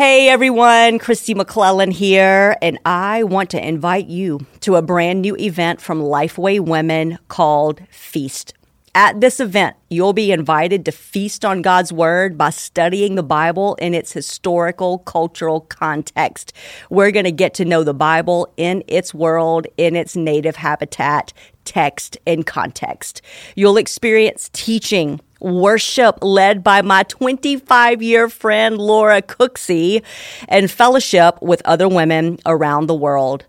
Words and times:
Hey 0.00 0.30
everyone, 0.30 0.98
Kristi 0.98 1.34
McLelland 1.34 1.92
here, 1.92 2.56
and 2.62 2.78
I 2.86 3.22
want 3.22 3.50
to 3.50 3.62
invite 3.62 4.06
you 4.06 4.46
to 4.60 4.76
a 4.76 4.80
brand 4.80 5.20
new 5.20 5.36
event 5.36 5.82
from 5.82 6.00
Lifeway 6.00 6.58
Women 6.58 7.18
called 7.28 7.82
Feast. 7.90 8.54
At 8.94 9.20
this 9.20 9.40
event, 9.40 9.76
you'll 9.90 10.14
be 10.14 10.32
invited 10.32 10.86
to 10.86 10.90
feast 10.90 11.44
on 11.44 11.60
God's 11.60 11.92
Word 11.92 12.38
by 12.38 12.48
studying 12.48 13.14
the 13.14 13.22
Bible 13.22 13.74
in 13.74 13.92
its 13.92 14.10
historical, 14.10 15.00
cultural 15.00 15.60
context. 15.60 16.54
We're 16.88 17.10
going 17.10 17.26
to 17.26 17.30
get 17.30 17.52
to 17.54 17.66
know 17.66 17.84
the 17.84 17.92
Bible 17.92 18.50
in 18.56 18.82
its 18.88 19.12
world, 19.12 19.66
in 19.76 19.96
its 19.96 20.16
native 20.16 20.56
habitat, 20.56 21.34
text, 21.66 22.16
and 22.26 22.46
context. 22.46 23.20
You'll 23.54 23.76
experience 23.76 24.48
teaching, 24.54 25.20
worship 25.40 26.18
led 26.22 26.62
by 26.62 26.82
my 26.82 27.02
25 27.04 28.02
year 28.02 28.28
friend 28.28 28.78
Laura 28.78 29.22
Cooksey, 29.22 30.02
and 30.48 30.70
fellowship 30.70 31.40
with 31.42 31.62
other 31.64 31.88
women 31.88 32.38
around 32.46 32.86
the 32.86 32.94
world. 32.94 33.44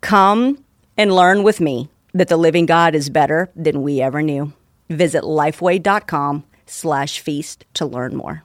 Come 0.00 0.64
and 0.96 1.14
learn 1.14 1.42
with 1.42 1.60
me 1.60 1.88
that 2.12 2.28
the 2.28 2.36
living 2.36 2.66
God 2.66 2.94
is 2.94 3.10
better 3.10 3.50
than 3.54 3.82
we 3.82 4.00
ever 4.00 4.22
knew. 4.22 4.52
Visit 4.88 5.22
lifeway.com 5.22 6.44
slash 6.66 7.20
feast 7.20 7.64
to 7.74 7.86
learn 7.86 8.16
more. 8.16 8.44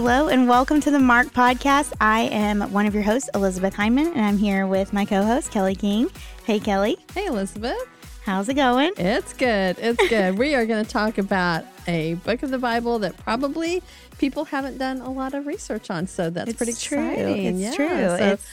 Hello 0.00 0.28
and 0.28 0.48
welcome 0.48 0.80
to 0.82 0.92
the 0.92 1.00
Marked 1.00 1.34
Podcast. 1.34 1.92
I 2.00 2.20
am 2.30 2.60
one 2.72 2.86
of 2.86 2.94
your 2.94 3.02
hosts, 3.02 3.28
Elizabeth 3.34 3.74
Hyndman, 3.74 4.12
and 4.14 4.20
I'm 4.20 4.38
here 4.38 4.64
with 4.64 4.92
my 4.92 5.04
co 5.04 5.24
host, 5.24 5.50
Kelly 5.50 5.74
King. 5.74 6.08
Hey, 6.44 6.60
Kelly. 6.60 6.98
Hey, 7.14 7.26
Elizabeth. 7.26 7.76
How's 8.24 8.48
it 8.48 8.54
going? 8.54 8.92
It's 8.96 9.32
good. 9.32 9.76
It's 9.80 10.08
good. 10.08 10.38
we 10.38 10.54
are 10.54 10.66
going 10.66 10.84
to 10.84 10.88
talk 10.88 11.18
about 11.18 11.64
a 11.88 12.14
book 12.14 12.44
of 12.44 12.50
the 12.50 12.60
Bible 12.60 13.00
that 13.00 13.16
probably 13.16 13.82
people 14.18 14.44
haven't 14.44 14.78
done 14.78 15.00
a 15.00 15.10
lot 15.10 15.34
of 15.34 15.48
research 15.48 15.90
on. 15.90 16.06
So 16.06 16.30
that's 16.30 16.50
it's 16.50 16.58
pretty 16.58 16.74
true. 16.74 17.04
exciting. 17.10 17.46
It's 17.46 17.58
yeah. 17.58 17.74
true. 17.74 17.88
So, 17.88 18.14
it's, 18.34 18.46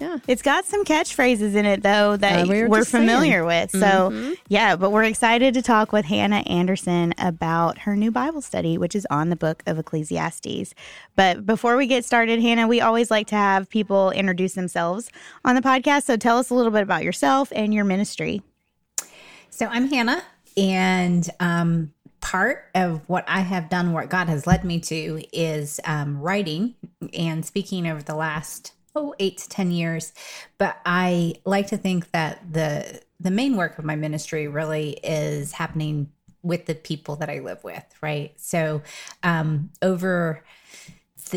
yeah. 0.00 0.18
It's 0.26 0.42
got 0.42 0.64
some 0.64 0.84
catchphrases 0.84 1.54
in 1.54 1.64
it 1.66 1.82
though 1.82 2.16
that 2.16 2.44
uh, 2.44 2.46
we 2.48 2.60
are 2.62 2.84
familiar 2.84 3.46
saying. 3.46 3.46
with. 3.46 3.70
So 3.70 4.10
mm-hmm. 4.10 4.32
yeah, 4.48 4.76
but 4.76 4.90
we're 4.90 5.04
excited 5.04 5.54
to 5.54 5.62
talk 5.62 5.92
with 5.92 6.04
Hannah 6.04 6.42
Anderson 6.46 7.14
about 7.18 7.78
her 7.78 7.96
new 7.96 8.10
Bible 8.10 8.42
study, 8.42 8.76
which 8.76 8.94
is 8.94 9.06
on 9.10 9.30
the 9.30 9.36
book 9.36 9.62
of 9.66 9.78
Ecclesiastes. 9.78 10.74
But 11.16 11.46
before 11.46 11.76
we 11.76 11.86
get 11.86 12.04
started, 12.04 12.40
Hannah, 12.40 12.66
we 12.66 12.80
always 12.80 13.10
like 13.10 13.28
to 13.28 13.36
have 13.36 13.68
people 13.68 14.10
introduce 14.10 14.54
themselves 14.54 15.10
on 15.44 15.54
the 15.54 15.62
podcast. 15.62 16.04
So 16.04 16.16
tell 16.16 16.38
us 16.38 16.50
a 16.50 16.54
little 16.54 16.72
bit 16.72 16.82
about 16.82 17.04
yourself 17.04 17.52
and 17.54 17.72
your 17.72 17.84
ministry. 17.84 18.42
So 19.50 19.66
I'm 19.66 19.88
Hannah, 19.88 20.22
and 20.56 21.28
um, 21.38 21.92
part 22.20 22.64
of 22.74 23.08
what 23.08 23.24
I 23.28 23.40
have 23.40 23.68
done, 23.68 23.92
what 23.92 24.08
God 24.08 24.28
has 24.28 24.46
led 24.46 24.64
me 24.64 24.80
to, 24.80 25.22
is 25.32 25.78
um, 25.84 26.20
writing 26.20 26.74
and 27.12 27.44
speaking 27.44 27.86
over 27.86 28.02
the 28.02 28.16
last 28.16 28.72
oh 28.94 29.14
eight 29.18 29.38
to 29.38 29.48
ten 29.48 29.70
years. 29.70 30.12
But 30.58 30.76
i 30.84 31.34
like 31.44 31.68
to 31.68 31.76
think 31.76 32.10
that 32.12 32.40
the 32.52 33.00
the 33.20 33.30
main 33.30 33.56
work 33.56 33.78
of 33.78 33.84
my 33.84 33.96
ministry 33.96 34.48
really 34.48 34.90
is 35.02 35.52
happening 35.52 36.10
with 36.42 36.66
the 36.66 36.74
people 36.74 37.16
that 37.16 37.30
i 37.30 37.38
live 37.38 37.62
with 37.64 37.84
right? 38.02 38.32
So 38.36 38.82
um 39.22 39.70
over 39.82 40.44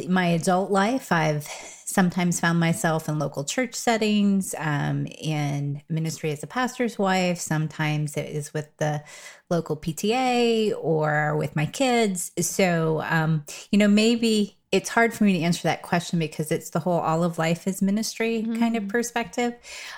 my 0.09 0.27
adult 0.27 0.69
life 0.69 1.11
i've 1.11 1.47
sometimes 1.87 2.39
found 2.39 2.59
myself 2.59 3.07
in 3.07 3.17
local 3.17 3.45
church 3.45 3.73
settings 3.73 4.53
um, 4.59 5.07
in 5.07 5.81
ministry 5.89 6.31
as 6.31 6.43
a 6.43 6.47
pastor's 6.47 6.99
wife. 6.99 7.39
Sometimes 7.39 8.17
it 8.17 8.29
is 8.29 8.53
with 8.53 8.69
the 8.77 9.01
local 9.49 9.77
pta 9.77 10.73
or 10.79 11.35
with 11.37 11.55
my 11.55 11.65
kids. 11.65 12.31
So 12.39 13.01
um, 13.09 13.45
you 13.71 13.79
know 13.79 13.87
maybe 13.87 14.56
it's 14.71 14.89
hard 14.89 15.13
for 15.13 15.23
me 15.23 15.33
to 15.33 15.39
answer 15.39 15.63
that 15.63 15.81
question 15.81 16.19
because 16.19 16.51
it's 16.51 16.71
the 16.71 16.79
whole 16.79 16.99
all 16.99 17.23
of 17.23 17.37
life 17.37 17.67
is 17.67 17.81
ministry 17.81 18.41
mm-hmm. 18.41 18.59
kind 18.59 18.75
of 18.75 18.83
mm-hmm. 18.83 18.91
perspective. 18.91 19.55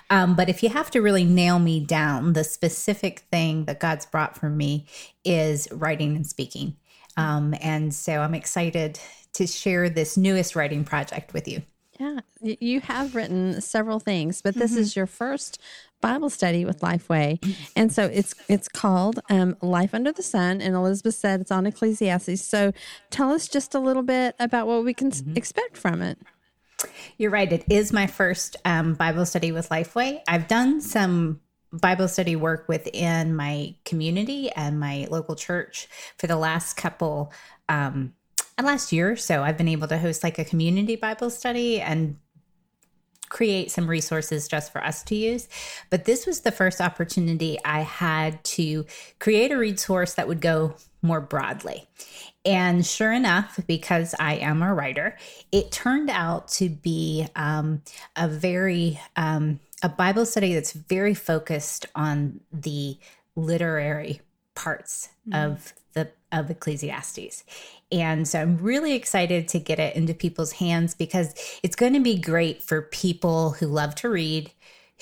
Um, 0.09 0.35
but 0.35 0.49
if 0.49 0.61
you 0.61 0.69
have 0.69 0.91
to 0.91 1.01
really 1.01 1.23
nail 1.23 1.59
me 1.59 1.79
down, 1.79 2.33
the 2.33 2.43
specific 2.43 3.21
thing 3.31 3.65
that 3.65 3.79
God's 3.79 4.05
brought 4.05 4.37
for 4.37 4.49
me 4.49 4.85
is 5.25 5.67
writing 5.71 6.15
and 6.15 6.25
speaking. 6.25 6.75
Um, 7.17 7.55
and 7.61 7.93
so 7.93 8.21
I'm 8.21 8.35
excited 8.35 8.99
to 9.33 9.47
share 9.47 9.89
this 9.89 10.17
newest 10.17 10.55
writing 10.55 10.83
project 10.83 11.33
with 11.33 11.47
you. 11.47 11.63
Yeah, 11.99 12.19
you 12.41 12.79
have 12.79 13.13
written 13.13 13.59
several 13.59 13.99
things, 13.99 14.41
but 14.41 14.55
this 14.55 14.71
mm-hmm. 14.71 14.79
is 14.79 14.95
your 14.95 15.05
first 15.05 15.59
Bible 16.01 16.29
study 16.29 16.65
with 16.65 16.79
Lifeway, 16.79 17.43
and 17.75 17.91
so 17.91 18.05
it's 18.05 18.33
it's 18.47 18.67
called 18.67 19.19
um, 19.29 19.55
Life 19.61 19.93
Under 19.93 20.11
the 20.11 20.23
Sun. 20.23 20.61
And 20.61 20.75
Elizabeth 20.75 21.15
said 21.15 21.41
it's 21.41 21.51
on 21.51 21.65
Ecclesiastes. 21.65 22.41
So 22.41 22.71
tell 23.09 23.31
us 23.31 23.47
just 23.47 23.75
a 23.75 23.79
little 23.79 24.03
bit 24.03 24.35
about 24.39 24.67
what 24.67 24.83
we 24.83 24.93
can 24.93 25.11
mm-hmm. 25.11 25.35
expect 25.35 25.77
from 25.77 26.01
it. 26.01 26.17
You're 27.17 27.31
right. 27.31 27.51
It 27.51 27.65
is 27.69 27.91
my 27.91 28.07
first 28.07 28.55
um, 28.65 28.93
Bible 28.93 29.25
study 29.25 29.51
with 29.51 29.69
Lifeway. 29.69 30.21
I've 30.27 30.47
done 30.47 30.81
some 30.81 31.41
Bible 31.71 32.07
study 32.07 32.35
work 32.35 32.67
within 32.67 33.35
my 33.35 33.75
community 33.85 34.49
and 34.51 34.79
my 34.79 35.07
local 35.11 35.35
church 35.35 35.87
for 36.17 36.27
the 36.27 36.35
last 36.35 36.75
couple 36.75 37.31
um, 37.67 38.13
last 38.61 38.91
year 38.91 39.11
or 39.11 39.15
so. 39.15 39.43
I've 39.43 39.57
been 39.57 39.67
able 39.67 39.87
to 39.87 39.97
host 39.97 40.23
like 40.23 40.39
a 40.39 40.45
community 40.45 40.95
Bible 40.95 41.29
study 41.29 41.79
and 41.79 42.17
create 43.29 43.71
some 43.71 43.89
resources 43.89 44.47
just 44.47 44.71
for 44.71 44.83
us 44.83 45.03
to 45.03 45.15
use. 45.15 45.47
But 45.89 46.05
this 46.05 46.25
was 46.25 46.41
the 46.41 46.51
first 46.51 46.81
opportunity 46.81 47.57
I 47.63 47.81
had 47.81 48.43
to 48.45 48.85
create 49.19 49.51
a 49.51 49.57
resource 49.57 50.15
that 50.15 50.27
would 50.27 50.41
go 50.41 50.75
more 51.01 51.21
broadly. 51.21 51.87
And 52.45 52.85
sure 52.85 53.13
enough, 53.13 53.59
because 53.67 54.15
I 54.19 54.35
am 54.35 54.61
a 54.61 54.73
writer, 54.73 55.17
it 55.51 55.71
turned 55.71 56.09
out 56.09 56.47
to 56.49 56.69
be 56.69 57.27
um, 57.35 57.81
a 58.15 58.27
very 58.27 58.99
um, 59.15 59.59
a 59.81 59.89
Bible 59.89 60.25
study 60.25 60.53
that's 60.53 60.73
very 60.73 61.13
focused 61.13 61.85
on 61.95 62.41
the 62.51 62.97
literary 63.35 64.21
parts 64.55 65.09
mm-hmm. 65.27 65.51
of 65.51 65.73
the 65.93 66.11
of 66.31 66.49
Ecclesiastes. 66.49 67.43
And 67.91 68.27
so 68.27 68.41
I'm 68.41 68.57
really 68.57 68.93
excited 68.93 69.47
to 69.49 69.59
get 69.59 69.79
it 69.79 69.95
into 69.95 70.13
people's 70.13 70.53
hands 70.53 70.93
because 70.93 71.33
it's 71.63 71.75
going 71.75 71.93
to 71.93 71.99
be 71.99 72.19
great 72.19 72.61
for 72.61 72.83
people 72.83 73.51
who 73.51 73.65
love 73.65 73.95
to 73.95 74.09
read, 74.09 74.51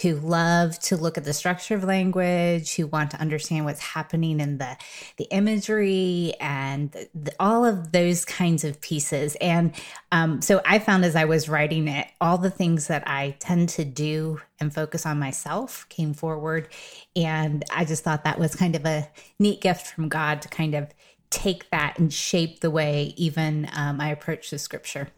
who 0.01 0.13
love 0.15 0.77
to 0.79 0.95
look 0.95 1.17
at 1.17 1.23
the 1.23 1.33
structure 1.33 1.75
of 1.75 1.83
language, 1.83 2.75
who 2.75 2.87
want 2.87 3.11
to 3.11 3.19
understand 3.19 3.65
what's 3.65 3.79
happening 3.79 4.39
in 4.39 4.57
the 4.59 4.77
the 5.17 5.25
imagery 5.31 6.33
and 6.39 6.91
the, 6.91 7.33
all 7.39 7.65
of 7.65 7.91
those 7.91 8.23
kinds 8.23 8.63
of 8.63 8.79
pieces. 8.79 9.35
And 9.41 9.73
um, 10.11 10.41
so 10.41 10.61
I 10.65 10.79
found 10.79 11.03
as 11.03 11.15
I 11.15 11.25
was 11.25 11.49
writing 11.49 11.87
it, 11.87 12.07
all 12.21 12.37
the 12.37 12.51
things 12.51 12.87
that 12.87 13.07
I 13.07 13.35
tend 13.39 13.69
to 13.69 13.83
do 13.83 14.39
and 14.59 14.73
focus 14.73 15.05
on 15.05 15.19
myself 15.19 15.87
came 15.89 16.13
forward, 16.13 16.69
and 17.15 17.65
I 17.75 17.83
just 17.83 18.03
thought 18.03 18.23
that 18.23 18.39
was 18.39 18.55
kind 18.55 18.75
of 18.75 18.85
a 18.85 19.09
neat 19.39 19.61
gift 19.61 19.87
from 19.87 20.09
God 20.09 20.41
to 20.43 20.47
kind 20.47 20.75
of 20.75 20.93
take 21.29 21.69
that 21.69 21.99
and 21.99 22.13
shape 22.13 22.61
the 22.61 22.71
way 22.71 23.13
even 23.17 23.69
um, 23.75 23.99
I 23.99 24.09
approach 24.09 24.49
the 24.49 24.59
scripture. 24.59 25.09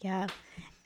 Yeah. 0.00 0.26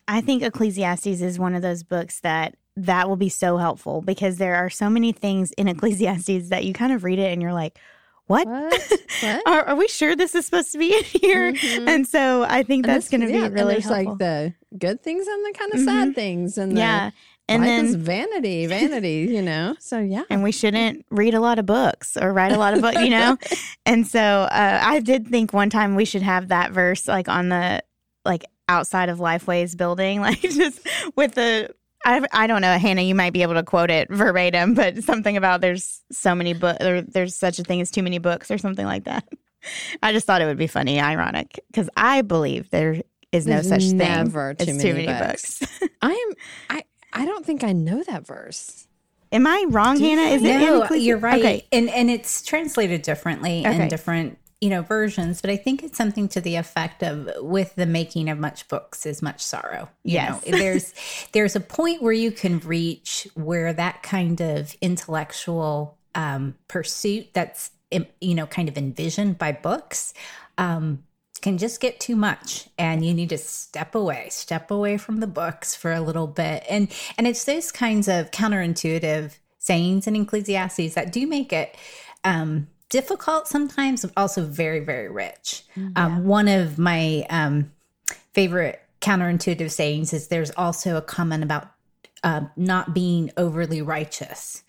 I 0.09 0.21
think 0.21 0.43
Ecclesiastes 0.43 1.07
is 1.07 1.39
one 1.39 1.55
of 1.55 1.63
those 1.63 1.83
books 1.83 2.21
that 2.21 2.57
that 2.77 3.09
will 3.09 3.17
be 3.17 3.29
so 3.29 3.59
helpful 3.59 4.01
because 4.01 4.39
there 4.39 4.57
are 4.57 4.71
so 4.71 4.89
many 4.89 5.13
things 5.13 5.53
in 5.53 5.69
Ecclesiastes 5.69 6.49
that 6.49 6.65
you 6.65 6.73
kind 6.73 6.93
of 6.93 7.05
read 7.05 7.19
it 7.19 7.33
and 7.33 7.43
you're 7.43 7.53
like, 7.53 7.79
what? 8.27 8.47
What? 8.47 8.73
what? 9.23 9.43
are, 9.47 9.65
are, 9.65 9.77
we 9.77 9.89
sure 9.89 10.15
this 10.15 10.35
is 10.35 10.47
supposed 10.47 10.71
to 10.73 10.79
be 10.79 10.97
in 10.97 11.05
here? 11.05 11.53
Mm-hmm. 11.53 11.89
And 11.89 12.07
so 12.07 12.45
I 12.45 12.63
think 12.63 12.87
that's 12.87 13.09
going 13.09 13.23
to 13.23 13.31
yeah, 13.31 13.49
be 13.49 13.55
really 13.55 13.75
there's 13.75 13.85
helpful. 13.87 14.13
like 14.13 14.19
the 14.19 14.55
good 14.79 15.03
things 15.03 15.27
and 15.27 15.45
the 15.45 15.59
kind 15.59 15.73
of 15.75 15.81
mm-hmm. 15.81 15.89
sad 15.89 16.15
things 16.15 16.57
and 16.57 16.79
yeah. 16.79 17.11
And 17.51 17.63
Life 17.63 17.69
then 17.69 17.85
is 17.87 17.95
vanity, 17.97 18.67
vanity, 18.67 19.27
you 19.29 19.43
know. 19.43 19.75
So 19.81 19.99
yeah, 19.99 20.23
and 20.31 20.43
we 20.43 20.53
shouldn't 20.53 21.05
read 21.11 21.35
a 21.35 21.41
lot 21.41 21.59
of 21.59 21.67
books 21.67 22.17
or 22.17 22.33
write 22.33 22.53
a 22.53 22.59
lot 22.59 22.75
of 22.75 22.81
books, 22.81 23.01
you 23.01 23.11
know. 23.11 23.37
and 23.87 24.07
so 24.07 24.21
uh, 24.21 24.81
I 24.81 25.01
did 25.01 25.27
think 25.27 25.53
one 25.53 25.69
time 25.69 25.97
we 25.97 26.05
should 26.05 26.23
have 26.23 26.49
that 26.49 26.71
verse 26.71 27.09
like 27.09 27.29
on 27.29 27.49
the 27.49 27.83
like 28.25 28.45
outside 28.69 29.09
of 29.09 29.19
Lifeway's 29.19 29.75
building, 29.75 30.21
like 30.29 30.41
just 30.41 30.87
with 31.17 31.35
the 31.35 31.75
I, 32.05 32.25
I 32.33 32.47
don't 32.47 32.63
know, 32.63 32.79
Hannah. 32.79 33.03
You 33.03 33.17
might 33.17 33.33
be 33.33 33.43
able 33.43 33.55
to 33.55 33.65
quote 33.65 33.91
it 33.91 34.09
verbatim, 34.11 34.75
but 34.75 35.03
something 35.03 35.37
about 35.37 35.61
there's 35.61 36.03
so 36.13 36.35
many 36.35 36.55
books, 36.55 36.79
there, 36.81 37.03
there's 37.03 37.35
such 37.35 37.59
a 37.59 37.65
thing 37.65 37.81
as 37.81 37.91
too 37.91 38.03
many 38.03 38.19
books, 38.19 38.51
or 38.51 38.59
something 38.59 38.87
like 38.87 39.05
that. 39.05 39.29
I 40.03 40.13
just 40.13 40.27
thought 40.27 40.41
it 40.41 40.47
would 40.47 40.57
be 40.57 40.67
funny, 40.69 41.01
ironic, 41.01 41.61
because 41.67 41.91
I 41.97 42.23
believe 42.23 42.71
there 42.71 43.03
is 43.33 43.47
no 43.47 43.61
There's 43.61 43.69
such 43.69 43.93
never 43.93 44.55
thing 44.55 44.67
too 44.67 44.73
many 44.75 44.83
too 44.83 44.95
many 44.95 45.07
books. 45.07 45.59
books. 45.59 45.89
I 46.03 46.11
am. 46.13 46.35
I. 46.79 46.85
I 47.13 47.25
don't 47.25 47.45
think 47.45 47.65
I 47.65 47.73
know 47.73 48.03
that 48.05 48.27
verse. 48.27 48.87
Am 49.33 49.47
I 49.47 49.65
wrong, 49.69 49.99
Hannah? 49.99 50.23
Is 50.23 50.43
it 50.43 50.59
no, 50.61 50.83
in 50.83 51.01
you're 51.01 51.19
right. 51.19 51.39
Okay. 51.41 51.67
And 51.73 51.89
and 51.91 52.11
it's 52.11 52.43
translated 52.43 53.03
differently 53.03 53.67
Okay. 53.67 53.83
in 53.83 53.89
different 53.89 54.39
you 54.61 54.69
know 54.71 54.83
versions, 54.83 55.41
but 55.41 55.51
I 55.51 55.57
think 55.57 55.83
it's 55.83 55.97
something 55.97 56.29
to 56.31 56.41
the 56.41 56.57
effect 56.57 57.03
of 57.03 57.31
with 57.39 57.75
the 57.77 57.87
making 57.87 58.29
of 58.29 58.39
much 58.39 58.69
books 58.69 59.07
is 59.07 59.23
much 59.23 59.41
sorrow. 59.41 59.89
You 60.05 60.15
Yes. 60.15 60.47
know, 60.47 60.53
there's 60.59 60.95
there's 61.33 61.57
a 61.57 61.61
point 61.61 62.03
where 62.03 62.13
you 62.13 62.33
can 62.33 62.59
reach 62.61 63.29
where 63.35 63.73
that 63.73 64.03
kind 64.03 64.41
of 64.41 64.75
intellectual 64.81 65.97
um, 66.15 66.57
pursuit 66.69 67.29
that's 67.33 67.71
you 68.21 68.35
know 68.35 68.47
kind 68.47 68.69
of 68.69 68.77
envisioned 68.77 69.39
by 69.39 69.53
books. 69.53 70.13
Um, 70.59 71.05
can 71.43 71.59
just 71.59 71.81
get 71.81 72.01
too 72.01 72.17
much 72.17 72.69
and 72.79 73.05
you 73.05 73.15
need 73.15 73.31
to 73.31 73.39
step 73.39 73.95
away 73.95 74.29
step 74.31 74.71
away 74.71 74.97
from 74.97 75.19
the 75.21 75.27
books 75.27 75.75
for 75.75 75.93
a 75.93 76.01
little 76.01 76.27
bit. 76.27 76.65
And 76.69 76.91
and 77.17 77.27
it's 77.27 77.45
those 77.45 77.73
kinds 77.73 78.09
of 78.09 78.31
counterintuitive 78.31 79.39
sayings 79.59 80.07
in 80.07 80.17
ecclesiastes 80.17 80.95
that 80.95 81.13
do 81.13 81.27
make 81.27 81.53
it 81.53 81.77
um 82.25 82.69
difficult 82.89 83.47
sometimes 83.47 84.03
but 84.03 84.13
also 84.17 84.45
very 84.45 84.81
very 84.81 85.09
rich. 85.09 85.65
Um 85.97 86.25
one 86.25 86.49
of 86.49 86.79
my 86.79 87.27
um 87.31 87.73
favorite 88.33 88.81
counterintuitive 89.01 89.71
sayings 89.71 90.13
is 90.13 90.29
there's 90.29 90.51
also 90.53 90.97
a 90.97 91.03
comment 91.03 91.43
about 91.43 91.71
um, 92.23 92.51
not 92.57 92.95
being 92.95 93.31
overly 93.37 93.83
righteous, 93.83 94.63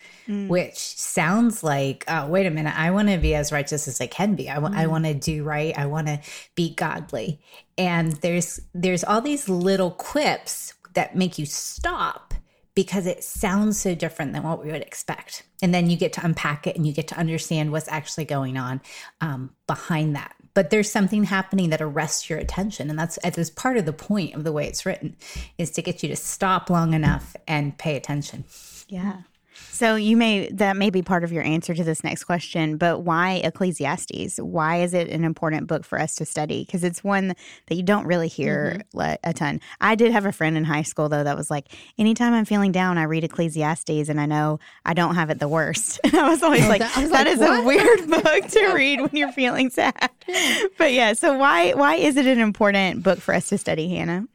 which 0.48 0.78
sounds 0.78 1.64
like, 1.64 2.06
oh, 2.08 2.28
wait 2.28 2.46
a 2.46 2.52
minute, 2.52 2.74
I 2.78 2.92
want 2.92 3.10
to 3.10 3.18
be 3.18 3.36
as 3.36 3.52
righteous 3.52 3.88
as 3.88 4.00
I 4.00 4.08
can 4.08 4.36
be. 4.36 4.50
I 4.50 4.60
want, 4.60 4.76
I 4.76 4.88
want 4.88 5.06
to 5.06 5.14
do 5.14 5.44
right. 5.44 5.78
I 5.78 5.86
want 5.88 6.08
to 6.08 6.20
be 6.56 6.74
godly. 6.76 7.42
And 7.78 8.14
there's 8.14 8.62
there's 8.74 9.04
all 9.04 9.22
these 9.22 9.50
little 9.50 9.92
quips 9.92 10.74
that 10.94 11.16
make 11.16 11.38
you 11.38 11.46
stop 11.46 12.34
because 12.74 13.06
it 13.06 13.24
sounds 13.24 13.80
so 13.80 13.94
different 13.96 14.34
than 14.34 14.44
what 14.44 14.64
we 14.64 14.72
would 14.72 14.82
expect. 14.82 15.44
And 15.62 15.74
then 15.74 15.90
you 15.90 15.98
get 15.98 16.14
to 16.14 16.26
unpack 16.26 16.68
it 16.68 16.76
and 16.76 16.88
you 16.88 16.94
get 16.94 17.08
to 17.10 17.18
understand 17.18 17.72
what's 17.72 17.90
actually 17.90 18.26
going 18.26 18.58
on 18.58 18.82
um, 19.20 19.52
behind 19.68 20.16
that. 20.16 20.34
But 20.54 20.70
there's 20.70 20.92
something 20.92 21.24
happening 21.26 21.70
that 21.70 21.82
arrests 21.82 22.30
your 22.30 22.40
attention. 22.40 22.90
And 22.90 23.00
that's, 23.00 23.18
that's 23.24 23.50
part 23.50 23.78
of 23.78 23.86
the 23.86 23.94
point 23.94 24.36
of 24.36 24.44
the 24.44 24.52
way 24.52 24.68
it's 24.68 24.86
written 24.86 25.16
is 25.58 25.72
to 25.72 25.82
get 25.82 26.04
you 26.04 26.10
to 26.10 26.16
stop 26.16 26.70
long 26.70 26.94
enough 26.94 27.36
and 27.48 27.78
pay 27.78 27.96
attention. 27.96 28.44
Yeah. 28.88 29.22
So 29.70 29.96
you 29.96 30.16
may 30.16 30.48
that 30.50 30.78
may 30.78 30.90
be 30.90 31.02
part 31.02 31.24
of 31.24 31.32
your 31.32 31.44
answer 31.44 31.74
to 31.74 31.84
this 31.84 32.04
next 32.04 32.26
question, 32.26 32.78
but 32.78 33.00
why 33.00 33.42
Ecclesiastes? 33.44 34.38
Why 34.38 34.82
is 34.82 34.94
it 34.94 35.10
an 35.10 35.24
important 35.24 35.68
book 35.68 35.86
for 35.86 36.00
us 36.00 36.16
to 36.16 36.26
study? 36.26 36.64
Because 36.64 36.84
it's 36.84 37.04
one 37.04 37.36
that 37.68 37.76
you 37.76 37.82
don't 37.82 38.06
really 38.06 38.28
hear 38.28 38.78
mm-hmm. 38.78 38.98
le- 38.98 39.18
a 39.24 39.34
ton. 39.34 39.60
I 39.80 39.96
did 39.96 40.12
have 40.12 40.26
a 40.26 40.32
friend 40.32 40.56
in 40.56 40.66
high 40.66 40.84
school 40.84 41.10
though 41.10 41.24
that 41.24 41.36
was 41.36 41.50
like, 41.50 41.68
anytime 41.98 42.34
I'm 42.34 42.46
feeling 42.46 42.72
down, 42.72 42.98
I 42.98 43.04
read 43.04 43.24
Ecclesiastes, 43.24 44.10
and 44.10 44.22
I 44.22 44.26
know 44.26 44.60
I 44.86 44.94
don't 44.94 45.16
have 45.16 45.30
it 45.30 45.40
the 45.40 45.48
worst. 45.48 46.00
And 46.04 46.14
I 46.18 46.30
was 46.30 46.44
always 46.44 46.66
oh, 46.66 46.70
like, 46.70 46.82
that- 46.82 46.98
was 46.98 47.10
that 47.10 47.26
like, 47.26 47.34
is 47.34 47.40
what? 47.40 47.60
a 47.60 47.64
weird 47.64 48.08
book 48.08 48.48
to 48.52 48.68
read 48.76 49.02
when 49.02 49.12
you're 49.14 49.32
feeling 49.32 49.70
sad. 49.70 50.12
But 50.78 50.94
yeah, 50.94 51.14
so 51.14 51.38
why 51.38 51.74
why 51.74 51.96
is 51.96 52.18
it 52.18 52.26
an 52.26 52.40
important 52.40 53.04
book 53.04 53.20
for 53.20 53.34
us 53.34 53.50
to 53.50 53.58
study, 53.58 53.90
Hannah? 53.90 54.28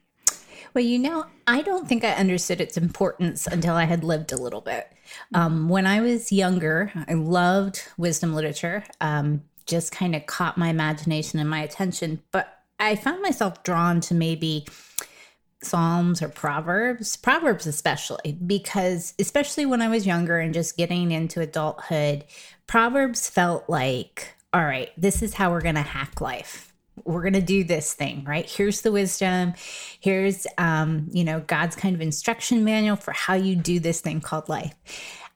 Well, 0.73 0.83
you 0.83 0.99
know, 0.99 1.25
I 1.47 1.61
don't 1.61 1.87
think 1.87 2.03
I 2.03 2.11
understood 2.11 2.61
its 2.61 2.77
importance 2.77 3.47
until 3.47 3.75
I 3.75 3.85
had 3.85 4.03
lived 4.03 4.31
a 4.31 4.37
little 4.37 4.61
bit. 4.61 4.91
Um, 5.33 5.69
when 5.69 5.85
I 5.85 6.01
was 6.01 6.31
younger, 6.31 6.91
I 7.07 7.13
loved 7.13 7.83
wisdom 7.97 8.33
literature, 8.33 8.83
um, 9.01 9.43
just 9.65 9.91
kind 9.91 10.15
of 10.15 10.25
caught 10.25 10.57
my 10.57 10.69
imagination 10.69 11.39
and 11.39 11.49
my 11.49 11.61
attention. 11.61 12.21
But 12.31 12.57
I 12.79 12.95
found 12.95 13.21
myself 13.21 13.63
drawn 13.63 14.01
to 14.01 14.13
maybe 14.13 14.65
Psalms 15.61 16.21
or 16.21 16.29
Proverbs, 16.29 17.17
Proverbs 17.17 17.65
especially, 17.67 18.37
because 18.45 19.13
especially 19.19 19.65
when 19.65 19.81
I 19.81 19.87
was 19.87 20.05
younger 20.05 20.39
and 20.39 20.53
just 20.53 20.77
getting 20.77 21.11
into 21.11 21.41
adulthood, 21.41 22.25
Proverbs 22.67 23.29
felt 23.29 23.67
like, 23.69 24.35
all 24.53 24.63
right, 24.63 24.91
this 24.97 25.21
is 25.21 25.33
how 25.33 25.51
we're 25.51 25.61
going 25.61 25.75
to 25.75 25.81
hack 25.81 26.21
life. 26.21 26.66
We're 27.03 27.21
going 27.21 27.33
to 27.33 27.41
do 27.41 27.63
this 27.63 27.93
thing, 27.93 28.23
right? 28.25 28.49
Here's 28.49 28.81
the 28.81 28.91
wisdom. 28.91 29.53
Here's, 29.99 30.47
um, 30.57 31.07
you 31.11 31.23
know, 31.23 31.41
God's 31.41 31.75
kind 31.75 31.95
of 31.95 32.01
instruction 32.01 32.63
manual 32.63 32.95
for 32.95 33.11
how 33.11 33.33
you 33.35 33.55
do 33.55 33.79
this 33.79 34.01
thing 34.01 34.21
called 34.21 34.49
life. 34.49 34.73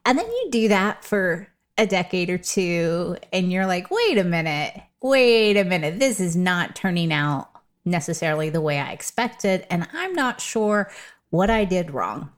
And 0.04 0.18
then 0.18 0.26
you 0.26 0.48
do 0.50 0.68
that 0.68 1.04
for 1.04 1.48
a 1.78 1.86
decade 1.86 2.28
or 2.28 2.38
two, 2.38 3.16
and 3.32 3.50
you're 3.50 3.66
like, 3.66 3.90
wait 3.90 4.18
a 4.18 4.24
minute, 4.24 4.80
wait 5.00 5.56
a 5.56 5.64
minute, 5.64 5.98
this 5.98 6.20
is 6.20 6.36
not 6.36 6.76
turning 6.76 7.12
out 7.12 7.48
necessarily 7.84 8.50
the 8.50 8.60
way 8.60 8.78
I 8.78 8.92
expected. 8.92 9.66
And 9.70 9.88
I'm 9.92 10.12
not 10.12 10.40
sure 10.40 10.90
what 11.30 11.50
I 11.50 11.64
did 11.64 11.90
wrong. 11.90 12.30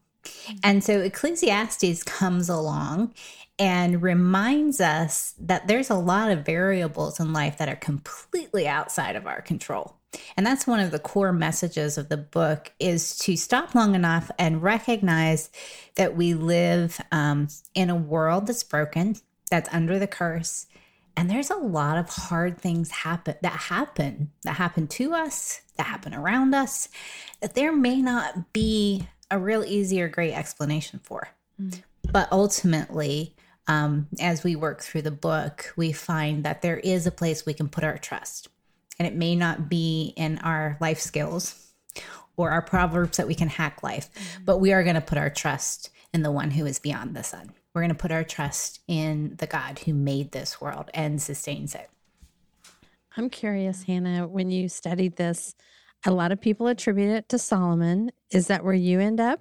And 0.63 0.83
so 0.83 1.01
Ecclesiastes 1.01 2.03
comes 2.05 2.49
along 2.49 3.13
and 3.59 4.03
reminds 4.03 4.81
us 4.81 5.35
that 5.39 5.69
there's 5.69 5.91
a 5.91 5.95
lot 5.95 6.31
of 6.31 6.45
variables 6.45 7.21
in 7.21 7.33
life 7.33 7.59
that 7.59 7.69
are 7.69 7.77
completely 7.77 8.67
outside 8.67 9.17
of 9.17 9.27
our 9.27 9.41
control. 9.41 9.97
And 10.37 10.47
that's 10.47 10.67
one 10.67 10.81
of 10.81 10.91
the 10.91 10.99
core 10.99 11.33
messages 11.33 11.99
of 11.99 12.09
the 12.09 12.17
book 12.17 12.73
is 12.79 13.17
to 13.19 13.37
stop 13.37 13.75
long 13.75 13.95
enough 13.95 14.31
and 14.39 14.63
recognize 14.63 15.51
that 15.97 16.17
we 16.17 16.35
live 16.35 17.01
um, 17.11 17.49
in 17.75 17.91
a 17.91 17.97
world 17.97 18.47
that's 18.47 18.63
broken, 18.63 19.17
that's 19.51 19.73
under 19.73 19.99
the 19.99 20.07
curse, 20.07 20.67
and 21.17 21.31
there's 21.31 21.51
a 21.51 21.57
lot 21.57 21.97
of 21.97 22.09
hard 22.09 22.59
things 22.59 22.91
happen 22.91 23.37
that 23.43 23.53
happen 23.53 24.31
that 24.43 24.57
happen 24.57 24.87
to 24.87 25.15
us 25.15 25.61
that 25.77 25.87
happen 25.87 26.15
around 26.15 26.55
us 26.55 26.89
that 27.41 27.55
there 27.55 27.73
may 27.73 28.03
not 28.03 28.53
be 28.53 29.07
a 29.31 29.39
real 29.39 29.65
easy 29.65 30.01
or 30.01 30.09
great 30.09 30.33
explanation 30.33 31.01
for 31.03 31.29
but 32.11 32.29
ultimately 32.33 33.34
um, 33.67 34.09
as 34.21 34.45
we 34.45 34.57
work 34.57 34.83
through 34.83 35.03
the 35.03 35.11
book 35.11 35.73
we 35.77 35.93
find 35.93 36.45
that 36.45 36.63
there 36.63 36.79
is 36.79 37.07
a 37.07 37.13
place 37.13 37.47
we 37.47 37.55
can 37.55 37.69
put 37.69 37.85
our 37.85 37.99
trust 37.99 38.49
and 38.99 39.09
it 39.09 39.15
may 39.15 39.35
not 39.35 39.69
be 39.69 40.13
in 40.17 40.39
our 40.39 40.77
life 40.81 41.01
skills 41.01 41.73
or 42.37 42.51
our 42.51 42.63
proverbs 42.63 43.17
that 43.17 43.29
we 43.29 43.35
can 43.35 43.49
hack 43.49 43.83
life 43.83 44.09
but 44.45 44.59
we 44.59 44.73
are 44.73 44.83
going 44.83 44.95
to 44.95 45.01
put 45.01 45.19
our 45.19 45.31
trust 45.31 45.91
in 46.13 46.23
the 46.23 46.33
one 46.33 46.51
who 46.51 46.67
is 46.67 46.79
beyond 46.79 47.15
the 47.15 47.23
sun 47.23 47.53
we're 47.75 47.83
going 47.83 47.89
to 47.89 47.97
put 47.97 48.13
our 48.13 48.23
trust 48.23 48.81
in 48.87 49.35
the 49.39 49.49
God 49.49 49.81
who 49.81 49.93
made 49.93 50.31
this 50.31 50.61
world 50.61 50.91
and 50.95 51.21
sustains 51.21 51.75
it. 51.75 51.91
I'm 53.17 53.29
curious, 53.29 53.83
Hannah, 53.83 54.29
when 54.29 54.51
you 54.51 54.69
studied 54.69 55.17
this, 55.17 55.57
a 56.07 56.13
lot 56.13 56.31
of 56.31 56.41
people 56.41 56.69
attribute 56.69 57.11
it 57.11 57.29
to 57.31 57.39
Solomon. 57.39 58.13
Is 58.31 58.47
that 58.47 58.65
where 58.65 58.75
you 58.75 59.01
end 59.01 59.21
up? 59.21 59.41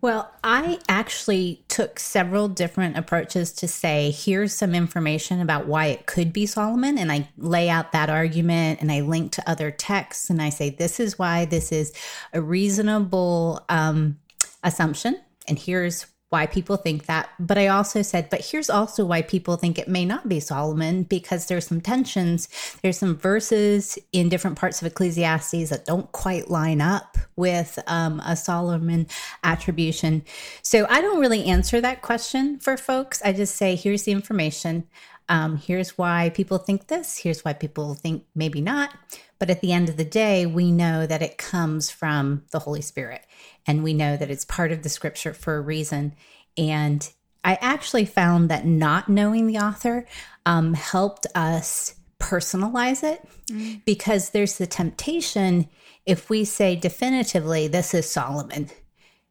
Well, 0.00 0.32
I 0.42 0.78
actually 0.88 1.61
took 1.72 1.98
several 1.98 2.48
different 2.48 2.98
approaches 2.98 3.50
to 3.50 3.66
say, 3.66 4.10
here's 4.10 4.52
some 4.52 4.74
information 4.74 5.40
about 5.40 5.66
why 5.66 5.86
it 5.86 6.04
could 6.04 6.30
be 6.30 6.44
Solomon. 6.44 6.98
And 6.98 7.10
I 7.10 7.30
lay 7.38 7.70
out 7.70 7.92
that 7.92 8.10
argument 8.10 8.82
and 8.82 8.92
I 8.92 9.00
link 9.00 9.32
to 9.32 9.50
other 9.50 9.70
texts 9.70 10.28
and 10.28 10.42
I 10.42 10.50
say, 10.50 10.68
this 10.68 11.00
is 11.00 11.18
why 11.18 11.46
this 11.46 11.72
is 11.72 11.94
a 12.34 12.42
reasonable 12.42 13.64
um, 13.70 14.18
assumption. 14.62 15.18
And 15.48 15.58
here's 15.58 16.04
why 16.32 16.46
people 16.46 16.78
think 16.78 17.04
that. 17.06 17.28
But 17.38 17.58
I 17.58 17.68
also 17.68 18.00
said, 18.00 18.30
but 18.30 18.40
here's 18.44 18.70
also 18.70 19.04
why 19.04 19.20
people 19.20 19.56
think 19.56 19.78
it 19.78 19.86
may 19.86 20.06
not 20.06 20.28
be 20.28 20.40
Solomon 20.40 21.02
because 21.02 21.46
there's 21.46 21.66
some 21.66 21.82
tensions. 21.82 22.48
There's 22.82 22.96
some 22.96 23.16
verses 23.16 23.98
in 24.12 24.30
different 24.30 24.58
parts 24.58 24.80
of 24.80 24.86
Ecclesiastes 24.86 25.68
that 25.68 25.84
don't 25.84 26.10
quite 26.12 26.50
line 26.50 26.80
up 26.80 27.18
with 27.36 27.78
um, 27.86 28.20
a 28.20 28.34
Solomon 28.34 29.06
attribution. 29.44 30.24
So 30.62 30.86
I 30.88 31.02
don't 31.02 31.20
really 31.20 31.44
answer 31.44 31.82
that 31.82 32.00
question 32.00 32.58
for 32.58 32.78
folks. 32.78 33.20
I 33.22 33.34
just 33.34 33.56
say, 33.56 33.76
here's 33.76 34.04
the 34.04 34.12
information. 34.12 34.88
Um, 35.28 35.58
here's 35.58 35.96
why 35.98 36.30
people 36.30 36.58
think 36.58 36.88
this. 36.88 37.18
Here's 37.18 37.44
why 37.44 37.52
people 37.52 37.94
think 37.94 38.24
maybe 38.34 38.60
not. 38.60 38.94
But 39.38 39.50
at 39.50 39.60
the 39.60 39.72
end 39.72 39.88
of 39.88 39.96
the 39.96 40.04
day, 40.04 40.46
we 40.46 40.70
know 40.70 41.06
that 41.06 41.20
it 41.20 41.36
comes 41.36 41.90
from 41.90 42.44
the 42.52 42.60
Holy 42.60 42.80
Spirit 42.80 43.26
and 43.66 43.82
we 43.82 43.94
know 43.94 44.16
that 44.16 44.30
it's 44.30 44.44
part 44.44 44.72
of 44.72 44.82
the 44.82 44.88
scripture 44.88 45.32
for 45.32 45.56
a 45.56 45.60
reason. 45.60 46.14
And 46.56 47.08
I 47.44 47.58
actually 47.60 48.04
found 48.04 48.48
that 48.50 48.66
not 48.66 49.08
knowing 49.08 49.46
the 49.46 49.58
author 49.58 50.06
um, 50.46 50.74
helped 50.74 51.26
us 51.34 51.94
personalize 52.20 53.02
it 53.02 53.84
because 53.84 54.30
there's 54.30 54.58
the 54.58 54.66
temptation 54.66 55.68
if 56.06 56.28
we 56.28 56.44
say 56.44 56.76
definitively, 56.76 57.68
this 57.68 57.94
is 57.94 58.08
Solomon, 58.10 58.70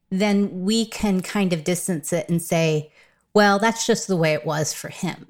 then 0.10 0.62
we 0.62 0.86
can 0.86 1.22
kind 1.22 1.54
of 1.54 1.64
distance 1.64 2.14
it 2.14 2.30
and 2.30 2.42
say, 2.42 2.92
well, 3.34 3.60
that's 3.60 3.86
just 3.86 4.08
the 4.08 4.18
way 4.18 4.34
it 4.34 4.46
was 4.46 4.74
for 4.74 4.90
him, 4.90 5.28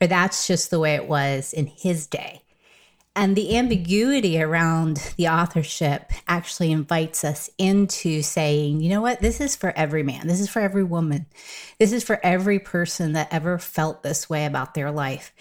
or 0.00 0.06
that's 0.06 0.46
just 0.46 0.70
the 0.70 0.80
way 0.80 0.94
it 0.94 1.06
was 1.06 1.52
in 1.52 1.66
his 1.66 2.06
day. 2.06 2.42
And 3.16 3.34
the 3.34 3.56
ambiguity 3.56 4.40
around 4.40 5.14
the 5.16 5.28
authorship 5.28 6.12
actually 6.28 6.70
invites 6.70 7.24
us 7.24 7.50
into 7.58 8.22
saying, 8.22 8.80
you 8.82 8.90
know 8.90 9.00
what, 9.00 9.20
this 9.20 9.40
is 9.40 9.56
for 9.56 9.72
every 9.74 10.02
man, 10.02 10.28
this 10.28 10.40
is 10.40 10.48
for 10.48 10.60
every 10.60 10.84
woman, 10.84 11.26
this 11.80 11.92
is 11.92 12.04
for 12.04 12.20
every 12.22 12.58
person 12.58 13.14
that 13.14 13.32
ever 13.32 13.58
felt 13.58 14.02
this 14.02 14.30
way 14.30 14.44
about 14.44 14.74
their 14.74 14.92
life. 14.92 15.32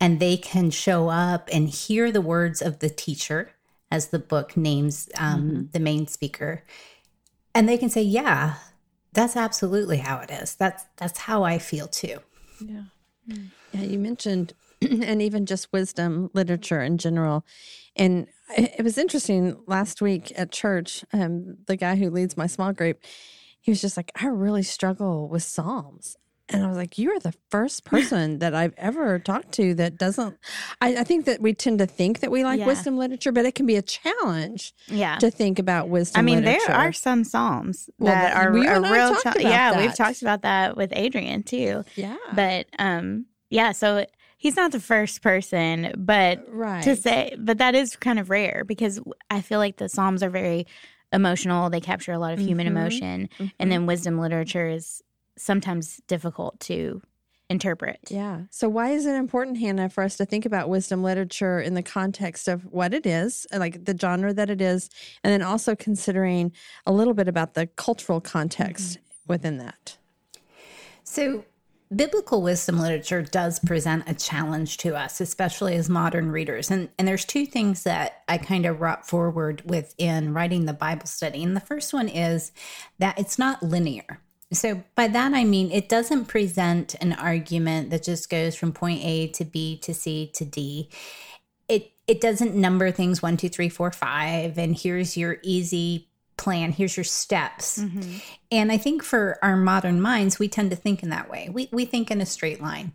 And 0.00 0.18
they 0.18 0.36
can 0.36 0.70
show 0.70 1.08
up 1.08 1.48
and 1.52 1.68
hear 1.68 2.10
the 2.10 2.20
words 2.20 2.62
of 2.62 2.78
the 2.78 2.88
teacher, 2.88 3.52
as 3.90 4.08
the 4.08 4.18
book 4.18 4.56
names 4.56 5.08
um, 5.18 5.42
mm-hmm. 5.42 5.62
the 5.72 5.80
main 5.80 6.06
speaker, 6.06 6.62
and 7.54 7.68
they 7.68 7.78
can 7.78 7.90
say, 7.90 8.02
yeah, 8.02 8.54
that's 9.12 9.36
absolutely 9.36 9.98
how 9.98 10.18
it 10.18 10.30
is. 10.30 10.54
That's 10.54 10.84
that's 10.96 11.18
how 11.18 11.42
I 11.42 11.58
feel 11.58 11.88
too. 11.88 12.18
Yeah. 12.60 12.82
Yeah, 13.72 13.82
you 13.82 13.98
mentioned 13.98 14.54
and 14.82 15.22
even 15.22 15.46
just 15.46 15.72
wisdom 15.72 16.30
literature 16.34 16.82
in 16.82 16.98
general. 16.98 17.44
And 17.96 18.28
it 18.56 18.82
was 18.82 18.98
interesting 18.98 19.56
last 19.66 20.00
week 20.00 20.32
at 20.36 20.52
church. 20.52 21.04
Um, 21.12 21.58
the 21.66 21.76
guy 21.76 21.96
who 21.96 22.10
leads 22.10 22.36
my 22.36 22.46
small 22.46 22.72
group, 22.72 23.02
he 23.60 23.70
was 23.70 23.80
just 23.80 23.96
like, 23.96 24.12
I 24.20 24.26
really 24.28 24.62
struggle 24.62 25.28
with 25.28 25.42
Psalms. 25.42 26.16
And 26.50 26.64
I 26.64 26.68
was 26.68 26.78
like, 26.78 26.96
You 26.96 27.10
are 27.10 27.20
the 27.20 27.34
first 27.50 27.84
person 27.84 28.38
that 28.38 28.54
I've 28.54 28.72
ever 28.78 29.18
talked 29.18 29.52
to 29.52 29.74
that 29.74 29.98
doesn't. 29.98 30.38
I, 30.80 30.96
I 30.96 31.04
think 31.04 31.26
that 31.26 31.42
we 31.42 31.52
tend 31.52 31.80
to 31.80 31.86
think 31.86 32.20
that 32.20 32.30
we 32.30 32.44
like 32.44 32.60
yeah. 32.60 32.66
wisdom 32.66 32.96
literature, 32.96 33.32
but 33.32 33.44
it 33.44 33.54
can 33.54 33.66
be 33.66 33.76
a 33.76 33.82
challenge 33.82 34.72
yeah. 34.86 35.18
to 35.18 35.30
think 35.30 35.58
about 35.58 35.88
wisdom 35.88 36.20
I 36.20 36.22
mean, 36.22 36.44
literature. 36.44 36.68
there 36.68 36.76
are 36.76 36.92
some 36.92 37.24
Psalms 37.24 37.90
well, 37.98 38.14
that 38.14 38.34
are, 38.34 38.52
we 38.52 38.66
are 38.66 38.80
real. 38.80 39.16
Yeah, 39.38 39.72
that. 39.72 39.76
we've 39.76 39.94
talked 39.94 40.22
about 40.22 40.42
that 40.42 40.76
with 40.76 40.92
Adrian 40.94 41.42
too. 41.42 41.84
Yeah. 41.96 42.16
But 42.34 42.66
um, 42.78 43.26
yeah, 43.50 43.72
so 43.72 44.06
he's 44.38 44.56
not 44.56 44.72
the 44.72 44.80
first 44.80 45.20
person, 45.20 45.92
but 45.98 46.42
right. 46.48 46.82
to 46.84 46.96
say, 46.96 47.36
but 47.38 47.58
that 47.58 47.74
is 47.74 47.96
kind 47.96 48.18
of 48.18 48.30
rare 48.30 48.64
because 48.66 48.98
I 49.28 49.42
feel 49.42 49.58
like 49.58 49.76
the 49.76 49.88
Psalms 49.88 50.22
are 50.22 50.30
very 50.30 50.66
emotional. 51.12 51.68
They 51.68 51.80
capture 51.80 52.12
a 52.12 52.18
lot 52.18 52.32
of 52.32 52.38
human 52.38 52.66
mm-hmm. 52.66 52.76
emotion, 52.76 53.28
mm-hmm. 53.34 53.46
and 53.58 53.70
then 53.70 53.84
wisdom 53.84 54.18
literature 54.18 54.68
is 54.68 55.02
sometimes 55.36 56.00
difficult 56.06 56.58
to 56.60 57.02
interpret. 57.50 57.98
Yeah. 58.10 58.42
So 58.50 58.68
why 58.68 58.90
is 58.90 59.06
it 59.06 59.14
important, 59.14 59.58
Hannah, 59.58 59.88
for 59.88 60.04
us 60.04 60.16
to 60.18 60.26
think 60.26 60.44
about 60.44 60.68
wisdom 60.68 61.02
literature 61.02 61.60
in 61.60 61.74
the 61.74 61.82
context 61.82 62.46
of 62.46 62.62
what 62.66 62.92
it 62.92 63.06
is, 63.06 63.46
like 63.52 63.86
the 63.86 63.96
genre 63.98 64.34
that 64.34 64.50
it 64.50 64.60
is, 64.60 64.90
and 65.24 65.32
then 65.32 65.42
also 65.42 65.74
considering 65.74 66.52
a 66.86 66.92
little 66.92 67.14
bit 67.14 67.26
about 67.26 67.54
the 67.54 67.66
cultural 67.66 68.20
context 68.20 68.98
mm-hmm. 68.98 69.32
within 69.32 69.58
that? 69.58 69.96
So 71.04 71.44
biblical 71.94 72.42
wisdom 72.42 72.78
literature 72.78 73.22
does 73.22 73.58
present 73.58 74.04
a 74.06 74.14
challenge 74.14 74.76
to 74.78 74.96
us, 74.96 75.20
especially 75.20 75.74
as 75.74 75.88
modern 75.88 76.30
readers. 76.30 76.70
And, 76.70 76.88
and 76.98 77.08
there's 77.08 77.24
two 77.24 77.46
things 77.46 77.84
that 77.84 78.22
I 78.28 78.38
kind 78.38 78.66
of 78.66 78.78
brought 78.78 79.06
forward 79.06 79.62
within 79.64 80.34
writing 80.34 80.66
the 80.66 80.72
Bible 80.72 81.06
study. 81.06 81.42
And 81.42 81.56
the 81.56 81.60
first 81.60 81.92
one 81.92 82.08
is 82.08 82.52
that 82.98 83.18
it's 83.18 83.38
not 83.38 83.62
linear. 83.62 84.20
So 84.52 84.82
by 84.94 85.08
that 85.08 85.34
I 85.34 85.44
mean 85.44 85.70
it 85.70 85.88
doesn't 85.88 86.26
present 86.26 86.94
an 87.00 87.12
argument 87.12 87.90
that 87.90 88.02
just 88.02 88.30
goes 88.30 88.54
from 88.54 88.72
point 88.72 89.04
A 89.04 89.28
to 89.28 89.44
B 89.44 89.78
to 89.78 89.92
C 89.92 90.30
to 90.34 90.44
D. 90.44 90.88
It 91.68 91.92
it 92.06 92.22
doesn't 92.22 92.54
number 92.54 92.90
things 92.90 93.20
one, 93.20 93.36
two, 93.36 93.50
three, 93.50 93.68
four, 93.68 93.90
five, 93.90 94.56
and 94.56 94.74
here's 94.74 95.18
your 95.18 95.36
easy 95.42 96.08
plan. 96.38 96.72
Here's 96.72 96.96
your 96.96 97.04
steps. 97.04 97.78
Mm-hmm. 97.78 98.18
and 98.50 98.72
i 98.72 98.78
think 98.78 99.02
for 99.02 99.38
our 99.42 99.56
modern 99.56 100.00
minds 100.00 100.38
we 100.38 100.48
tend 100.48 100.70
to 100.70 100.76
think 100.76 101.02
in 101.02 101.10
that 101.10 101.30
way. 101.30 101.48
We, 101.52 101.68
we 101.72 101.84
think 101.84 102.10
in 102.10 102.20
a 102.20 102.26
straight 102.26 102.62
line. 102.62 102.92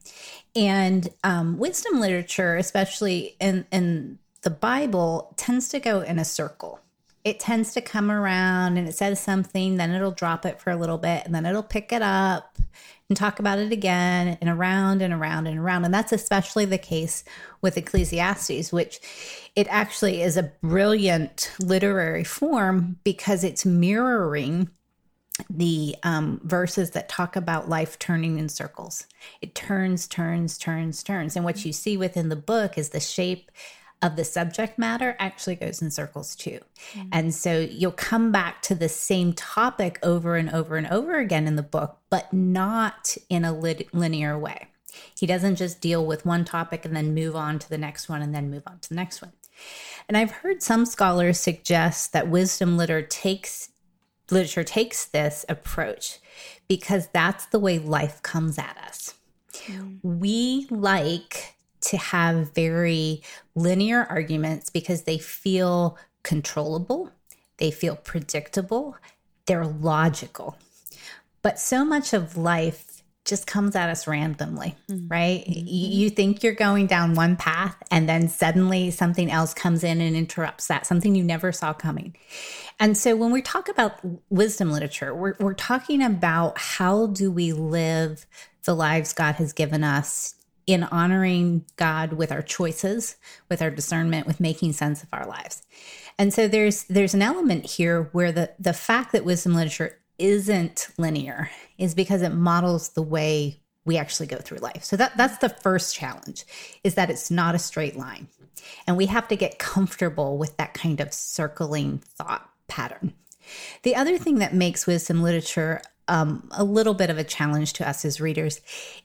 And 0.55 1.09
um, 1.23 1.57
wisdom 1.57 1.99
literature 1.99 2.55
especially 2.55 3.35
in, 3.39 3.65
in 3.71 4.19
the 4.41 4.49
bible 4.49 5.33
tends 5.37 5.69
to 5.69 5.79
go 5.79 6.01
in 6.01 6.19
a 6.19 6.25
circle. 6.25 6.79
It 7.23 7.39
tends 7.39 7.73
to 7.73 7.81
come 7.81 8.11
around 8.11 8.77
and 8.77 8.87
it 8.87 8.95
says 8.95 9.19
something 9.19 9.77
then 9.77 9.91
it'll 9.91 10.11
drop 10.11 10.45
it 10.45 10.59
for 10.59 10.71
a 10.71 10.75
little 10.75 10.97
bit 10.97 11.23
and 11.25 11.35
then 11.35 11.45
it'll 11.45 11.63
pick 11.63 11.91
it 11.91 12.01
up 12.01 12.57
and 13.13 13.17
talk 13.19 13.37
about 13.37 13.59
it 13.59 13.71
again 13.71 14.39
and 14.41 14.49
around 14.49 15.03
and 15.03 15.13
around 15.13 15.45
and 15.45 15.59
around. 15.59 15.85
And 15.85 15.93
that's 15.93 16.11
especially 16.11 16.65
the 16.65 16.79
case 16.79 17.23
with 17.61 17.77
Ecclesiastes, 17.77 18.73
which 18.73 18.99
it 19.55 19.67
actually 19.69 20.23
is 20.23 20.35
a 20.35 20.51
brilliant 20.63 21.51
literary 21.59 22.23
form 22.23 22.97
because 23.03 23.43
it's 23.43 23.67
mirroring 23.67 24.67
the 25.47 25.95
um, 26.01 26.41
verses 26.43 26.91
that 26.91 27.07
talk 27.07 27.35
about 27.35 27.69
life 27.69 27.99
turning 27.99 28.39
in 28.39 28.49
circles. 28.49 29.05
It 29.41 29.53
turns, 29.53 30.07
turns, 30.07 30.57
turns, 30.57 31.03
turns. 31.03 31.35
And 31.35 31.45
what 31.45 31.63
you 31.63 31.71
see 31.71 31.95
within 31.97 32.29
the 32.29 32.35
book 32.35 32.79
is 32.79 32.89
the 32.89 32.99
shape 32.99 33.51
of 34.03 34.17
the 34.17 34.25
subject 34.25 34.77
matter 34.77 35.15
actually 35.17 35.55
goes 35.55 35.81
in 35.81 35.89
circles 35.89 36.35
too. 36.35 36.59
Mm-hmm. 36.91 37.09
And 37.13 37.33
so 37.33 37.59
you'll 37.59 37.91
come 37.91 38.31
back 38.31 38.61
to 38.63 38.75
the 38.75 38.89
same 38.89 39.33
topic 39.33 39.97
over 40.03 40.35
and 40.35 40.51
over 40.51 40.75
and 40.75 40.85
over 40.87 41.17
again 41.17 41.47
in 41.47 41.55
the 41.55 41.63
book, 41.63 41.97
but 42.09 42.31
not 42.33 43.17
in 43.29 43.45
a 43.45 43.53
linear 43.53 44.37
way. 44.37 44.67
He 45.17 45.25
doesn't 45.25 45.55
just 45.55 45.81
deal 45.81 46.05
with 46.05 46.25
one 46.25 46.45
topic 46.45 46.85
and 46.85 46.95
then 46.95 47.15
move 47.15 47.35
on 47.35 47.57
to 47.59 47.69
the 47.69 47.77
next 47.77 48.09
one 48.09 48.21
and 48.21 48.35
then 48.35 48.51
move 48.51 48.63
on 48.67 48.79
to 48.79 48.89
the 48.89 48.95
next 48.95 49.21
one. 49.21 49.31
And 50.07 50.17
I've 50.17 50.31
heard 50.31 50.61
some 50.61 50.85
scholars 50.85 51.39
suggest 51.39 52.11
that 52.11 52.27
wisdom 52.27 52.77
literature 52.77 53.07
takes 53.07 53.69
literature 54.29 54.63
takes 54.63 55.05
this 55.05 55.45
approach 55.47 56.19
because 56.67 57.07
that's 57.13 57.45
the 57.47 57.59
way 57.59 57.77
life 57.77 58.21
comes 58.23 58.57
at 58.57 58.77
us. 58.85 59.13
Mm. 59.67 59.99
We 60.01 60.67
like 60.69 61.52
to 61.83 61.97
have 61.97 62.53
very 62.53 63.21
linear 63.55 64.05
arguments 64.09 64.69
because 64.69 65.03
they 65.03 65.17
feel 65.17 65.97
controllable, 66.23 67.11
they 67.57 67.71
feel 67.71 67.95
predictable, 67.95 68.97
they're 69.45 69.65
logical. 69.65 70.57
But 71.41 71.59
so 71.59 71.83
much 71.83 72.13
of 72.13 72.37
life 72.37 72.93
just 73.25 73.47
comes 73.47 73.75
at 73.75 73.89
us 73.89 74.05
randomly, 74.05 74.75
mm-hmm. 74.89 75.07
right? 75.07 75.45
Mm-hmm. 75.47 75.65
You 75.65 76.09
think 76.09 76.43
you're 76.43 76.53
going 76.53 76.87
down 76.87 77.15
one 77.15 77.37
path 77.37 77.75
and 77.89 78.07
then 78.07 78.27
suddenly 78.27 78.91
something 78.91 79.31
else 79.31 79.53
comes 79.53 79.83
in 79.83 80.01
and 80.01 80.15
interrupts 80.15 80.67
that, 80.67 80.85
something 80.85 81.15
you 81.15 81.23
never 81.23 81.51
saw 81.51 81.73
coming. 81.73 82.15
And 82.79 82.97
so 82.97 83.15
when 83.15 83.31
we 83.31 83.41
talk 83.41 83.69
about 83.69 83.99
wisdom 84.29 84.71
literature, 84.71 85.15
we're, 85.15 85.35
we're 85.39 85.53
talking 85.53 86.03
about 86.03 86.57
how 86.57 87.07
do 87.07 87.31
we 87.31 87.53
live 87.53 88.25
the 88.65 88.75
lives 88.75 89.13
God 89.13 89.35
has 89.35 89.53
given 89.53 89.83
us 89.83 90.35
in 90.65 90.83
honoring 90.83 91.65
God 91.75 92.13
with 92.13 92.31
our 92.31 92.41
choices, 92.41 93.17
with 93.49 93.61
our 93.61 93.69
discernment, 93.69 94.27
with 94.27 94.39
making 94.39 94.73
sense 94.73 95.03
of 95.03 95.09
our 95.11 95.25
lives. 95.27 95.63
And 96.17 96.33
so 96.33 96.47
there's 96.47 96.83
there's 96.85 97.13
an 97.13 97.21
element 97.21 97.65
here 97.65 98.09
where 98.11 98.31
the 98.31 98.51
the 98.59 98.73
fact 98.73 99.11
that 99.11 99.25
wisdom 99.25 99.55
literature 99.55 99.99
isn't 100.19 100.87
linear 100.97 101.49
is 101.77 101.95
because 101.95 102.21
it 102.21 102.29
models 102.29 102.89
the 102.89 103.01
way 103.01 103.59
we 103.85 103.97
actually 103.97 104.27
go 104.27 104.37
through 104.37 104.59
life. 104.59 104.83
So 104.83 104.95
that 104.95 105.17
that's 105.17 105.37
the 105.39 105.49
first 105.49 105.95
challenge 105.95 106.45
is 106.83 106.95
that 106.95 107.09
it's 107.09 107.31
not 107.31 107.55
a 107.55 107.59
straight 107.59 107.97
line. 107.97 108.27
And 108.87 108.95
we 108.95 109.07
have 109.07 109.27
to 109.27 109.35
get 109.35 109.59
comfortable 109.59 110.37
with 110.37 110.55
that 110.57 110.73
kind 110.73 111.01
of 111.01 111.13
circling 111.13 111.99
thought 111.99 112.49
pattern. 112.67 113.13
The 113.81 113.95
other 113.95 114.17
thing 114.17 114.39
that 114.39 114.53
makes 114.53 114.87
wisdom 114.87 115.21
literature 115.21 115.81
um, 116.07 116.47
a 116.51 116.63
little 116.63 116.93
bit 116.93 117.09
of 117.09 117.17
a 117.17 117.23
challenge 117.23 117.73
to 117.73 117.87
us 117.87 118.05
as 118.05 118.21
readers 118.21 118.61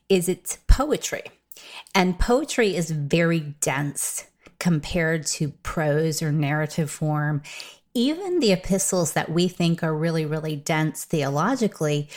is 0.09 0.29
its 0.29 0.59
poetry. 0.67 1.23
And 1.95 2.19
poetry 2.19 2.77
is 2.77 2.91
very 2.91 3.41
dense 3.61 4.27
compared 4.59 5.27
to 5.27 5.49
prose 5.63 6.23
or 6.23 6.33
narrative 6.33 6.91
form. 6.91 7.43
Even 7.95 8.41
the 8.41 8.53
epistles 8.53 9.13
that 9.13 9.31
we 9.31 9.49
think 9.49 9.83
are 9.83 9.95
really, 9.95 10.25
really 10.25 10.57
dense 10.57 11.05
theologically 11.05 12.09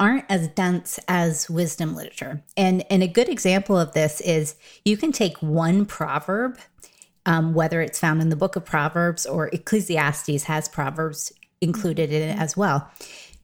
aren't 0.00 0.24
as 0.28 0.48
dense 0.48 0.98
as 1.06 1.48
wisdom 1.48 1.94
literature. 1.94 2.42
And, 2.56 2.84
and 2.90 3.02
a 3.02 3.08
good 3.08 3.28
example 3.28 3.78
of 3.78 3.92
this 3.92 4.20
is 4.20 4.56
you 4.84 4.96
can 4.96 5.12
take 5.12 5.36
one 5.38 5.86
proverb, 5.86 6.58
um, 7.26 7.54
whether 7.54 7.80
it's 7.80 7.98
found 7.98 8.20
in 8.20 8.28
the 8.28 8.36
book 8.36 8.56
of 8.56 8.64
Proverbs 8.64 9.24
or 9.24 9.48
Ecclesiastes 9.48 10.44
has 10.44 10.68
Proverbs 10.68 11.32
included 11.60 12.12
in 12.12 12.22
it 12.22 12.38
as 12.38 12.56
well. 12.56 12.90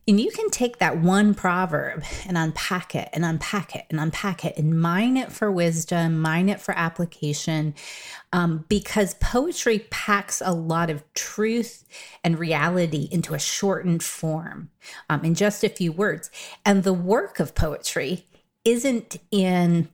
And 0.08 0.20
you 0.20 0.30
can 0.30 0.50
take 0.50 0.78
that 0.78 0.98
one 0.98 1.34
proverb 1.34 2.02
and 2.26 2.36
unpack 2.36 2.94
it 2.94 3.08
and 3.12 3.24
unpack 3.24 3.76
it 3.76 3.86
and 3.90 4.00
unpack 4.00 4.44
it 4.44 4.56
and 4.56 4.80
mine 4.80 5.16
it 5.16 5.30
for 5.30 5.52
wisdom, 5.52 6.20
mine 6.20 6.48
it 6.48 6.60
for 6.60 6.76
application, 6.76 7.74
um, 8.32 8.64
because 8.68 9.14
poetry 9.14 9.86
packs 9.90 10.42
a 10.44 10.52
lot 10.52 10.90
of 10.90 11.04
truth 11.14 11.84
and 12.24 12.38
reality 12.38 13.08
into 13.12 13.34
a 13.34 13.38
shortened 13.38 14.02
form 14.02 14.70
um, 15.08 15.24
in 15.24 15.34
just 15.34 15.62
a 15.62 15.68
few 15.68 15.92
words. 15.92 16.30
And 16.64 16.82
the 16.82 16.94
work 16.94 17.38
of 17.38 17.54
poetry 17.54 18.26
isn't 18.64 19.16
in 19.30 19.88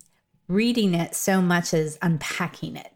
reading 0.48 0.94
it 0.94 1.14
so 1.14 1.42
much 1.42 1.74
as 1.74 1.98
unpacking 2.00 2.76
it. 2.76 2.92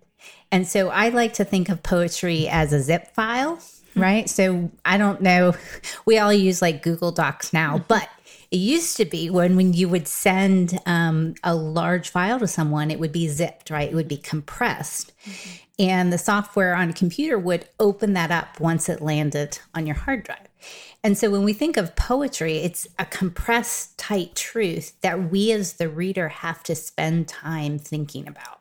And 0.52 0.66
so 0.66 0.88
I 0.88 1.08
like 1.10 1.34
to 1.34 1.44
think 1.44 1.68
of 1.68 1.82
poetry 1.82 2.48
as 2.48 2.72
a 2.72 2.80
zip 2.80 3.08
file 3.14 3.60
right? 3.96 4.28
So 4.28 4.70
I 4.84 4.98
don't 4.98 5.20
know. 5.20 5.54
We 6.06 6.18
all 6.18 6.32
use 6.32 6.60
like 6.62 6.82
Google 6.82 7.12
Docs 7.12 7.52
now, 7.52 7.76
mm-hmm. 7.76 7.84
but 7.88 8.08
it 8.50 8.56
used 8.56 8.96
to 8.96 9.04
be 9.04 9.30
when 9.30 9.56
when 9.56 9.72
you 9.72 9.88
would 9.88 10.08
send 10.08 10.78
um, 10.86 11.34
a 11.44 11.54
large 11.54 12.08
file 12.10 12.38
to 12.40 12.48
someone, 12.48 12.90
it 12.90 12.98
would 12.98 13.12
be 13.12 13.28
zipped, 13.28 13.70
right? 13.70 13.90
It 13.90 13.94
would 13.94 14.08
be 14.08 14.16
compressed. 14.16 15.12
Mm-hmm. 15.24 15.56
and 15.78 16.12
the 16.12 16.18
software 16.18 16.74
on 16.74 16.90
a 16.90 16.92
computer 16.92 17.38
would 17.38 17.66
open 17.78 18.14
that 18.14 18.30
up 18.30 18.58
once 18.60 18.88
it 18.88 19.00
landed 19.00 19.58
on 19.74 19.86
your 19.86 19.96
hard 19.96 20.24
drive. 20.24 20.48
And 21.02 21.16
so 21.16 21.30
when 21.30 21.44
we 21.44 21.52
think 21.52 21.76
of 21.76 21.96
poetry, 21.96 22.58
it's 22.58 22.86
a 22.98 23.06
compressed, 23.06 23.96
tight 23.96 24.34
truth 24.34 25.00
that 25.00 25.30
we 25.30 25.52
as 25.52 25.74
the 25.74 25.88
reader 25.88 26.28
have 26.28 26.62
to 26.64 26.74
spend 26.74 27.28
time 27.28 27.78
thinking 27.78 28.28
about. 28.28 28.59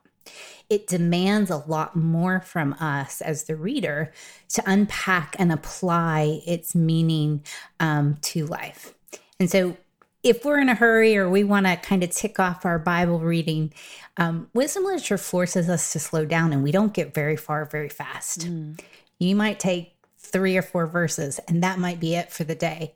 It 0.69 0.87
demands 0.87 1.49
a 1.49 1.57
lot 1.57 1.95
more 1.95 2.41
from 2.41 2.73
us 2.73 3.21
as 3.21 3.45
the 3.45 3.55
reader 3.55 4.11
to 4.49 4.63
unpack 4.65 5.35
and 5.39 5.51
apply 5.51 6.41
its 6.45 6.75
meaning 6.75 7.43
um, 7.79 8.17
to 8.21 8.45
life. 8.45 8.93
And 9.39 9.49
so 9.49 9.77
if 10.21 10.43
we're 10.43 10.59
in 10.59 10.69
a 10.69 10.75
hurry 10.75 11.17
or 11.17 11.29
we 11.29 11.43
want 11.43 11.65
to 11.65 11.75
kind 11.77 12.03
of 12.03 12.11
tick 12.11 12.39
off 12.39 12.65
our 12.65 12.77
Bible 12.77 13.19
reading, 13.19 13.73
um, 14.17 14.49
wisdom 14.53 14.83
literature 14.83 15.17
forces 15.17 15.69
us 15.69 15.93
to 15.93 15.99
slow 15.99 16.25
down 16.25 16.53
and 16.53 16.63
we 16.63 16.71
don't 16.71 16.93
get 16.93 17.13
very 17.13 17.37
far 17.37 17.65
very 17.65 17.89
fast. 17.89 18.41
Mm. 18.41 18.79
You 19.17 19.35
might 19.35 19.59
take 19.59 19.95
three 20.17 20.55
or 20.55 20.61
four 20.61 20.85
verses, 20.85 21.39
and 21.47 21.63
that 21.63 21.79
might 21.79 21.99
be 21.99 22.15
it 22.15 22.31
for 22.31 22.43
the 22.43 22.55
day, 22.55 22.93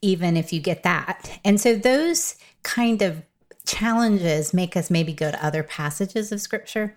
even 0.00 0.36
if 0.36 0.52
you 0.52 0.60
get 0.60 0.82
that. 0.82 1.38
And 1.44 1.60
so 1.60 1.74
those 1.74 2.36
kind 2.62 3.02
of 3.02 3.22
challenges 3.64 4.54
make 4.54 4.76
us 4.76 4.90
maybe 4.90 5.12
go 5.12 5.30
to 5.30 5.44
other 5.44 5.62
passages 5.62 6.32
of 6.32 6.40
scripture. 6.40 6.96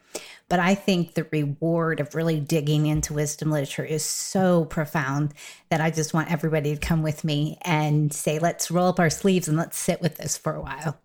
But 0.50 0.60
I 0.60 0.76
think 0.76 1.14
the 1.14 1.28
reward 1.32 2.00
of 2.00 2.16
really 2.16 2.40
digging 2.40 2.86
into 2.86 3.14
wisdom 3.14 3.52
literature 3.52 3.86
is 3.86 4.04
so 4.04 4.66
profound 4.66 5.34
that 5.70 5.82
I 5.82 5.90
just 5.90 6.14
want 6.14 6.32
everybody 6.32 6.74
to 6.74 6.80
come 6.80 7.02
with 7.02 7.24
me 7.24 7.58
and 7.62 8.14
say, 8.14 8.40
let's 8.40 8.70
roll 8.70 8.90
up 8.90 9.00
our 9.00 9.10
sleeves 9.10 9.48
and 9.48 9.58
let's 9.58 9.78
sit 9.78 10.02
with 10.02 10.16
this 10.16 10.38
for 10.38 10.56
a 10.56 10.62
while. 10.62 10.98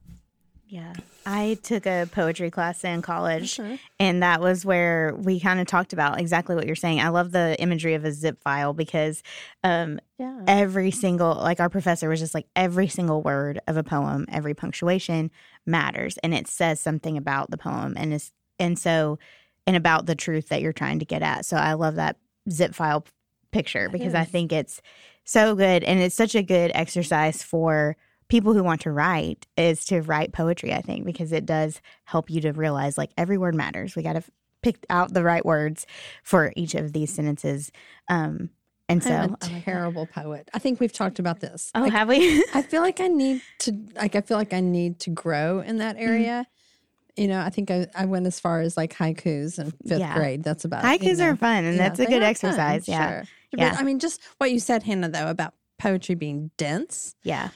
I 1.50 1.54
took 1.54 1.86
a 1.86 2.08
poetry 2.10 2.50
class 2.50 2.84
in 2.84 3.02
college, 3.02 3.56
mm-hmm. 3.56 3.76
and 3.98 4.22
that 4.22 4.40
was 4.40 4.64
where 4.64 5.14
we 5.16 5.40
kind 5.40 5.60
of 5.60 5.66
talked 5.66 5.92
about 5.92 6.20
exactly 6.20 6.54
what 6.54 6.66
you're 6.66 6.76
saying. 6.76 7.00
I 7.00 7.08
love 7.08 7.32
the 7.32 7.56
imagery 7.58 7.94
of 7.94 8.04
a 8.04 8.12
zip 8.12 8.40
file 8.42 8.72
because 8.72 9.22
um, 9.64 10.00
yeah. 10.18 10.42
every 10.46 10.90
single, 10.90 11.34
like 11.34 11.60
our 11.60 11.68
professor 11.68 12.08
was 12.08 12.20
just 12.20 12.34
like, 12.34 12.46
every 12.54 12.88
single 12.88 13.22
word 13.22 13.60
of 13.66 13.76
a 13.76 13.82
poem, 13.82 14.26
every 14.30 14.54
punctuation 14.54 15.30
matters, 15.66 16.18
and 16.18 16.34
it 16.34 16.48
says 16.48 16.80
something 16.80 17.16
about 17.16 17.50
the 17.50 17.58
poem, 17.58 17.94
and 17.96 18.12
it's 18.12 18.32
and 18.58 18.78
so 18.78 19.18
and 19.66 19.76
about 19.76 20.06
the 20.06 20.14
truth 20.14 20.48
that 20.48 20.60
you're 20.60 20.72
trying 20.72 20.98
to 20.98 21.04
get 21.04 21.22
at. 21.22 21.44
So 21.44 21.56
I 21.56 21.74
love 21.74 21.96
that 21.96 22.16
zip 22.50 22.74
file 22.74 23.04
picture 23.50 23.88
because 23.88 24.14
I 24.14 24.24
think 24.24 24.52
it's 24.52 24.80
so 25.24 25.54
good, 25.54 25.84
and 25.84 26.00
it's 26.00 26.14
such 26.14 26.34
a 26.34 26.42
good 26.42 26.72
exercise 26.74 27.42
for 27.42 27.96
people 28.28 28.52
who 28.52 28.62
want 28.62 28.82
to 28.82 28.90
write 28.90 29.46
is 29.56 29.84
to 29.86 30.00
write 30.02 30.32
poetry, 30.32 30.72
I 30.72 30.82
think, 30.82 31.04
because 31.04 31.32
it 31.32 31.46
does 31.46 31.80
help 32.04 32.30
you 32.30 32.40
to 32.42 32.52
realize 32.52 32.98
like 32.98 33.10
every 33.16 33.38
word 33.38 33.54
matters. 33.54 33.96
We 33.96 34.02
got 34.02 34.14
to 34.14 34.22
pick 34.62 34.84
out 34.90 35.14
the 35.14 35.22
right 35.22 35.44
words 35.44 35.86
for 36.22 36.52
each 36.56 36.74
of 36.74 36.92
these 36.92 37.12
sentences. 37.12 37.72
Um, 38.08 38.50
and 38.88 39.02
so, 39.02 39.12
I'm 39.12 39.34
a 39.34 39.36
terrible 39.64 40.06
poet. 40.06 40.48
I 40.54 40.58
think 40.58 40.80
we've 40.80 40.92
talked 40.92 41.18
about 41.18 41.40
this. 41.40 41.70
Oh, 41.74 41.82
like, 41.82 41.92
have 41.92 42.08
we? 42.08 42.44
I 42.54 42.62
feel 42.62 42.80
like 42.80 43.00
I 43.00 43.08
need 43.08 43.42
to, 43.60 43.76
like, 43.94 44.16
I 44.16 44.22
feel 44.22 44.36
like 44.36 44.52
I 44.52 44.60
need 44.60 45.00
to 45.00 45.10
grow 45.10 45.60
in 45.60 45.78
that 45.78 45.96
mm-hmm. 45.96 46.08
area. 46.08 46.46
Mm-hmm. 46.46 47.22
You 47.22 47.28
know, 47.28 47.40
I 47.40 47.50
think 47.50 47.70
I, 47.70 47.88
I 47.96 48.04
went 48.04 48.26
as 48.26 48.38
far 48.38 48.60
as 48.60 48.76
like 48.76 48.94
haikus 48.94 49.58
in 49.58 49.72
fifth 49.72 49.98
yeah. 49.98 50.14
grade. 50.14 50.44
That's 50.44 50.64
about 50.64 50.84
it. 50.84 50.86
haikus 50.86 51.04
you 51.04 51.16
know. 51.16 51.30
are 51.30 51.36
fun, 51.36 51.64
and 51.64 51.76
yeah, 51.76 51.88
that's 51.88 51.98
a 51.98 52.06
good 52.06 52.22
exercise. 52.22 52.86
Fun, 52.86 52.94
yeah, 52.94 53.08
sure. 53.08 53.24
yeah. 53.56 53.70
But, 53.70 53.80
I 53.80 53.82
mean, 53.82 53.98
just 53.98 54.20
what 54.38 54.52
you 54.52 54.60
said, 54.60 54.84
Hannah, 54.84 55.08
though, 55.08 55.28
about 55.28 55.54
poetry 55.80 56.14
being 56.14 56.52
dense. 56.56 57.16
Yeah, 57.24 57.48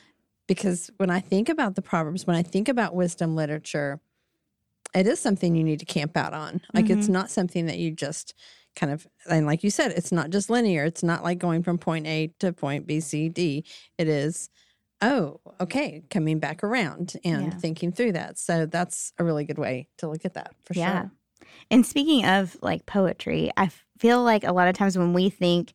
because 0.54 0.90
when 0.99 1.09
I 1.09 1.21
think 1.21 1.49
about 1.49 1.76
the 1.76 1.82
Proverbs, 1.82 2.26
when 2.26 2.37
I 2.37 2.42
think 2.42 2.68
about 2.68 2.94
wisdom 2.94 3.35
literature, 3.35 4.00
it 4.94 5.06
is 5.06 5.18
something 5.18 5.56
you 5.56 5.64
need 5.64 5.78
to 5.78 5.87
camp 5.87 6.16
out 6.16 6.35
on. 6.35 6.61
Like 6.75 6.87
mm-hmm. 6.87 6.99
it's 6.99 7.09
not 7.09 7.30
something 7.30 7.66
that 7.66 7.78
you 7.78 7.90
just 7.90 8.35
kind 8.76 8.92
of, 8.92 9.06
and 9.28 9.47
like 9.47 9.64
you 9.64 9.71
said, 9.71 9.92
it's 9.92 10.12
not 10.12 10.28
just 10.30 10.50
linear. 10.50 10.85
It's 10.85 11.02
not 11.02 11.25
like 11.25 11.38
going 11.38 11.62
from 11.62 11.78
point 11.78 12.06
A 12.06 12.35
to 12.40 12.52
point 12.52 12.87
B, 12.87 13.00
C, 13.00 13.30
D. 13.30 13.64
It 13.97 14.09
is, 14.09 14.50
oh, 15.00 15.40
okay, 15.59 16.03
coming 16.11 16.38
back 16.38 16.62
around 16.62 17.14
and 17.24 17.44
yeah. 17.44 17.59
thinking 17.59 17.90
through 17.92 18.12
that. 18.12 18.38
So 18.38 18.66
that's 18.66 19.12
a 19.18 19.24
really 19.24 19.44
good 19.44 19.59
way 19.59 19.88
to 19.98 20.09
look 20.09 20.24
at 20.24 20.35
that 20.35 20.55
for 20.64 20.74
yeah. 20.74 21.00
sure. 21.00 21.11
And 21.70 21.87
speaking 21.87 22.26
of 22.26 22.57
like 22.61 22.85
poetry, 22.85 23.50
I 23.57 23.70
feel 23.98 24.22
like 24.22 24.44
a 24.44 24.53
lot 24.53 24.68
of 24.68 24.74
times 24.74 24.98
when 24.98 25.14
we 25.14 25.31
think, 25.31 25.72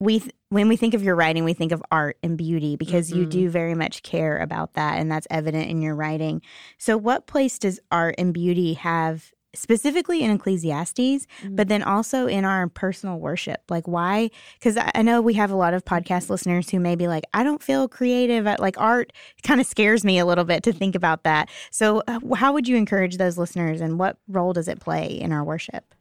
we 0.00 0.18
th- 0.18 0.34
when 0.54 0.68
we 0.68 0.76
think 0.76 0.94
of 0.94 1.02
your 1.02 1.16
writing, 1.16 1.42
we 1.42 1.52
think 1.52 1.72
of 1.72 1.82
art 1.90 2.16
and 2.22 2.38
beauty 2.38 2.76
because 2.76 3.10
mm-hmm. 3.10 3.18
you 3.18 3.26
do 3.26 3.50
very 3.50 3.74
much 3.74 4.04
care 4.04 4.38
about 4.38 4.74
that, 4.74 5.00
and 5.00 5.10
that's 5.10 5.26
evident 5.28 5.68
in 5.68 5.82
your 5.82 5.96
writing. 5.96 6.40
So, 6.78 6.96
what 6.96 7.26
place 7.26 7.58
does 7.58 7.80
art 7.90 8.14
and 8.18 8.32
beauty 8.32 8.74
have 8.74 9.32
specifically 9.52 10.22
in 10.22 10.30
Ecclesiastes, 10.30 11.26
mm-hmm. 11.26 11.56
but 11.56 11.66
then 11.66 11.82
also 11.82 12.28
in 12.28 12.44
our 12.44 12.68
personal 12.68 13.18
worship? 13.18 13.62
Like, 13.68 13.88
why? 13.88 14.30
Because 14.56 14.78
I 14.94 15.02
know 15.02 15.20
we 15.20 15.34
have 15.34 15.50
a 15.50 15.56
lot 15.56 15.74
of 15.74 15.84
podcast 15.84 16.30
listeners 16.30 16.70
who 16.70 16.78
may 16.78 16.94
be 16.94 17.08
like, 17.08 17.24
I 17.34 17.42
don't 17.42 17.60
feel 17.60 17.88
creative. 17.88 18.46
At 18.46 18.60
like, 18.60 18.80
art 18.80 19.12
kind 19.42 19.60
of 19.60 19.66
scares 19.66 20.04
me 20.04 20.20
a 20.20 20.24
little 20.24 20.44
bit 20.44 20.62
to 20.62 20.72
think 20.72 20.94
about 20.94 21.24
that. 21.24 21.50
So, 21.72 22.04
uh, 22.06 22.20
how 22.36 22.52
would 22.52 22.68
you 22.68 22.76
encourage 22.76 23.16
those 23.16 23.36
listeners, 23.36 23.80
and 23.80 23.98
what 23.98 24.18
role 24.28 24.52
does 24.52 24.68
it 24.68 24.78
play 24.78 25.18
in 25.20 25.32
our 25.32 25.42
worship? 25.42 25.96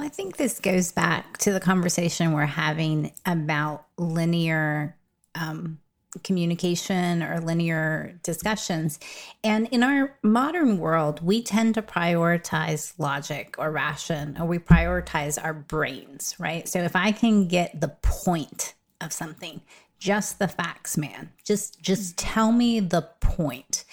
I 0.00 0.08
think 0.08 0.36
this 0.36 0.58
goes 0.58 0.92
back 0.92 1.38
to 1.38 1.52
the 1.52 1.60
conversation 1.60 2.32
we're 2.32 2.46
having 2.46 3.12
about 3.26 3.86
linear 3.98 4.96
um, 5.34 5.78
communication 6.24 7.22
or 7.22 7.40
linear 7.40 8.18
discussions. 8.22 8.98
And 9.44 9.68
in 9.68 9.82
our 9.82 10.16
modern 10.22 10.78
world, 10.78 11.22
we 11.22 11.42
tend 11.42 11.74
to 11.74 11.82
prioritize 11.82 12.94
logic 12.98 13.54
or 13.58 13.70
ration, 13.70 14.36
or 14.40 14.46
we 14.46 14.58
prioritize 14.58 15.42
our 15.42 15.54
brains, 15.54 16.34
right? 16.38 16.68
So 16.68 16.80
if 16.80 16.96
I 16.96 17.12
can 17.12 17.46
get 17.46 17.80
the 17.80 17.88
point 18.02 18.74
of 19.00 19.12
something, 19.12 19.60
just 20.00 20.38
the 20.38 20.48
facts 20.48 20.96
man. 20.96 21.30
Just 21.44 21.80
just 21.80 22.18
tell 22.18 22.50
me 22.50 22.80
the 22.80 23.02
point. 23.20 23.84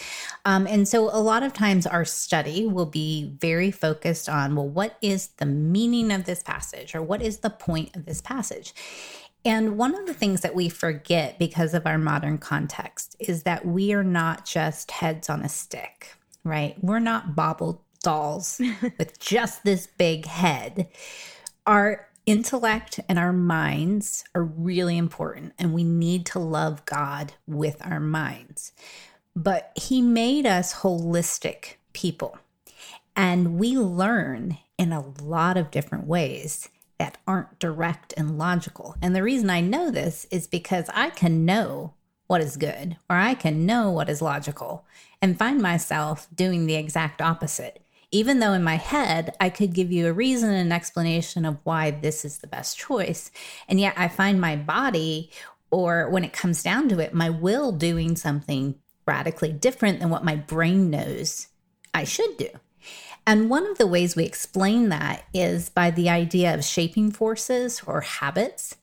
Um, 0.45 0.65
and 0.65 0.87
so 0.87 1.09
a 1.11 1.21
lot 1.21 1.43
of 1.43 1.53
times 1.53 1.85
our 1.85 2.05
study 2.05 2.65
will 2.65 2.85
be 2.85 3.35
very 3.39 3.69
focused 3.69 4.27
on 4.27 4.55
well 4.55 4.67
what 4.67 4.97
is 5.01 5.27
the 5.37 5.45
meaning 5.45 6.11
of 6.11 6.25
this 6.25 6.41
passage 6.41 6.95
or 6.95 7.01
what 7.03 7.21
is 7.21 7.39
the 7.39 7.49
point 7.51 7.95
of 7.95 8.05
this 8.05 8.21
passage? 8.21 8.73
And 9.45 9.77
one 9.77 9.95
of 9.95 10.07
the 10.07 10.13
things 10.13 10.41
that 10.41 10.55
we 10.55 10.67
forget 10.67 11.37
because 11.37 11.73
of 11.73 11.85
our 11.85 11.97
modern 11.97 12.37
context 12.39 13.15
is 13.19 13.43
that 13.43 13.65
we 13.65 13.93
are 13.93 14.03
not 14.03 14.45
just 14.45 14.91
heads 14.91 15.29
on 15.29 15.41
a 15.41 15.49
stick 15.49 16.17
right? 16.47 16.75
We're 16.81 16.99
not 16.99 17.35
bobble 17.35 17.83
dolls 18.03 18.59
with 18.97 19.19
just 19.19 19.63
this 19.63 19.87
big 19.87 20.25
head. 20.25 20.87
Our 21.65 22.06
intellect 22.27 22.99
and 23.09 23.17
our 23.17 23.33
minds 23.33 24.23
are 24.35 24.43
really 24.43 24.97
important, 24.97 25.53
and 25.57 25.73
we 25.73 25.83
need 25.83 26.27
to 26.27 26.39
love 26.39 26.85
God 26.85 27.33
with 27.47 27.83
our 27.83 27.99
minds. 27.99 28.73
But 29.35 29.71
He 29.75 30.01
made 30.01 30.45
us 30.45 30.81
holistic 30.81 31.75
people, 31.93 32.37
and 33.15 33.57
we 33.57 33.77
learn 33.77 34.59
in 34.77 34.91
a 34.91 35.05
lot 35.23 35.57
of 35.57 35.71
different 35.71 36.05
ways 36.05 36.69
that 36.99 37.17
aren't 37.25 37.59
direct 37.59 38.13
and 38.17 38.37
logical. 38.37 38.95
And 39.01 39.15
the 39.15 39.23
reason 39.23 39.49
I 39.49 39.61
know 39.61 39.89
this 39.89 40.27
is 40.29 40.47
because 40.47 40.89
I 40.93 41.09
can 41.09 41.45
know 41.45 41.93
what 42.27 42.41
is 42.41 42.57
good 42.57 42.97
or 43.09 43.15
I 43.15 43.33
can 43.33 43.65
know 43.65 43.89
what 43.89 44.09
is 44.09 44.21
logical 44.21 44.85
and 45.21 45.37
find 45.37 45.61
myself 45.61 46.27
doing 46.35 46.65
the 46.65 46.75
exact 46.75 47.21
opposite 47.21 47.81
even 48.11 48.39
though 48.39 48.53
in 48.53 48.63
my 48.63 48.75
head 48.75 49.35
I 49.39 49.49
could 49.49 49.73
give 49.73 49.91
you 49.91 50.07
a 50.07 50.13
reason 50.13 50.49
and 50.49 50.59
an 50.59 50.71
explanation 50.71 51.45
of 51.45 51.57
why 51.63 51.91
this 51.91 52.23
is 52.23 52.37
the 52.37 52.47
best 52.47 52.77
choice. 52.77 53.31
And 53.67 53.79
yet 53.79 53.93
I 53.97 54.07
find 54.07 54.39
my 54.39 54.55
body, 54.55 55.31
or 55.71 56.09
when 56.09 56.23
it 56.23 56.33
comes 56.33 56.63
down 56.63 56.89
to 56.89 56.99
it, 56.99 57.13
my 57.13 57.29
will 57.29 57.71
doing 57.71 58.15
something 58.15 58.75
radically 59.05 59.51
different 59.51 59.99
than 59.99 60.09
what 60.09 60.25
my 60.25 60.35
brain 60.35 60.89
knows 60.89 61.47
I 61.93 62.03
should 62.03 62.37
do. 62.37 62.49
And 63.25 63.49
one 63.49 63.69
of 63.69 63.77
the 63.77 63.87
ways 63.87 64.15
we 64.15 64.23
explain 64.23 64.87
that 64.89 65.25
is 65.33 65.69
by 65.69 65.91
the 65.91 66.09
idea 66.09 66.53
of 66.53 66.63
shaping 66.63 67.11
forces 67.11 67.81
or 67.85 68.01
habits 68.01 68.77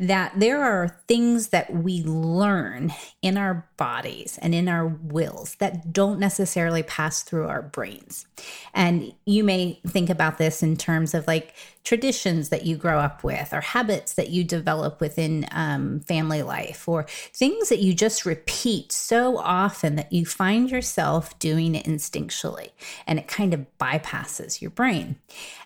that 0.00 0.32
there 0.38 0.62
are 0.62 0.96
things 1.08 1.48
that 1.48 1.72
we 1.72 2.02
learn 2.04 2.92
in 3.20 3.36
our 3.36 3.68
bodies 3.76 4.38
and 4.40 4.54
in 4.54 4.68
our 4.68 4.86
wills 4.86 5.56
that 5.56 5.92
don't 5.92 6.20
necessarily 6.20 6.82
pass 6.84 7.22
through 7.22 7.48
our 7.48 7.62
brains. 7.62 8.26
And 8.74 9.12
you 9.24 9.42
may 9.42 9.80
think 9.86 10.08
about 10.08 10.38
this 10.38 10.62
in 10.62 10.76
terms 10.76 11.14
of 11.14 11.26
like 11.26 11.54
traditions 11.88 12.50
that 12.50 12.66
you 12.66 12.76
grow 12.76 12.98
up 12.98 13.24
with, 13.24 13.50
or 13.54 13.62
habits 13.62 14.12
that 14.12 14.28
you 14.28 14.44
develop 14.44 15.00
within 15.00 15.46
um, 15.52 16.00
family 16.00 16.42
life, 16.42 16.86
or 16.86 17.06
things 17.32 17.70
that 17.70 17.78
you 17.78 17.94
just 17.94 18.26
repeat 18.26 18.92
so 18.92 19.38
often 19.38 19.96
that 19.96 20.12
you 20.12 20.26
find 20.26 20.70
yourself 20.70 21.38
doing 21.38 21.74
it 21.74 21.86
instinctually 21.86 22.72
and 23.06 23.18
it 23.18 23.26
kind 23.26 23.54
of 23.54 23.64
bypasses 23.80 24.60
your 24.60 24.70
brain. 24.70 25.16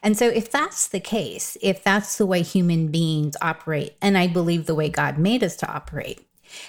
And 0.01 0.17
so, 0.17 0.29
if 0.29 0.49
that's 0.49 0.87
the 0.87 1.01
case, 1.01 1.57
if 1.61 1.83
that's 1.83 2.17
the 2.19 2.27
way 2.27 2.43
human 2.43 2.93
beings 2.93 3.37
operate, 3.43 3.97
and 4.01 4.17
I 4.17 4.29
believe 4.29 4.67
the 4.67 4.77
way 4.77 4.89
God 4.89 5.19
made 5.19 5.43
us 5.43 5.57
to 5.57 5.69
operate, 5.69 6.25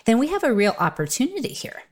then 0.06 0.18
we 0.18 0.30
have 0.30 0.44
a 0.44 0.52
real 0.52 0.76
opportunity 0.80 1.54
here 1.54 1.84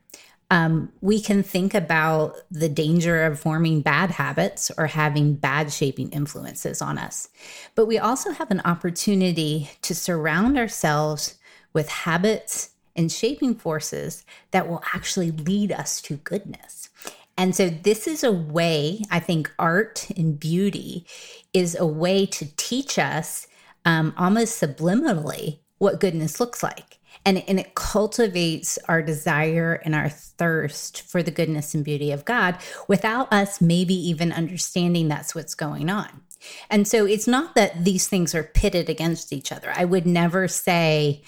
um, 0.52 0.92
we 1.00 1.18
can 1.18 1.42
think 1.42 1.72
about 1.72 2.36
the 2.50 2.68
danger 2.68 3.24
of 3.24 3.40
forming 3.40 3.80
bad 3.80 4.10
habits 4.10 4.70
or 4.76 4.86
having 4.86 5.32
bad 5.34 5.72
shaping 5.72 6.10
influences 6.10 6.82
on 6.82 6.98
us. 6.98 7.30
But 7.74 7.86
we 7.86 7.98
also 7.98 8.32
have 8.32 8.50
an 8.50 8.60
opportunity 8.66 9.70
to 9.80 9.94
surround 9.94 10.58
ourselves 10.58 11.38
with 11.72 11.88
habits 11.88 12.68
and 12.94 13.10
shaping 13.10 13.54
forces 13.54 14.26
that 14.50 14.68
will 14.68 14.82
actually 14.92 15.30
lead 15.30 15.72
us 15.72 16.02
to 16.02 16.16
goodness. 16.16 16.90
And 17.38 17.56
so, 17.56 17.70
this 17.70 18.06
is 18.06 18.22
a 18.22 18.30
way, 18.30 19.00
I 19.10 19.20
think, 19.20 19.50
art 19.58 20.10
and 20.18 20.38
beauty 20.38 21.06
is 21.54 21.74
a 21.74 21.86
way 21.86 22.26
to 22.26 22.54
teach 22.58 22.98
us 22.98 23.46
um, 23.86 24.12
almost 24.18 24.60
subliminally 24.60 25.60
what 25.78 25.98
goodness 25.98 26.40
looks 26.40 26.62
like 26.62 26.98
and, 27.24 27.42
and 27.48 27.60
it 27.60 27.74
cultivates 27.74 28.78
our 28.88 29.02
desire 29.02 29.80
and 29.84 29.94
our 29.94 30.08
thirst 30.08 31.02
for 31.02 31.22
the 31.22 31.30
goodness 31.30 31.74
and 31.74 31.84
beauty 31.84 32.10
of 32.12 32.24
God 32.24 32.58
without 32.88 33.32
us 33.32 33.60
maybe 33.60 33.94
even 33.94 34.32
understanding 34.32 35.08
that's 35.08 35.34
what's 35.34 35.54
going 35.54 35.88
on. 35.88 36.22
And 36.70 36.88
so 36.88 37.06
it's 37.06 37.28
not 37.28 37.54
that 37.54 37.84
these 37.84 38.08
things 38.08 38.34
are 38.34 38.42
pitted 38.42 38.88
against 38.88 39.32
each 39.32 39.52
other. 39.52 39.72
I 39.76 39.84
would 39.84 40.06
never 40.06 40.48
say 40.48 41.22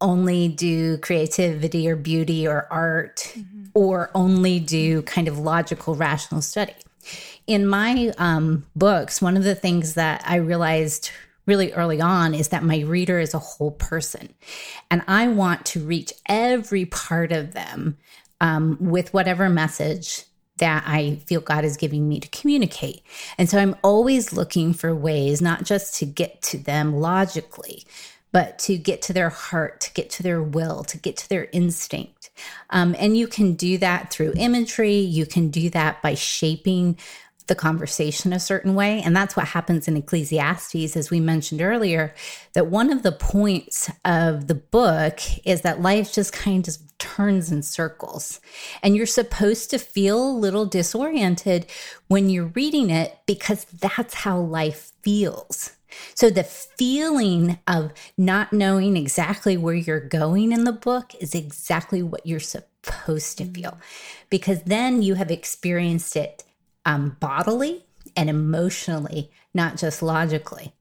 only 0.00 0.48
do 0.48 0.98
creativity 0.98 1.88
or 1.88 1.96
beauty 1.96 2.46
or 2.46 2.66
art 2.70 3.32
mm-hmm. 3.36 3.66
or 3.74 4.10
only 4.14 4.60
do 4.60 5.02
kind 5.02 5.28
of 5.28 5.38
logical, 5.38 5.94
rational 5.94 6.42
study. 6.42 6.74
In 7.46 7.66
my 7.66 8.12
um, 8.18 8.66
books, 8.74 9.22
one 9.22 9.36
of 9.36 9.44
the 9.44 9.54
things 9.54 9.94
that 9.94 10.22
I 10.26 10.36
realized 10.36 11.10
really 11.46 11.72
early 11.72 12.00
on 12.00 12.34
is 12.34 12.48
that 12.48 12.64
my 12.64 12.80
reader 12.80 13.18
is 13.18 13.34
a 13.34 13.38
whole 13.38 13.70
person. 13.70 14.34
And 14.90 15.02
I 15.06 15.28
want 15.28 15.64
to 15.66 15.80
reach 15.80 16.12
every 16.28 16.84
part 16.84 17.32
of 17.32 17.54
them 17.54 17.96
um, 18.40 18.76
with 18.80 19.14
whatever 19.14 19.48
message 19.48 20.24
that 20.58 20.84
I 20.86 21.16
feel 21.26 21.40
God 21.40 21.64
is 21.64 21.76
giving 21.76 22.08
me 22.08 22.18
to 22.20 22.28
communicate. 22.28 23.02
And 23.38 23.48
so 23.48 23.58
I'm 23.58 23.76
always 23.82 24.32
looking 24.32 24.72
for 24.72 24.94
ways, 24.94 25.42
not 25.42 25.64
just 25.64 25.96
to 25.96 26.06
get 26.06 26.42
to 26.42 26.58
them 26.58 26.96
logically, 26.96 27.84
but 28.32 28.58
to 28.60 28.76
get 28.76 29.02
to 29.02 29.12
their 29.12 29.28
heart, 29.28 29.80
to 29.80 29.92
get 29.92 30.10
to 30.10 30.22
their 30.22 30.42
will, 30.42 30.82
to 30.84 30.98
get 30.98 31.16
to 31.18 31.28
their 31.28 31.48
instinct. 31.52 32.30
Um, 32.70 32.94
and 32.98 33.16
you 33.16 33.26
can 33.28 33.54
do 33.54 33.78
that 33.78 34.10
through 34.10 34.34
imagery. 34.36 34.96
You 34.96 35.26
can 35.26 35.48
do 35.48 35.70
that 35.70 36.02
by 36.02 36.14
shaping 36.14 36.98
the 37.46 37.54
conversation 37.54 38.32
a 38.32 38.40
certain 38.40 38.74
way. 38.74 39.00
And 39.02 39.16
that's 39.16 39.36
what 39.36 39.48
happens 39.48 39.86
in 39.86 39.96
Ecclesiastes, 39.96 40.96
as 40.96 41.10
we 41.10 41.20
mentioned 41.20 41.62
earlier, 41.62 42.14
that 42.54 42.66
one 42.66 42.92
of 42.92 43.02
the 43.02 43.12
points 43.12 43.90
of 44.04 44.48
the 44.48 44.54
book 44.54 45.20
is 45.44 45.62
that 45.62 45.80
life 45.80 46.12
just 46.12 46.32
kind 46.32 46.66
of 46.66 46.76
turns 46.98 47.52
in 47.52 47.62
circles. 47.62 48.40
And 48.82 48.96
you're 48.96 49.06
supposed 49.06 49.70
to 49.70 49.78
feel 49.78 50.28
a 50.28 50.38
little 50.38 50.66
disoriented 50.66 51.66
when 52.08 52.30
you're 52.30 52.52
reading 52.54 52.90
it 52.90 53.18
because 53.26 53.64
that's 53.64 54.14
how 54.14 54.38
life 54.38 54.92
feels. 55.02 55.72
So 56.14 56.30
the 56.30 56.44
feeling 56.44 57.58
of 57.66 57.92
not 58.18 58.52
knowing 58.52 58.96
exactly 58.96 59.56
where 59.56 59.74
you're 59.74 60.00
going 60.00 60.52
in 60.52 60.64
the 60.64 60.72
book 60.72 61.14
is 61.20 61.34
exactly 61.34 62.02
what 62.02 62.26
you're 62.26 62.40
supposed 62.40 63.38
to 63.38 63.44
feel 63.44 63.72
mm. 63.72 63.80
because 64.30 64.62
then 64.62 65.02
you 65.02 65.14
have 65.14 65.30
experienced 65.30 66.16
it 66.16 66.44
um, 66.86 67.16
bodily 67.20 67.84
and 68.16 68.30
emotionally, 68.30 69.30
not 69.52 69.76
just 69.76 70.00
logically. 70.02 70.72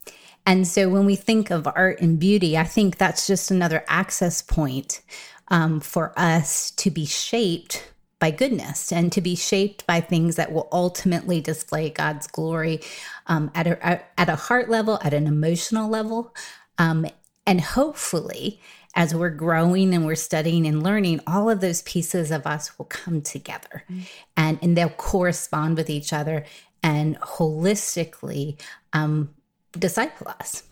And 0.46 0.68
so 0.68 0.88
when 0.88 1.06
we 1.06 1.16
think 1.16 1.50
of 1.50 1.68
art 1.68 2.00
and 2.00 2.20
beauty, 2.20 2.58
I 2.58 2.64
think 2.64 2.98
that's 2.98 3.28
just 3.28 3.52
another 3.52 3.84
access 3.88 4.42
point 4.42 5.02
um, 5.50 5.80
for 5.80 6.14
us 6.18 6.72
to 6.72 6.92
be 6.92 7.06
shaped 7.06 7.92
by 8.20 8.32
goodness 8.32 8.92
and 8.92 9.12
to 9.12 9.22
be 9.22 9.36
shaped 9.36 9.86
by 9.86 10.00
things 10.00 10.36
that 10.36 10.52
will 10.52 10.70
ultimately 10.72 11.42
display 11.42 11.90
God's 11.90 12.28
glory 12.28 12.80
um, 13.28 13.52
at, 13.56 13.68
a, 13.68 14.02
at 14.20 14.30
a 14.30 14.36
heart 14.36 14.70
level, 14.70 15.00
at 15.04 15.14
an 15.14 15.28
emotional 15.28 15.90
level. 15.90 16.34
Um, 16.78 17.08
and 17.48 17.60
hopefully, 17.60 18.62
as 18.96 19.14
we're 19.14 19.30
growing 19.30 19.94
and 19.94 20.06
we're 20.06 20.16
studying 20.16 20.66
and 20.66 20.82
learning, 20.82 21.20
all 21.28 21.50
of 21.50 21.60
those 21.60 21.82
pieces 21.82 22.32
of 22.32 22.48
us 22.48 22.78
will 22.78 22.86
come 22.86 23.22
together 23.22 23.84
mm-hmm. 23.90 24.02
and, 24.38 24.60
and 24.62 24.78
they'll 24.78 24.90
correspond 24.90 25.78
with 25.78 25.90
each 25.90 26.14
other 26.14 26.46
and 26.82 27.20
holistically 27.20 28.60
um, 28.94 29.34
disciple 29.78 30.28
us. 30.28 30.64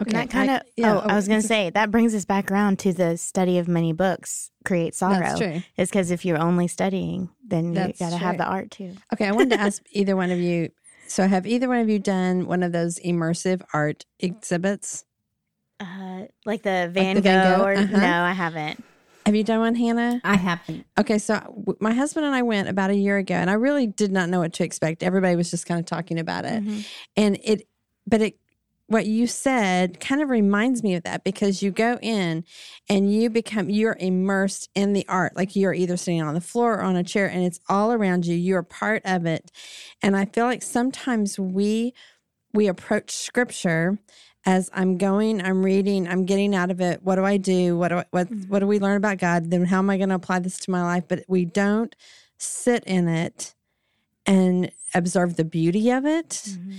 Okay. 0.00 0.10
And 0.10 0.12
that 0.12 0.30
kind 0.30 0.50
of, 0.50 0.62
yeah, 0.76 0.94
oh, 0.94 1.02
oh, 1.04 1.08
I 1.08 1.14
was 1.14 1.28
going 1.28 1.40
to 1.40 1.46
say, 1.46 1.70
that 1.70 1.90
brings 1.90 2.14
us 2.14 2.24
back 2.24 2.50
around 2.50 2.78
to 2.80 2.92
the 2.92 3.16
study 3.16 3.58
of 3.58 3.68
many 3.68 3.92
books 3.92 4.50
create 4.64 4.94
sorrow. 4.94 5.20
That's 5.20 5.38
true. 5.38 5.62
Is 5.76 5.88
because 5.88 6.10
if 6.10 6.24
you're 6.24 6.38
only 6.38 6.68
studying, 6.68 7.30
then 7.46 7.74
you 7.74 7.92
got 7.98 8.10
to 8.10 8.16
have 8.16 8.38
the 8.38 8.44
art 8.44 8.70
too. 8.70 8.94
Okay. 9.12 9.26
I 9.26 9.32
wanted 9.32 9.50
to 9.50 9.60
ask 9.60 9.82
either 9.92 10.16
one 10.16 10.30
of 10.30 10.38
you. 10.38 10.70
So, 11.06 11.28
have 11.28 11.46
either 11.46 11.68
one 11.68 11.78
of 11.78 11.88
you 11.90 11.98
done 11.98 12.46
one 12.46 12.62
of 12.62 12.72
those 12.72 12.98
immersive 12.98 13.62
art 13.74 14.06
exhibits? 14.18 15.04
Uh, 15.80 16.22
like 16.46 16.62
the 16.62 16.90
Van, 16.92 17.16
like 17.16 17.16
the 17.16 17.20
Gogh, 17.22 17.30
Van 17.30 17.58
Gogh? 17.58 17.64
Or, 17.64 17.72
uh-huh. 17.74 18.00
no, 18.00 18.22
I 18.22 18.32
haven't. 18.32 18.82
Have 19.26 19.34
you 19.34 19.42
done 19.42 19.60
one, 19.60 19.74
Hannah? 19.74 20.20
I 20.22 20.36
haven't. 20.36 20.86
Okay, 20.98 21.18
so 21.18 21.34
w- 21.34 21.76
my 21.80 21.94
husband 21.94 22.26
and 22.26 22.34
I 22.34 22.42
went 22.42 22.68
about 22.68 22.90
a 22.90 22.94
year 22.94 23.16
ago, 23.16 23.34
and 23.34 23.48
I 23.48 23.54
really 23.54 23.86
did 23.86 24.12
not 24.12 24.28
know 24.28 24.40
what 24.40 24.52
to 24.54 24.64
expect. 24.64 25.02
Everybody 25.02 25.34
was 25.34 25.50
just 25.50 25.66
kind 25.66 25.80
of 25.80 25.86
talking 25.86 26.18
about 26.18 26.44
it, 26.44 26.62
mm-hmm. 26.62 26.80
and 27.16 27.38
it, 27.42 27.66
but 28.06 28.20
it, 28.20 28.38
what 28.86 29.06
you 29.06 29.26
said 29.26 29.98
kind 29.98 30.20
of 30.20 30.28
reminds 30.28 30.82
me 30.82 30.94
of 30.94 31.04
that 31.04 31.24
because 31.24 31.62
you 31.62 31.70
go 31.70 31.98
in 32.02 32.44
and 32.90 33.10
you 33.10 33.30
become 33.30 33.70
you're 33.70 33.96
immersed 33.98 34.68
in 34.74 34.92
the 34.92 35.08
art, 35.08 35.34
like 35.36 35.56
you're 35.56 35.72
either 35.72 35.96
sitting 35.96 36.20
on 36.20 36.34
the 36.34 36.40
floor 36.40 36.74
or 36.74 36.82
on 36.82 36.94
a 36.94 37.02
chair, 37.02 37.26
and 37.26 37.42
it's 37.44 37.60
all 37.68 37.92
around 37.92 38.26
you. 38.26 38.36
You're 38.36 38.62
part 38.62 39.00
of 39.06 39.24
it, 39.24 39.50
and 40.02 40.16
I 40.16 40.26
feel 40.26 40.44
like 40.44 40.62
sometimes 40.62 41.38
we 41.38 41.94
we 42.52 42.68
approach 42.68 43.10
scripture 43.10 43.98
as 44.46 44.70
I'm 44.74 44.98
going, 44.98 45.42
I'm 45.42 45.64
reading, 45.64 46.06
I'm 46.06 46.26
getting 46.26 46.54
out 46.54 46.70
of 46.70 46.80
it. 46.80 47.02
What 47.02 47.16
do 47.16 47.24
I 47.24 47.36
do? 47.36 47.76
What 47.76 47.88
do 47.88 47.98
I, 47.98 48.04
what 48.10 48.30
mm-hmm. 48.30 48.48
what 48.48 48.58
do 48.58 48.66
we 48.66 48.78
learn 48.78 48.96
about 48.96 49.18
God? 49.18 49.50
Then 49.50 49.64
how 49.64 49.78
am 49.78 49.90
I 49.90 49.96
going 49.96 50.10
to 50.10 50.14
apply 50.14 50.40
this 50.40 50.58
to 50.60 50.70
my 50.70 50.82
life? 50.82 51.04
But 51.08 51.24
we 51.28 51.44
don't 51.44 51.94
sit 52.36 52.84
in 52.84 53.08
it 53.08 53.54
and 54.26 54.70
observe 54.94 55.36
the 55.36 55.44
beauty 55.44 55.90
of 55.90 56.04
it 56.04 56.28
mm-hmm. 56.28 56.78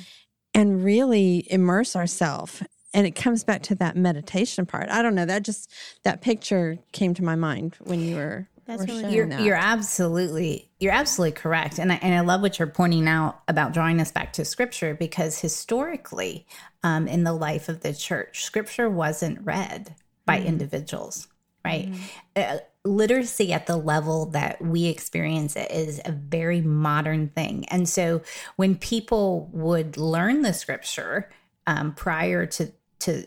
and 0.53 0.83
really 0.83 1.47
immerse 1.51 1.95
ourselves. 1.95 2.63
And 2.93 3.05
it 3.05 3.15
comes 3.15 3.43
back 3.43 3.61
to 3.63 3.75
that 3.75 3.97
meditation 3.97 4.65
part. 4.65 4.89
I 4.89 5.01
don't 5.01 5.15
know. 5.15 5.25
That 5.25 5.43
just 5.43 5.69
that 6.03 6.21
picture 6.21 6.77
came 6.91 7.13
to 7.15 7.23
my 7.23 7.35
mind 7.35 7.75
when 7.83 7.99
you 7.99 8.15
were 8.15 8.47
that's 8.65 8.87
really 8.87 9.13
you're, 9.13 9.27
that. 9.27 9.41
you're 9.41 9.55
absolutely 9.55 10.69
you're 10.79 10.93
absolutely 10.93 11.33
correct, 11.33 11.77
and 11.77 11.91
I, 11.91 11.95
and 12.01 12.13
I 12.15 12.21
love 12.21 12.41
what 12.41 12.57
you're 12.57 12.67
pointing 12.67 13.07
out 13.07 13.41
about 13.47 13.73
drawing 13.73 14.01
us 14.01 14.11
back 14.11 14.33
to 14.33 14.45
Scripture 14.45 14.95
because 14.95 15.39
historically, 15.39 16.47
um, 16.83 17.07
in 17.07 17.23
the 17.23 17.33
life 17.33 17.69
of 17.69 17.81
the 17.81 17.93
church, 17.93 18.43
Scripture 18.43 18.89
wasn't 18.89 19.43
read 19.43 19.95
by 20.25 20.39
mm 20.39 20.45
individuals, 20.45 21.27
right? 21.63 21.91
mm 21.91 21.99
Uh, 22.35 22.57
literacy 22.83 23.51
at 23.51 23.65
the 23.65 23.77
level 23.77 24.27
that 24.27 24.61
we 24.61 24.85
experience 24.85 25.55
it 25.55 25.71
is 25.71 25.99
a 26.05 26.11
very 26.11 26.61
modern 26.61 27.29
thing, 27.29 27.65
and 27.69 27.87
so 27.87 28.21
when 28.55 28.75
people 28.75 29.47
would 29.53 29.95
learn 29.97 30.41
the 30.41 30.53
Scripture 30.53 31.29
um, 31.67 31.93
prior 31.93 32.47
to 32.47 32.71
to 32.99 33.25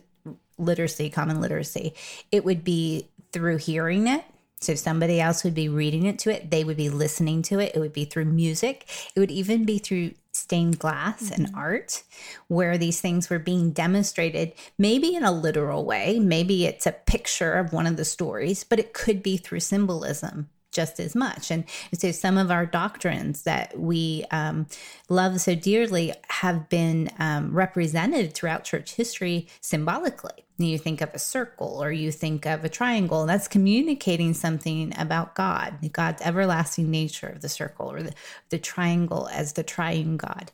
literacy, 0.58 1.08
common 1.10 1.40
literacy, 1.40 1.94
it 2.32 2.44
would 2.44 2.64
be 2.64 3.08
through 3.30 3.58
hearing 3.58 4.08
it 4.08 4.24
so 4.60 4.74
somebody 4.74 5.20
else 5.20 5.44
would 5.44 5.54
be 5.54 5.68
reading 5.68 6.06
it 6.06 6.18
to 6.20 6.30
it, 6.30 6.50
they 6.50 6.64
would 6.64 6.76
be 6.76 6.90
listening 6.90 7.42
to 7.42 7.60
it. 7.60 7.72
It 7.74 7.78
would 7.78 7.92
be 7.92 8.04
through 8.04 8.24
music. 8.26 8.88
It 9.14 9.20
would 9.20 9.30
even 9.30 9.64
be 9.64 9.78
through 9.78 10.12
stained 10.32 10.78
glass 10.78 11.24
mm-hmm. 11.24 11.44
and 11.44 11.54
art 11.54 12.02
where 12.48 12.76
these 12.76 13.00
things 13.00 13.30
were 13.30 13.38
being 13.38 13.70
demonstrated, 13.70 14.52
maybe 14.76 15.14
in 15.14 15.24
a 15.24 15.32
literal 15.32 15.84
way. 15.84 16.18
Maybe 16.18 16.66
it's 16.66 16.86
a 16.86 16.92
picture 16.92 17.54
of 17.54 17.72
one 17.72 17.86
of 17.86 17.96
the 17.96 18.04
stories, 18.04 18.64
but 18.64 18.78
it 18.78 18.92
could 18.92 19.22
be 19.22 19.36
through 19.36 19.60
symbolism 19.60 20.48
just 20.70 21.00
as 21.00 21.14
much. 21.14 21.50
And, 21.50 21.64
so 21.94 22.12
some 22.12 22.36
of 22.36 22.50
our 22.50 22.66
doctrines 22.66 23.42
that 23.42 23.78
we 23.78 24.24
um, 24.30 24.66
love 25.08 25.40
so 25.40 25.54
dearly 25.54 26.12
have 26.28 26.68
been 26.68 27.10
um, 27.18 27.52
represented 27.52 28.34
throughout 28.34 28.64
church 28.64 28.94
history 28.94 29.48
symbolically. 29.60 30.44
You 30.58 30.76
think 30.76 31.00
of 31.00 31.14
a 31.14 31.18
circle 31.18 31.80
or 31.80 31.92
you 31.92 32.10
think 32.10 32.44
of 32.44 32.64
a 32.64 32.68
triangle, 32.68 33.20
and 33.20 33.30
that's 33.30 33.46
communicating 33.46 34.34
something 34.34 34.92
about 34.98 35.36
God, 35.36 35.74
God's 35.92 36.20
everlasting 36.22 36.90
nature 36.90 37.28
of 37.28 37.42
the 37.42 37.48
circle 37.48 37.90
or 37.90 38.02
the, 38.02 38.12
the 38.48 38.58
triangle 38.58 39.28
as 39.32 39.52
the 39.52 39.62
triune 39.62 40.16
God. 40.16 40.50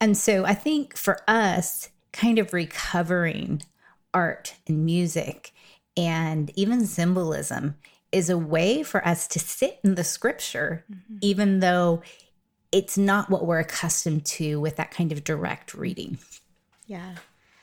And 0.00 0.16
so 0.16 0.44
I 0.44 0.54
think 0.54 0.96
for 0.96 1.20
us, 1.28 1.88
kind 2.12 2.38
of 2.38 2.52
recovering 2.52 3.62
art 4.12 4.54
and 4.66 4.84
music 4.84 5.52
and 5.96 6.50
even 6.56 6.86
symbolism 6.86 7.76
is 8.10 8.30
a 8.30 8.38
way 8.38 8.82
for 8.82 9.06
us 9.06 9.28
to 9.28 9.38
sit 9.38 9.78
in 9.84 9.94
the 9.94 10.04
scripture, 10.04 10.84
mm-hmm. 10.90 11.18
even 11.20 11.60
though 11.60 12.02
it's 12.72 12.96
not 12.98 13.30
what 13.30 13.46
we're 13.46 13.58
accustomed 13.58 14.24
to 14.24 14.60
with 14.60 14.76
that 14.76 14.90
kind 14.90 15.12
of 15.12 15.24
direct 15.24 15.74
reading. 15.74 16.18
Yeah. 16.86 17.16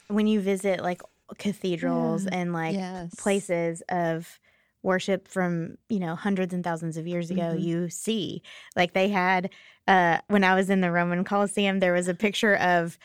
When 0.07 0.27
you 0.27 0.39
visit 0.39 0.81
like 0.81 1.01
cathedrals 1.37 2.25
yeah. 2.25 2.29
and 2.33 2.53
like 2.53 2.75
yes. 2.75 3.13
places 3.15 3.81
of 3.89 4.39
worship 4.83 5.27
from 5.27 5.77
you 5.89 5.99
know 5.99 6.15
hundreds 6.15 6.53
and 6.53 6.63
thousands 6.63 6.95
of 6.95 7.07
years 7.07 7.31
ago 7.31 7.41
mm-hmm. 7.41 7.59
you 7.59 7.89
see 7.89 8.41
like 8.75 8.93
they 8.93 9.09
had 9.09 9.49
uh 9.87 10.19
when 10.27 10.43
i 10.43 10.53
was 10.53 10.69
in 10.69 10.81
the 10.81 10.91
roman 10.91 11.23
coliseum 11.23 11.79
there 11.79 11.93
was 11.93 12.07
a 12.07 12.13
picture 12.13 12.55
of 12.57 12.99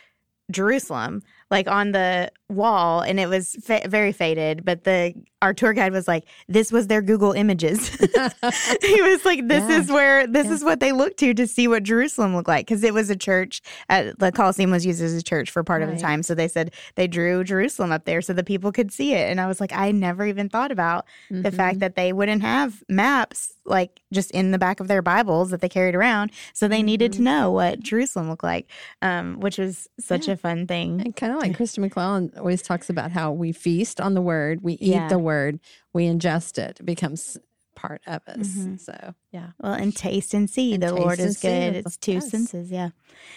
jerusalem 0.51 1.23
like 1.51 1.69
on 1.69 1.93
the 1.93 2.31
wall 2.51 3.01
and 3.01 3.21
it 3.21 3.29
was 3.29 3.57
fa- 3.63 3.83
very 3.87 4.13
faded 4.13 4.65
but 4.65 4.85
the 4.85 5.15
our 5.41 5.55
tour 5.55 5.73
guide 5.73 5.93
was 5.93 6.09
like 6.09 6.25
this 6.49 6.73
was 6.73 6.89
their 6.89 7.01
google 7.01 7.33
images 7.33 7.89
he 8.83 9.03
was 9.03 9.25
like 9.25 9.47
this 9.47 9.69
yeah. 9.69 9.79
is 9.79 9.89
where 9.91 10.27
this 10.27 10.47
yeah. 10.47 10.53
is 10.53 10.65
what 10.65 10.81
they 10.81 10.93
looked 10.93 11.17
to 11.19 11.33
to 11.33 11.47
see 11.47 11.69
what 11.69 11.83
jerusalem 11.83 12.35
looked 12.35 12.49
like 12.49 12.67
because 12.67 12.83
it 12.83 12.93
was 12.93 13.09
a 13.09 13.17
church 13.17 13.63
at, 13.89 14.19
the 14.19 14.33
coliseum 14.33 14.71
was 14.71 14.85
used 14.85 15.01
as 15.01 15.15
a 15.15 15.23
church 15.23 15.51
for 15.51 15.63
part 15.63 15.81
right. 15.81 15.89
of 15.89 15.95
the 15.95 16.01
time 16.01 16.23
so 16.23 16.35
they 16.35 16.49
said 16.49 16.73
they 16.97 17.07
drew 17.07 17.45
jerusalem 17.45 17.93
up 17.93 18.05
there 18.05 18.21
so 18.21 18.33
the 18.33 18.45
people 18.45 18.73
could 18.73 18.93
see 18.93 19.15
it 19.15 19.31
and 19.31 19.41
i 19.41 19.47
was 19.47 19.61
like 19.61 19.73
i 19.73 19.93
never 19.93 20.27
even 20.27 20.49
thought 20.49 20.73
about 20.73 21.07
mm-hmm. 21.31 21.43
the 21.43 21.53
fact 21.53 21.75
mm-hmm. 21.75 21.81
that 21.81 21.95
they 21.95 22.13
wouldn't 22.13 22.43
have 22.43 22.83
maps 22.89 23.55
like 23.65 24.01
just 24.13 24.31
in 24.33 24.51
the 24.51 24.59
back 24.59 24.81
of 24.81 24.89
their 24.89 25.03
bibles 25.03 25.51
that 25.51 25.61
they 25.61 25.69
carried 25.69 25.95
around 25.95 26.33
so 26.53 26.67
they 26.67 26.79
mm-hmm. 26.79 26.87
needed 26.87 27.13
to 27.13 27.19
mm-hmm. 27.19 27.25
know 27.27 27.53
what 27.53 27.79
jerusalem 27.81 28.29
looked 28.29 28.43
like 28.43 28.69
um, 29.03 29.39
which 29.39 29.57
was 29.57 29.89
such 30.01 30.27
yeah. 30.27 30.35
a 30.35 30.37
fun 30.37 30.67
thing 30.67 31.13
kind 31.17 31.33
of 31.33 31.40
like 31.41 31.53
Kristi 31.59 31.87
McLelland 31.87 32.37
always 32.39 32.63
talks 32.63 32.91
about 32.91 33.11
how 33.11 33.33
we 33.33 33.53
feast 33.53 34.01
on 34.01 34.15
the 34.15 34.23
word, 34.23 34.63
we 34.63 34.75
eat 34.75 34.93
yeah. 34.93 35.09
the 35.09 35.19
word, 35.19 35.61
we 35.93 36.07
ingest 36.07 36.59
it, 36.59 36.79
it 36.81 36.87
becomes 36.87 37.37
part 37.75 38.03
of 38.07 38.23
us. 38.27 38.49
Mm-hmm. 38.49 38.77
So, 38.77 39.15
yeah. 39.33 39.49
Well, 39.59 39.73
and 39.73 39.95
taste 39.97 40.35
and 40.35 40.49
see 40.49 40.75
and 40.75 40.83
the 40.83 40.95
Lord 40.95 41.19
is 41.19 41.39
good. 41.39 41.77
It's 41.77 41.97
two 41.97 42.13
yes. 42.13 42.31
senses. 42.31 42.71
Yeah. 42.71 42.91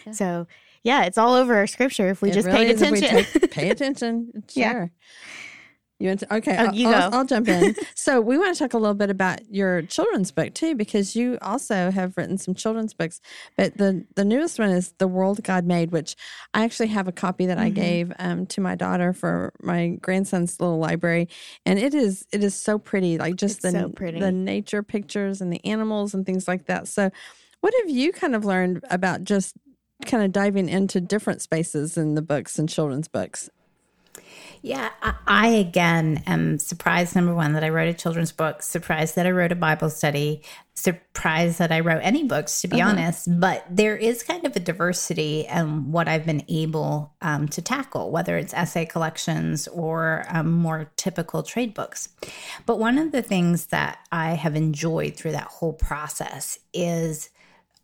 yeah. 0.05 0.13
So, 0.13 0.47
yeah, 0.83 1.03
it's 1.03 1.17
all 1.17 1.33
over 1.33 1.55
our 1.55 1.67
scripture 1.67 2.09
if 2.09 2.21
we 2.21 2.29
it 2.29 2.33
just 2.33 2.47
really 2.47 2.65
paid 2.65 2.75
attention. 2.75 3.39
Take, 3.39 3.51
pay 3.51 3.69
attention. 3.71 4.43
Sure. 4.49 4.61
Yeah. 4.61 4.87
You 6.03 6.09
want 6.09 6.19
to, 6.19 6.35
okay, 6.35 6.57
oh, 6.59 6.73
you 6.73 6.89
I'll, 6.89 6.93
go. 6.93 6.99
I'll, 6.99 7.15
I'll 7.19 7.25
jump 7.25 7.47
in. 7.47 7.77
so 7.95 8.19
we 8.19 8.37
want 8.37 8.53
to 8.53 8.59
talk 8.59 8.73
a 8.73 8.77
little 8.77 8.93
bit 8.93 9.09
about 9.09 9.39
your 9.49 9.83
children's 9.83 10.33
book 10.33 10.53
too, 10.53 10.75
because 10.75 11.15
you 11.15 11.37
also 11.41 11.91
have 11.91 12.17
written 12.17 12.37
some 12.37 12.53
children's 12.53 12.93
books. 12.93 13.21
But 13.55 13.77
the 13.77 14.05
the 14.15 14.25
newest 14.25 14.59
one 14.59 14.69
is 14.69 14.91
"The 14.97 15.07
World 15.07 15.41
God 15.43 15.65
Made," 15.65 15.91
which 15.91 16.17
I 16.53 16.65
actually 16.65 16.87
have 16.87 17.07
a 17.07 17.13
copy 17.13 17.45
that 17.45 17.57
mm-hmm. 17.57 17.67
I 17.67 17.69
gave 17.69 18.11
um, 18.19 18.45
to 18.47 18.59
my 18.59 18.75
daughter 18.75 19.13
for 19.13 19.53
my 19.61 19.97
grandson's 20.01 20.59
little 20.59 20.77
library, 20.77 21.29
and 21.65 21.79
it 21.79 21.93
is 21.93 22.27
it 22.33 22.43
is 22.43 22.53
so 22.53 22.77
pretty, 22.77 23.17
like 23.17 23.37
just 23.37 23.63
it's 23.63 23.73
the 23.73 23.93
so 23.97 24.19
the 24.19 24.31
nature 24.33 24.83
pictures 24.83 25.39
and 25.39 25.53
the 25.53 25.63
animals 25.63 26.13
and 26.13 26.25
things 26.25 26.49
like 26.49 26.65
that. 26.65 26.89
So, 26.89 27.11
what 27.61 27.73
have 27.79 27.89
you 27.89 28.11
kind 28.11 28.35
of 28.35 28.43
learned 28.43 28.83
about 28.89 29.23
just 29.23 29.55
kind 30.05 30.21
of 30.21 30.33
diving 30.33 30.67
into 30.67 30.99
different 30.99 31.41
spaces 31.41 31.97
in 31.97 32.15
the 32.15 32.21
books 32.21 32.59
and 32.59 32.67
children's 32.67 33.07
books? 33.07 33.49
Yeah, 34.65 34.91
I, 35.01 35.13
I, 35.27 35.47
again 35.49 36.23
am 36.25 36.57
surprised, 36.57 37.17
number 37.17 37.35
one, 37.35 37.51
that 37.51 37.65
I 37.65 37.69
wrote 37.69 37.89
a 37.89 37.93
children's 37.93 38.31
book, 38.31 38.63
surprised 38.63 39.17
that 39.17 39.27
I 39.27 39.31
wrote 39.31 39.51
a 39.51 39.55
Bible 39.55 39.89
study, 39.89 40.41
surprised 40.73 41.59
that 41.59 41.73
I 41.73 41.81
wrote 41.81 41.99
any 42.01 42.23
books, 42.23 42.61
to 42.61 42.69
be 42.69 42.81
uh-huh. 42.81 42.91
honest. 42.91 43.27
But 43.41 43.65
there 43.69 43.97
is 43.97 44.23
kind 44.23 44.45
of 44.45 44.55
a 44.55 44.61
diversity 44.61 45.41
in 45.53 45.91
what 45.91 46.07
I've 46.07 46.25
been 46.25 46.45
able 46.47 47.13
um, 47.21 47.49
to 47.49 47.61
tackle, 47.61 48.09
whether 48.09 48.37
it's 48.37 48.53
essay 48.53 48.85
collections 48.85 49.67
or 49.67 50.23
um, 50.29 50.53
more 50.53 50.89
typical 50.95 51.43
trade 51.43 51.73
books. 51.73 52.07
But 52.65 52.79
one 52.79 52.97
of 52.97 53.11
the 53.11 53.21
things 53.21 53.65
that 53.65 53.99
I 54.13 54.29
have 54.29 54.55
enjoyed 54.55 55.17
through 55.17 55.33
that 55.33 55.43
whole 55.47 55.73
process 55.73 56.57
is 56.73 57.29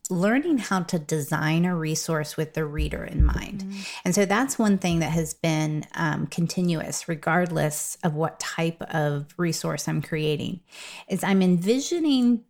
learning 0.10 0.58
how 0.58 0.82
to 0.82 0.98
design 0.98 1.66
a 1.66 1.76
resource 1.76 2.36
with 2.36 2.54
the 2.54 2.66
reader 2.66 3.04
in 3.04 3.24
mind. 3.24 3.64
Mm-hmm. 3.64 3.80
And 4.06 4.16
so 4.16 4.26
that's 4.26 4.58
one 4.58 4.80
thing 4.80 5.00
that 5.00 5.12
has 5.12 5.36
been 5.36 5.86
um, 5.94 6.26
continuous, 6.28 7.08
regardless 7.08 7.98
of 8.04 8.16
what 8.16 8.40
type 8.40 8.82
of 8.82 9.28
resource 9.38 9.88
I'm 9.88 10.02
creating, 10.02 10.62
is 11.08 11.24
I'm 11.24 11.44
envisioning 11.44 12.44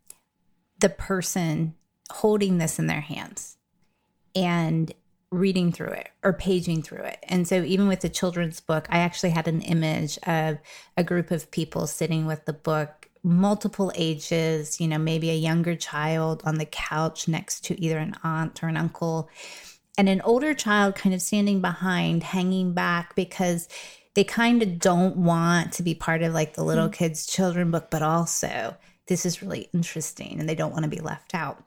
the 0.80 0.90
person 0.90 1.76
holding 2.12 2.58
this 2.58 2.80
in 2.80 2.88
their 2.88 3.02
hands 3.02 3.58
and 4.36 4.94
reading 5.32 5.72
through 5.72 5.88
it 5.88 6.10
or 6.24 6.34
paging 6.34 6.82
through 6.82 7.04
it. 7.04 7.20
And 7.24 7.48
so 7.48 7.62
even 7.64 7.88
with 7.88 8.00
the 8.00 8.10
children's 8.10 8.60
book, 8.60 8.88
I 8.90 9.00
actually 9.00 9.30
had 9.32 9.48
an 9.48 9.62
image 9.62 10.18
of 10.26 10.58
a 10.98 11.04
group 11.04 11.30
of 11.30 11.52
people 11.52 11.88
sitting 11.88 12.26
with 12.26 12.46
the 12.46 12.54
book 12.54 12.99
multiple 13.24 13.92
ages, 13.96 14.80
you 14.80 14.88
know, 14.88 14.98
maybe 14.98 15.30
a 15.30 15.36
younger 15.36 15.76
child 15.76 16.42
on 16.46 16.56
the 16.56 16.66
couch 16.66 17.28
next 17.28 17.66
to 17.66 17.82
either 17.82 17.98
an 17.98 18.16
aunt 18.24 18.64
or 18.64 18.68
an 18.68 18.78
uncle, 18.78 19.30
and 19.98 20.08
an 20.08 20.22
older 20.22 20.54
child 20.54 20.96
kind 20.96 21.14
of 21.14 21.22
standing 21.22 21.62
behind, 21.62 22.24
hanging 22.24 22.74
back 22.74 23.16
because 23.16 23.68
they 24.14 24.24
kind 24.24 24.62
of 24.62 24.80
don't 24.80 25.18
want 25.18 25.74
to 25.74 25.84
be 25.84 25.94
part 25.94 26.22
of 26.22 26.34
like 26.34 26.54
the 26.54 26.64
little 26.64 26.86
mm-hmm. 26.86 26.94
kids' 26.94 27.26
children 27.26 27.72
book, 27.72 27.90
but 27.90 28.02
also 28.02 28.76
this 29.08 29.26
is 29.26 29.42
really 29.42 29.70
interesting 29.74 30.40
and 30.40 30.48
they 30.48 30.56
don't 30.56 30.72
want 30.72 30.84
to 30.84 30.90
be 30.90 31.00
left 31.00 31.36
out. 31.36 31.64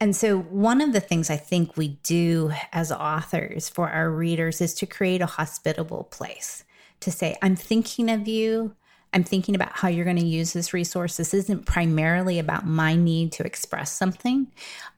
And 0.00 0.14
so, 0.14 0.38
one 0.38 0.80
of 0.80 0.92
the 0.92 1.00
things 1.00 1.28
I 1.28 1.36
think 1.36 1.76
we 1.76 1.88
do 2.04 2.52
as 2.72 2.92
authors 2.92 3.68
for 3.68 3.90
our 3.90 4.10
readers 4.10 4.60
is 4.60 4.74
to 4.74 4.86
create 4.86 5.20
a 5.20 5.26
hospitable 5.26 6.04
place 6.04 6.64
to 7.00 7.10
say, 7.10 7.36
I'm 7.42 7.56
thinking 7.56 8.08
of 8.08 8.28
you. 8.28 8.74
I'm 9.12 9.24
thinking 9.24 9.54
about 9.54 9.72
how 9.72 9.88
you're 9.88 10.04
going 10.04 10.16
to 10.16 10.26
use 10.26 10.52
this 10.52 10.72
resource. 10.72 11.16
This 11.16 11.32
isn't 11.32 11.66
primarily 11.66 12.38
about 12.38 12.66
my 12.66 12.94
need 12.94 13.32
to 13.32 13.44
express 13.44 13.90
something. 13.90 14.48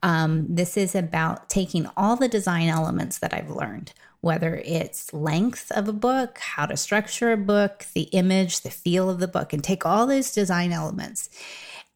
Um, 0.03 0.46
this 0.49 0.77
is 0.77 0.94
about 0.94 1.49
taking 1.49 1.87
all 1.96 2.16
the 2.16 2.29
design 2.29 2.68
elements 2.68 3.18
that 3.18 3.33
I've 3.33 3.51
learned, 3.51 3.92
whether 4.20 4.57
it's 4.64 5.12
length 5.12 5.70
of 5.73 5.88
a 5.88 5.92
book, 5.92 6.38
how 6.38 6.66
to 6.66 6.77
structure 6.77 7.33
a 7.33 7.37
book, 7.37 7.87
the 7.94 8.03
image, 8.03 8.61
the 8.61 8.70
feel 8.70 9.09
of 9.09 9.20
the 9.20 9.29
book, 9.29 9.53
and 9.53 9.62
take 9.62 9.87
all 9.87 10.07
those 10.07 10.33
design 10.33 10.73
elements 10.73 11.31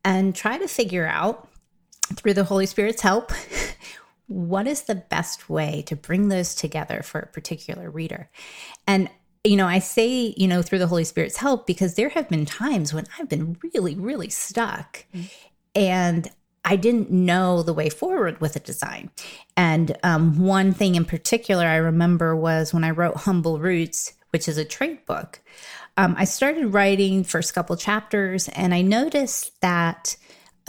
and 0.05 0.35
try 0.35 0.59
to 0.59 0.69
figure 0.69 1.07
out 1.07 1.49
through 2.15 2.35
the 2.35 2.45
Holy 2.45 2.67
Spirit's 2.67 3.03
help. 3.03 3.33
what 4.27 4.67
is 4.67 4.83
the 4.83 4.95
best 4.95 5.51
way 5.51 5.83
to 5.87 5.97
bring 5.97 6.29
those 6.29 6.55
together 6.55 7.03
for 7.03 7.21
a 7.21 7.27
particular 7.27 7.91
reader? 7.91 8.31
And 8.87 9.11
you 9.45 9.57
know, 9.57 9.67
I 9.67 9.79
say, 9.79 10.35
you 10.37 10.49
know, 10.49 10.63
through 10.63 10.79
the 10.79 10.87
Holy 10.87 11.05
Spirit's 11.05 11.37
help 11.37 11.67
because 11.67 11.95
there 11.95 12.09
have 12.09 12.29
been 12.31 12.47
times 12.47 12.95
when 12.95 13.07
I've 13.19 13.29
been 13.29 13.59
really, 13.63 13.95
really 13.95 14.31
stuck 14.31 15.05
mm-hmm. 15.15 15.27
and 15.75 16.31
I 16.65 16.77
didn't 16.77 17.11
know 17.11 17.63
the 17.63 17.75
way 17.75 17.91
forward 17.91 18.41
with 18.41 18.57
a 18.57 18.61
design. 18.61 19.11
And 19.55 19.97
um, 20.03 20.39
one 20.39 20.73
thing 20.73 20.95
in 20.95 21.05
particular 21.05 21.67
I 21.67 21.77
remember 21.77 22.35
was 22.35 22.73
when 22.73 22.85
I 22.85 22.91
wrote 22.91 23.19
Humble 23.19 23.59
Roots, 23.59 24.15
which 24.31 24.49
is 24.49 24.57
a 24.57 24.65
trade 24.65 25.05
book. 25.05 25.41
Um, 25.99 26.15
I 26.19 26.25
started 26.25 26.69
writing 26.69 27.23
first 27.23 27.55
couple 27.55 27.77
chapters 27.77 28.49
and 28.49 28.73
I 28.73 28.81
noticed 28.81 29.61
that 29.61 30.17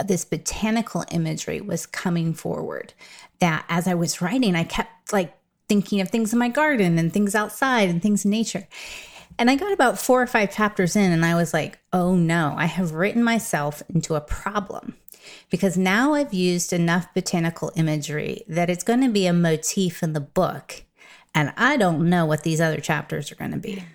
this 0.04 0.26
botanical 0.26 1.04
imagery 1.10 1.62
was 1.62 1.86
coming 1.86 2.34
forward. 2.34 2.92
That 3.40 3.64
as 3.70 3.88
I 3.88 3.94
was 3.94 4.20
writing, 4.20 4.54
I 4.54 4.64
kept 4.64 5.14
like 5.14 5.34
thinking 5.68 6.00
of 6.00 6.10
things 6.10 6.32
in 6.32 6.38
my 6.38 6.48
garden 6.48 6.98
and 6.98 7.12
things 7.12 7.34
outside 7.34 7.88
and 7.88 8.02
things 8.02 8.24
in 8.24 8.30
nature. 8.30 8.66
And 9.38 9.50
I 9.50 9.56
got 9.56 9.72
about 9.72 9.98
four 9.98 10.22
or 10.22 10.26
five 10.26 10.54
chapters 10.54 10.96
in, 10.96 11.12
and 11.12 11.24
I 11.24 11.34
was 11.34 11.52
like, 11.52 11.78
oh 11.92 12.14
no, 12.14 12.54
I 12.56 12.66
have 12.66 12.92
written 12.92 13.22
myself 13.22 13.82
into 13.88 14.14
a 14.14 14.20
problem 14.20 14.96
because 15.50 15.76
now 15.76 16.14
I've 16.14 16.32
used 16.32 16.72
enough 16.72 17.12
botanical 17.14 17.72
imagery 17.76 18.44
that 18.48 18.70
it's 18.70 18.84
going 18.84 19.02
to 19.02 19.10
be 19.10 19.26
a 19.26 19.32
motif 19.32 20.02
in 20.02 20.12
the 20.12 20.20
book. 20.20 20.84
And 21.34 21.52
I 21.56 21.76
don't 21.76 22.08
know 22.08 22.24
what 22.24 22.44
these 22.44 22.60
other 22.60 22.80
chapters 22.80 23.30
are 23.30 23.36
going 23.36 23.52
to 23.52 23.58
be. 23.58 23.84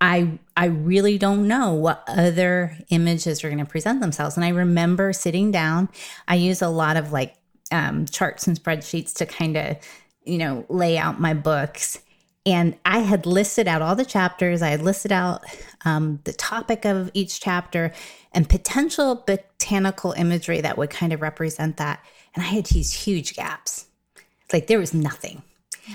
I 0.00 0.38
I 0.56 0.66
really 0.66 1.16
don't 1.16 1.48
know 1.48 1.72
what 1.72 2.04
other 2.06 2.76
images 2.90 3.42
are 3.42 3.48
going 3.48 3.64
to 3.64 3.70
present 3.70 4.00
themselves. 4.00 4.36
And 4.36 4.44
I 4.44 4.50
remember 4.50 5.14
sitting 5.14 5.50
down. 5.50 5.88
I 6.28 6.34
use 6.34 6.60
a 6.60 6.68
lot 6.68 6.98
of 6.98 7.12
like 7.12 7.34
um, 7.72 8.04
charts 8.06 8.46
and 8.46 8.62
spreadsheets 8.62 9.14
to 9.14 9.26
kind 9.26 9.56
of 9.56 9.76
you 10.26 10.38
know, 10.38 10.64
lay 10.68 10.98
out 10.98 11.20
my 11.20 11.34
books. 11.34 12.00
And 12.44 12.76
I 12.84 13.00
had 13.00 13.26
listed 13.26 13.66
out 13.66 13.82
all 13.82 13.96
the 13.96 14.04
chapters, 14.04 14.62
I 14.62 14.68
had 14.68 14.82
listed 14.82 15.10
out 15.10 15.42
um, 15.84 16.20
the 16.24 16.32
topic 16.32 16.84
of 16.84 17.10
each 17.12 17.40
chapter 17.40 17.92
and 18.32 18.48
potential 18.48 19.24
botanical 19.26 20.12
imagery 20.12 20.60
that 20.60 20.78
would 20.78 20.90
kind 20.90 21.12
of 21.12 21.22
represent 21.22 21.76
that. 21.78 22.04
And 22.34 22.44
I 22.44 22.48
had 22.48 22.66
these 22.66 22.92
huge 22.92 23.34
gaps. 23.34 23.86
It's 24.44 24.52
like 24.52 24.68
there 24.68 24.78
was 24.78 24.94
nothing. 24.94 25.42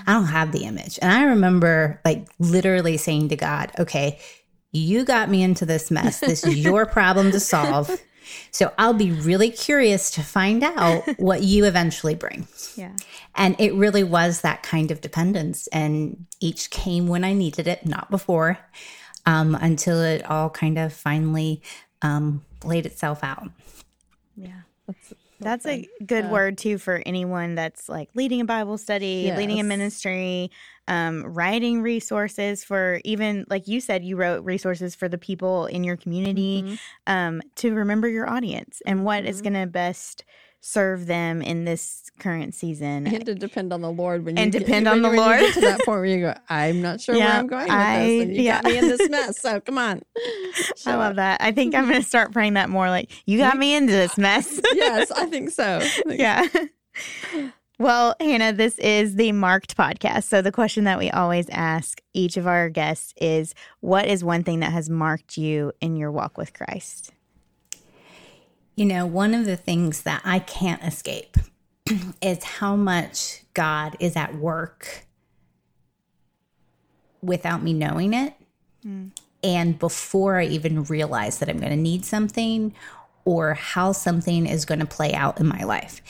I 0.08 0.13
don't 0.13 0.26
have 0.26 0.52
the 0.52 0.65
image. 0.65 1.00
And 1.02 1.12
I 1.12 1.24
remember 1.24 2.02
like 2.04 2.28
literally 2.39 2.98
saying 2.98 3.30
to 3.30 3.36
God, 3.36 3.72
okay, 3.80 4.20
you 4.72 5.04
got 5.06 5.30
me 5.30 5.44
into 5.44 5.65
this 5.65 5.91
mess. 5.91 6.20
This 6.20 6.46
is 6.46 6.58
your 6.58 6.86
problem 6.98 7.32
to 7.32 7.39
solve. 7.39 7.91
So 8.52 8.74
I'll 8.78 8.94
be 8.94 9.12
really 9.12 9.50
curious 9.50 10.12
to 10.12 10.22
find 10.22 10.64
out 10.64 11.04
what 11.18 11.44
you 11.44 11.66
eventually 11.66 12.16
bring. 12.16 12.48
Yeah. 12.76 12.96
And 13.36 13.56
it 13.60 13.74
really 13.74 14.04
was 14.04 14.42
that 14.42 14.64
kind 14.64 14.92
of 14.92 15.02
dependence. 15.02 15.68
And 15.68 16.26
each 16.40 16.70
came 16.70 17.08
when 17.08 17.24
I 17.24 17.34
needed 17.34 17.68
it, 17.68 17.86
not 17.86 18.10
before, 18.10 18.60
um, 19.26 19.56
until 19.56 20.02
it 20.02 20.30
all 20.30 20.50
kind 20.50 20.78
of 20.78 20.94
finally 20.94 21.62
um, 22.02 22.44
laid 22.64 22.86
itself 22.86 23.24
out. 23.24 23.50
Yeah. 24.36 24.62
That's 24.88 25.14
That's 25.41 25.65
a 25.65 25.89
good 26.06 26.25
Yeah. 26.25 26.27
word 26.27 26.58
too 26.58 26.77
for 26.77 27.01
anyone 27.06 27.56
that's 27.56 27.89
like 27.89 28.10
leading 28.13 28.41
a 28.41 28.45
Bible 28.45 28.77
study, 28.77 29.32
leading 29.32 29.60
a 29.60 29.63
ministry, 29.63 30.51
um, 30.88 31.23
writing 31.23 31.82
resources 31.82 32.63
for 32.63 33.01
even 33.06 33.45
like 33.49 33.67
you 33.67 33.82
said, 33.82 34.04
you 34.04 34.17
wrote 34.17 34.43
resources 34.45 34.93
for 34.95 35.10
the 35.10 35.17
people 35.17 35.65
in 35.65 35.84
your 35.84 35.97
community 35.97 36.63
Mhm. 36.63 36.80
um, 37.08 37.41
to 37.56 37.73
remember 37.73 38.08
your 38.08 38.30
audience 38.30 38.82
and 38.86 39.04
what 39.04 39.25
is 39.25 39.41
Mhm. 39.41 39.41
going 39.41 39.54
to 39.56 39.67
best 39.67 40.23
serve 40.62 41.08
them 41.08 41.41
in 41.41 41.65
this 41.65 42.12
current 42.19 42.54
season. 42.54 43.08
And 43.08 43.26
to 43.26 43.34
depend 43.36 43.74
on 43.74 43.82
the 43.82 43.91
Lord 43.91 44.24
when 44.26 44.38
you 44.38 44.43
And 44.43 44.52
get- 44.52 44.60
depend 44.60 44.86
when 44.86 44.91
on 44.91 44.97
you- 44.97 45.02
the 45.04 45.10
when 45.10 45.17
you 45.17 45.21
Lord. 45.26 45.39
get 45.39 45.54
to 45.56 45.62
that 45.62 45.78
point 45.80 45.88
where 45.88 46.06
you 46.06 46.19
go, 46.21 46.34
I'm 46.50 46.82
not 46.82 47.02
sure 47.02 47.15
where 47.15 47.28
I'm 47.28 47.47
going 47.47 47.63
with 47.63 47.71
I- 47.71 47.97
this, 48.06 48.21
and 48.24 48.36
you 48.36 48.43
got 48.43 48.63
yeah. 48.65 48.69
me 48.71 48.78
in 48.78 48.88
this 48.88 49.10
mess. 49.10 49.39
So 49.41 49.60
come 49.60 49.78
on, 49.80 50.02
I 50.86 50.95
love 50.95 51.00
up. 51.12 51.15
that. 51.15 51.41
I 51.41 51.52
think 51.52 51.74
I'm 51.74 51.88
going 51.89 52.02
to 52.02 52.08
start 52.08 52.32
praying 52.32 52.54
that 52.54 52.69
more 52.69 52.89
like, 52.89 53.12
you 53.26 53.38
got 53.39 53.58
me 53.58 53.74
into 53.76 53.91
this 53.91 54.17
mess. 54.19 54.62
yes, 54.74 55.10
I 55.12 55.26
think 55.26 55.50
so. 55.50 55.80
I 55.82 55.88
think- 55.88 56.19
yeah. 56.19 56.47
Well, 57.80 58.15
Hannah, 58.19 58.54
this 58.54 58.78
is 58.78 59.15
the 59.15 59.32
Marked 59.32 59.76
podcast. 59.76 60.26
So, 60.26 60.43
the 60.43 60.52
question 60.52 60.84
that 60.84 61.00
we 61.00 61.10
always 61.10 61.47
ask 61.50 62.00
each 62.13 62.38
of 62.38 62.45
our 62.45 62.69
guests 62.69 63.12
is 63.19 63.56
What 63.80 64.06
is 64.06 64.24
one 64.24 64.43
thing 64.43 64.60
that 64.60 64.71
has 64.71 64.88
marked 64.88 65.36
you 65.36 65.71
in 65.82 65.95
your 65.95 66.12
walk 66.12 66.38
with 66.38 66.54
Christ? 66.54 67.12
You 68.76 68.86
know, 68.86 69.06
one 69.06 69.34
of 69.34 69.46
the 69.46 69.58
things 69.58 70.04
that 70.04 70.22
I 70.24 70.40
can't 70.40 70.82
escape 70.84 71.38
is 72.22 72.44
how 72.44 72.76
much 72.76 73.44
God 73.54 73.96
is 74.00 74.16
at 74.16 74.36
work 74.36 75.06
without 77.22 77.62
me 77.62 77.74
knowing 77.74 78.14
it. 78.14 78.34
And 79.44 79.78
before 79.78 80.38
I 80.38 80.46
even 80.46 80.84
realize 80.84 81.40
that 81.40 81.50
I'm 81.50 81.60
going 81.60 81.72
to 81.72 81.76
need 81.76 82.06
something 82.06 82.74
or 83.26 83.54
how 83.54 83.92
something 83.92 84.46
is 84.46 84.66
going 84.66 84.80
to 84.80 84.86
play 84.86 85.14
out 85.14 85.40
in 85.40 85.48
my 85.48 85.64
life. 85.64 86.02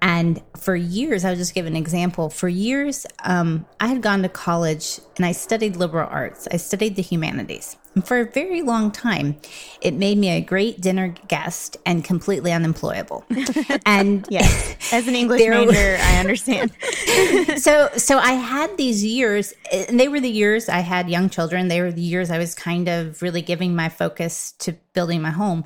And 0.00 0.42
for 0.56 0.76
years, 0.76 1.24
I'll 1.24 1.36
just 1.36 1.54
give 1.54 1.66
an 1.66 1.76
example. 1.76 2.30
For 2.30 2.48
years, 2.48 3.06
um, 3.24 3.66
I 3.80 3.88
had 3.88 4.02
gone 4.02 4.22
to 4.22 4.28
college 4.28 5.00
and 5.16 5.24
I 5.24 5.32
studied 5.32 5.76
liberal 5.76 6.08
arts. 6.08 6.46
I 6.50 6.58
studied 6.58 6.96
the 6.96 7.02
humanities. 7.02 7.76
And 7.96 8.06
for 8.06 8.20
a 8.20 8.26
very 8.26 8.60
long 8.60 8.90
time, 8.90 9.36
it 9.80 9.94
made 9.94 10.18
me 10.18 10.28
a 10.28 10.42
great 10.42 10.82
dinner 10.82 11.14
guest 11.28 11.78
and 11.86 12.04
completely 12.04 12.52
unemployable. 12.52 13.24
and 13.86 14.26
Yes. 14.28 14.76
As 14.92 15.08
an 15.08 15.14
English 15.14 15.40
There- 15.40 15.64
major, 15.66 15.96
I 15.98 16.20
understand. 16.20 16.72
so 17.56 17.88
so 17.96 18.18
I 18.18 18.32
had 18.32 18.76
these 18.76 19.02
years 19.02 19.54
and 19.72 19.98
they 19.98 20.08
were 20.08 20.20
the 20.20 20.28
years 20.28 20.68
I 20.68 20.80
had 20.80 21.08
young 21.08 21.30
children. 21.30 21.68
They 21.68 21.80
were 21.80 21.90
the 21.90 22.02
years 22.02 22.30
I 22.30 22.36
was 22.38 22.54
kind 22.54 22.86
of 22.86 23.22
really 23.22 23.40
giving 23.40 23.74
my 23.74 23.88
focus 23.88 24.52
to 24.58 24.74
building 24.92 25.22
my 25.22 25.30
home. 25.30 25.64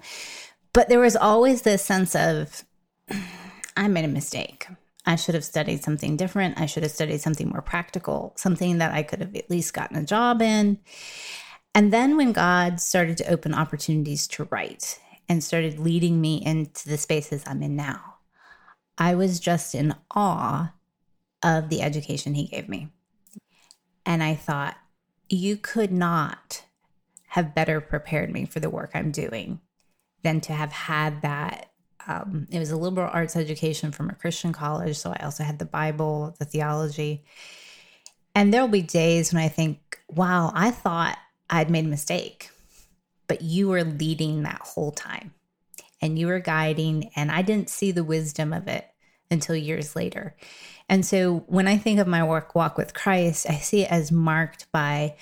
But 0.72 0.88
there 0.88 1.00
was 1.00 1.16
always 1.16 1.62
this 1.62 1.82
sense 1.84 2.14
of 2.14 2.64
I 3.76 3.88
made 3.88 4.04
a 4.04 4.08
mistake. 4.08 4.68
I 5.04 5.16
should 5.16 5.34
have 5.34 5.44
studied 5.44 5.82
something 5.82 6.16
different. 6.16 6.60
I 6.60 6.66
should 6.66 6.84
have 6.84 6.92
studied 6.92 7.20
something 7.20 7.48
more 7.48 7.62
practical, 7.62 8.34
something 8.36 8.78
that 8.78 8.92
I 8.92 9.02
could 9.02 9.20
have 9.20 9.34
at 9.34 9.50
least 9.50 9.74
gotten 9.74 9.96
a 9.96 10.04
job 10.04 10.42
in. 10.42 10.78
And 11.74 11.92
then 11.92 12.16
when 12.16 12.32
God 12.32 12.80
started 12.80 13.16
to 13.18 13.30
open 13.30 13.54
opportunities 13.54 14.26
to 14.28 14.48
write 14.50 15.00
and 15.28 15.42
started 15.42 15.78
leading 15.78 16.20
me 16.20 16.42
into 16.44 16.88
the 16.88 16.98
spaces 16.98 17.44
I'm 17.46 17.62
in 17.62 17.76
now, 17.76 18.16
I 18.98 19.14
was 19.14 19.40
just 19.40 19.74
in 19.74 19.94
awe 20.10 20.72
of 21.42 21.68
the 21.68 21.80
education 21.82 22.34
he 22.34 22.46
gave 22.46 22.68
me. 22.68 22.88
And 24.04 24.22
I 24.22 24.34
thought, 24.34 24.76
you 25.28 25.56
could 25.56 25.92
not 25.92 26.64
have 27.28 27.54
better 27.54 27.80
prepared 27.80 28.32
me 28.32 28.44
for 28.44 28.58
the 28.58 28.68
work 28.68 28.90
I'm 28.94 29.12
doing 29.12 29.60
than 30.22 30.40
to 30.42 30.52
have 30.52 30.72
had 30.72 31.22
that. 31.22 31.70
Um, 32.06 32.48
it 32.50 32.58
was 32.58 32.72
a 32.72 32.76
liberal 32.76 33.08
arts 33.10 33.36
education 33.36 33.92
from 33.92 34.10
a 34.10 34.14
Christian 34.14 34.52
college. 34.52 34.98
So 34.98 35.12
I 35.12 35.24
also 35.24 35.44
had 35.44 35.60
the 35.60 35.64
Bible, 35.64 36.34
the 36.38 36.44
theology. 36.44 37.24
And 38.34 38.52
there'll 38.52 38.68
be 38.68 38.82
days 38.82 39.32
when 39.32 39.42
I 39.42 39.48
think, 39.48 40.00
wow, 40.08 40.50
I 40.54 40.72
thought 40.72 41.16
I'd 41.50 41.70
made 41.70 41.84
a 41.84 41.88
mistake, 41.88 42.50
but 43.26 43.42
you 43.42 43.68
were 43.68 43.84
leading 43.84 44.42
that 44.42 44.60
whole 44.62 44.92
time 44.92 45.34
and 46.00 46.18
you 46.18 46.26
were 46.26 46.40
guiding, 46.40 47.10
and 47.14 47.30
I 47.30 47.42
didn't 47.42 47.68
see 47.68 47.92
the 47.92 48.04
wisdom 48.04 48.52
of 48.52 48.68
it 48.68 48.86
until 49.30 49.54
years 49.54 49.94
later. 49.94 50.34
And 50.88 51.04
so 51.04 51.44
when 51.46 51.68
I 51.68 51.76
think 51.76 52.00
of 52.00 52.06
my 52.06 52.24
work 52.24 52.54
walk 52.54 52.78
with 52.78 52.94
Christ, 52.94 53.48
I 53.48 53.56
see 53.56 53.82
it 53.82 53.90
as 53.90 54.10
marked 54.10 54.70
by 54.72 55.16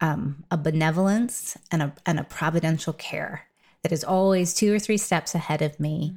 um, 0.00 0.44
a 0.50 0.56
benevolence 0.56 1.56
and 1.70 1.82
a, 1.82 1.94
and 2.06 2.18
a 2.18 2.24
providential 2.24 2.92
care 2.92 3.46
that 3.82 3.92
is 3.92 4.02
always 4.02 4.54
two 4.54 4.74
or 4.74 4.78
three 4.78 4.96
steps 4.96 5.34
ahead 5.34 5.62
of 5.62 5.78
me 5.78 6.16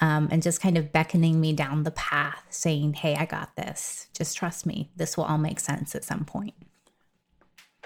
um, 0.00 0.28
and 0.30 0.42
just 0.42 0.60
kind 0.60 0.78
of 0.78 0.92
beckoning 0.92 1.40
me 1.40 1.52
down 1.52 1.82
the 1.82 1.90
path, 1.90 2.44
saying, 2.50 2.94
Hey, 2.94 3.16
I 3.16 3.26
got 3.26 3.56
this. 3.56 4.06
Just 4.14 4.36
trust 4.36 4.64
me. 4.64 4.90
This 4.96 5.16
will 5.16 5.24
all 5.24 5.38
make 5.38 5.60
sense 5.60 5.94
at 5.94 6.04
some 6.04 6.24
point. 6.24 6.54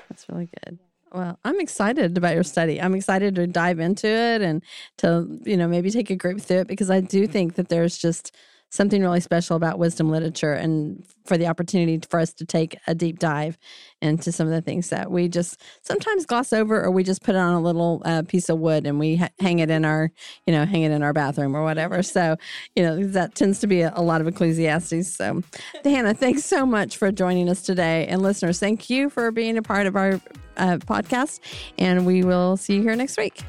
That's 0.08 0.28
really 0.28 0.50
good. 0.64 0.78
Well, 1.12 1.38
I'm 1.44 1.60
excited 1.60 2.16
about 2.16 2.34
your 2.34 2.42
study. 2.42 2.80
I'm 2.80 2.94
excited 2.94 3.34
to 3.34 3.46
dive 3.46 3.80
into 3.80 4.06
it 4.08 4.40
and 4.40 4.62
to, 4.98 5.40
you 5.44 5.56
know, 5.56 5.68
maybe 5.68 5.90
take 5.90 6.10
a 6.10 6.16
grip 6.16 6.40
through 6.40 6.60
it 6.60 6.68
because 6.68 6.90
I 6.90 7.00
do 7.00 7.26
think 7.26 7.56
that 7.56 7.68
there's 7.68 7.98
just 7.98 8.34
something 8.70 9.02
really 9.02 9.20
special 9.20 9.54
about 9.54 9.78
wisdom 9.78 10.10
literature 10.10 10.54
and 10.54 11.04
for 11.26 11.36
the 11.36 11.46
opportunity 11.46 12.00
for 12.08 12.18
us 12.18 12.32
to 12.32 12.46
take 12.46 12.74
a 12.86 12.94
deep 12.94 13.18
dive 13.18 13.58
into 14.00 14.32
some 14.32 14.46
of 14.46 14.52
the 14.54 14.62
things 14.62 14.88
that 14.88 15.10
we 15.10 15.28
just 15.28 15.60
sometimes 15.82 16.24
gloss 16.24 16.54
over 16.54 16.82
or 16.82 16.90
we 16.90 17.04
just 17.04 17.22
put 17.22 17.36
on 17.36 17.52
a 17.52 17.60
little 17.60 18.00
uh, 18.06 18.22
piece 18.26 18.48
of 18.48 18.58
wood 18.58 18.86
and 18.86 18.98
we 18.98 19.16
ha- 19.16 19.28
hang 19.38 19.58
it 19.58 19.68
in 19.68 19.84
our, 19.84 20.10
you 20.46 20.54
know, 20.54 20.64
hang 20.64 20.82
it 20.82 20.90
in 20.90 21.02
our 21.02 21.12
bathroom 21.12 21.54
or 21.54 21.62
whatever. 21.62 22.02
So, 22.02 22.36
you 22.74 22.82
know, 22.82 23.06
that 23.08 23.34
tends 23.34 23.60
to 23.60 23.66
be 23.66 23.82
a, 23.82 23.92
a 23.94 24.02
lot 24.02 24.22
of 24.22 24.26
Ecclesiastes. 24.26 25.14
So, 25.14 25.42
Hannah, 25.84 26.14
thanks 26.14 26.44
so 26.44 26.64
much 26.64 26.96
for 26.96 27.12
joining 27.12 27.50
us 27.50 27.60
today. 27.60 28.06
And 28.06 28.22
listeners, 28.22 28.58
thank 28.58 28.88
you 28.88 29.10
for 29.10 29.30
being 29.30 29.58
a 29.58 29.62
part 29.62 29.86
of 29.86 29.96
our 29.96 30.18
uh, 30.56 30.78
podcast. 30.78 31.40
And 31.78 32.06
we 32.06 32.22
will 32.22 32.56
see 32.56 32.76
you 32.76 32.82
here 32.82 32.96
next 32.96 33.16
week. 33.16 33.42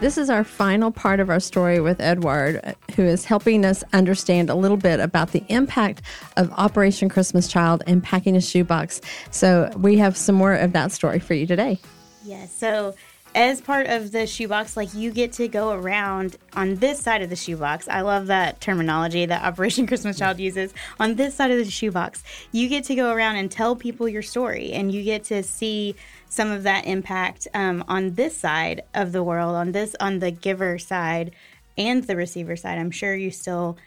This 0.00 0.16
is 0.16 0.30
our 0.30 0.44
final 0.44 0.92
part 0.92 1.18
of 1.18 1.28
our 1.28 1.40
story 1.40 1.80
with 1.80 2.00
Edouard, 2.00 2.76
who 2.94 3.02
is 3.02 3.24
helping 3.24 3.64
us 3.64 3.82
understand 3.92 4.48
a 4.48 4.54
little 4.54 4.76
bit 4.76 5.00
about 5.00 5.32
the 5.32 5.42
impact 5.48 6.02
of 6.36 6.52
Operation 6.52 7.08
Christmas 7.08 7.48
Child 7.48 7.82
and 7.88 8.00
packing 8.00 8.36
a 8.36 8.40
shoebox. 8.40 9.00
So 9.32 9.72
we 9.76 9.98
have 9.98 10.16
some 10.16 10.36
more 10.36 10.54
of 10.54 10.72
that 10.72 10.92
story 10.92 11.18
for 11.18 11.34
you 11.34 11.48
today. 11.48 11.80
Yes. 12.24 12.52
So, 12.56 12.94
as 13.38 13.60
part 13.60 13.86
of 13.86 14.10
the 14.10 14.26
shoebox, 14.26 14.76
like 14.76 14.92
you 14.94 15.12
get 15.12 15.32
to 15.32 15.46
go 15.46 15.70
around 15.70 16.36
on 16.54 16.74
this 16.74 16.98
side 16.98 17.22
of 17.22 17.30
the 17.30 17.36
shoebox. 17.36 17.86
I 17.86 18.00
love 18.00 18.26
that 18.26 18.60
terminology 18.60 19.26
that 19.26 19.44
Operation 19.44 19.86
Christmas 19.86 20.18
Child 20.18 20.40
uses. 20.40 20.74
On 20.98 21.14
this 21.14 21.36
side 21.36 21.52
of 21.52 21.58
the 21.58 21.70
shoebox, 21.70 22.24
you 22.50 22.68
get 22.68 22.82
to 22.86 22.96
go 22.96 23.12
around 23.12 23.36
and 23.36 23.48
tell 23.48 23.76
people 23.76 24.08
your 24.08 24.22
story, 24.22 24.72
and 24.72 24.90
you 24.90 25.04
get 25.04 25.22
to 25.24 25.44
see 25.44 25.94
some 26.28 26.50
of 26.50 26.64
that 26.64 26.84
impact 26.86 27.46
um, 27.54 27.84
on 27.86 28.14
this 28.14 28.36
side 28.36 28.82
of 28.92 29.12
the 29.12 29.22
world, 29.22 29.54
on 29.54 29.70
this 29.70 29.94
on 30.00 30.18
the 30.18 30.32
giver 30.32 30.76
side 30.76 31.30
and 31.78 32.02
the 32.08 32.16
receiver 32.16 32.56
side. 32.56 32.76
I'm 32.76 32.90
sure 32.90 33.14
you 33.14 33.30
still 33.30 33.78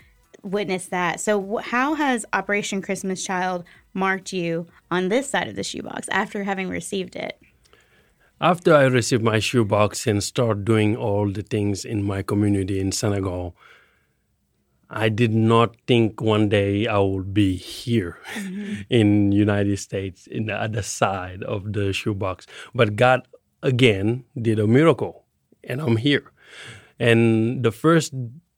witness 0.43 0.85
that. 0.87 1.19
So, 1.19 1.57
how 1.57 1.95
has 1.95 2.25
Operation 2.31 2.81
Christmas 2.81 3.21
Child 3.21 3.65
marked 3.93 4.31
you 4.31 4.67
on 4.89 5.09
this 5.09 5.29
side 5.29 5.49
of 5.49 5.57
the 5.57 5.63
shoebox 5.63 6.07
after 6.07 6.45
having 6.45 6.69
received 6.69 7.17
it? 7.17 7.37
After 8.41 8.73
I 8.73 8.85
received 8.85 9.21
my 9.21 9.37
shoebox 9.37 10.07
and 10.07 10.23
start 10.23 10.65
doing 10.65 10.95
all 10.95 11.31
the 11.31 11.43
things 11.43 11.85
in 11.85 12.01
my 12.01 12.23
community 12.23 12.79
in 12.79 12.91
Senegal, 12.91 13.55
I 14.89 15.09
did 15.09 15.31
not 15.31 15.77
think 15.85 16.19
one 16.19 16.49
day 16.49 16.87
I 16.87 16.97
would 16.97 17.35
be 17.35 17.55
here 17.55 18.17
in 18.89 19.31
United 19.31 19.77
States 19.77 20.25
in 20.25 20.47
the 20.47 20.55
other 20.55 20.81
side 20.81 21.43
of 21.43 21.73
the 21.73 21.93
shoebox. 21.93 22.47
But 22.73 22.95
God 22.95 23.27
again 23.61 24.23
did 24.35 24.57
a 24.57 24.65
miracle 24.65 25.23
and 25.63 25.79
I'm 25.79 25.97
here. 25.97 26.31
And 26.99 27.61
the 27.61 27.71
first 27.71 28.11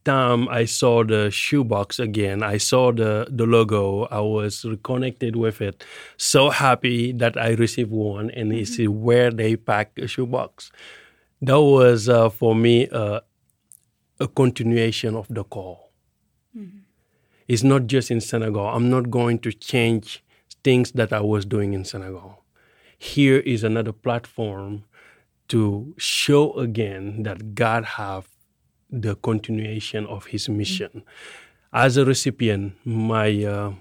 time 0.05 0.47
I 0.49 0.65
saw 0.65 1.03
the 1.03 1.31
shoebox 1.31 1.99
again, 1.99 2.43
I 2.43 2.57
saw 2.57 2.91
the, 2.91 3.27
the 3.29 3.45
logo, 3.45 4.05
I 4.05 4.19
was 4.19 4.65
reconnected 4.65 5.35
with 5.35 5.61
it. 5.61 5.83
So 6.17 6.49
happy 6.49 7.11
that 7.13 7.37
I 7.37 7.51
received 7.51 7.91
one 7.91 8.29
and 8.31 8.53
it's 8.53 8.77
where 8.77 9.31
they 9.31 9.55
pack 9.55 9.97
a 9.97 10.07
shoebox. 10.07 10.71
That 11.41 11.61
was 11.61 12.07
uh, 12.09 12.29
for 12.29 12.55
me 12.55 12.87
uh, 12.89 13.21
a 14.19 14.27
continuation 14.27 15.15
of 15.15 15.27
the 15.29 15.43
call. 15.43 15.91
It's 17.47 17.63
not 17.63 17.87
just 17.87 18.09
in 18.09 18.21
Senegal. 18.21 18.67
I'm 18.67 18.89
not 18.89 19.09
going 19.11 19.39
to 19.39 19.51
change 19.51 20.23
things 20.63 20.91
that 20.93 21.11
I 21.11 21.19
was 21.19 21.45
doing 21.45 21.73
in 21.73 21.83
Senegal. 21.83 22.43
Here 22.97 23.39
is 23.39 23.63
another 23.63 23.91
platform 23.91 24.85
to 25.49 25.93
show 25.97 26.53
again 26.53 27.23
that 27.23 27.53
God 27.53 27.83
have 27.83 28.29
the 28.93 29.15
continuation 29.15 30.05
of 30.05 30.27
his 30.27 30.47
mission. 30.47 31.03
As 31.73 31.97
a 31.97 32.05
recipient, 32.05 32.75
my 32.85 33.43
uh, 33.43 33.73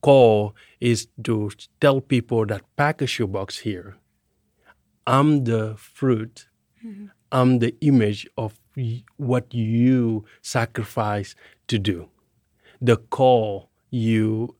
call 0.00 0.56
is 0.80 1.08
to 1.22 1.50
tell 1.80 2.00
people 2.00 2.46
that 2.46 2.62
pack 2.76 3.02
a 3.02 3.06
shoebox 3.06 3.58
here. 3.58 3.96
I'm 5.06 5.44
the 5.44 5.74
fruit. 5.76 6.48
I'm 7.30 7.58
the 7.58 7.74
image 7.82 8.26
of 8.38 8.58
what 9.18 9.52
you 9.52 10.24
sacrifice 10.40 11.34
to 11.66 11.78
do. 11.78 12.08
The 12.80 12.96
call 12.96 13.70
you 13.90 14.56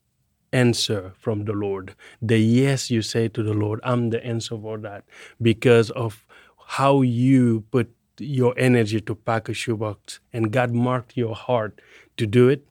answer 0.53 1.12
from 1.18 1.44
the 1.44 1.53
Lord. 1.53 1.94
The 2.20 2.38
yes 2.38 2.90
you 2.90 3.01
say 3.01 3.28
to 3.28 3.42
the 3.42 3.55
Lord, 3.55 3.80
I'm 3.82 4.11
the 4.11 4.24
answer 4.24 4.59
for 4.59 4.76
that 4.78 5.05
because 5.40 5.90
of 5.90 6.26
how 6.66 7.01
you 7.03 7.64
put 7.70 7.90
your 8.20 8.54
energy 8.56 9.00
to 9.00 9.14
pack 9.14 9.48
a 9.48 9.54
shoebox 9.54 10.20
and 10.32 10.52
God 10.52 10.72
marked 10.72 11.16
your 11.16 11.34
heart 11.34 11.80
to 12.16 12.26
do 12.26 12.48
it. 12.48 12.66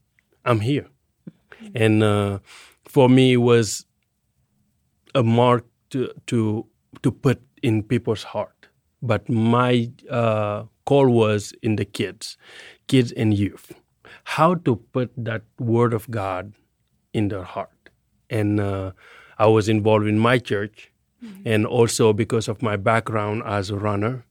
I'm 0.45 0.61
here. 0.61 0.87
And 1.73 2.03
uh, 2.03 2.39
for 2.85 3.09
me, 3.09 3.33
it 3.33 3.37
was 3.37 3.85
a 5.15 5.23
mark 5.23 5.65
to, 5.89 6.11
to, 6.27 6.65
to 7.01 7.11
put 7.11 7.41
in 7.63 7.83
people's 7.83 8.23
heart. 8.23 8.67
But 9.01 9.29
my 9.29 9.91
uh, 10.09 10.63
call 10.85 11.09
was 11.09 11.53
in 11.61 11.75
the 11.75 11.85
kids, 11.85 12.37
kids 12.87 13.11
and 13.11 13.33
youth. 13.33 13.73
How 14.23 14.55
to 14.55 14.75
put 14.75 15.11
that 15.17 15.43
word 15.59 15.93
of 15.93 16.09
God 16.11 16.53
in 17.13 17.29
their 17.29 17.43
heart. 17.43 17.89
And 18.29 18.59
uh, 18.59 18.91
I 19.37 19.47
was 19.47 19.69
involved 19.69 20.07
in 20.07 20.19
my 20.19 20.37
church, 20.37 20.91
and 21.45 21.65
also 21.65 22.13
because 22.13 22.47
of 22.47 22.61
my 22.61 22.75
background 22.75 23.41
as 23.45 23.69
a 23.69 23.75
runner 23.75 24.26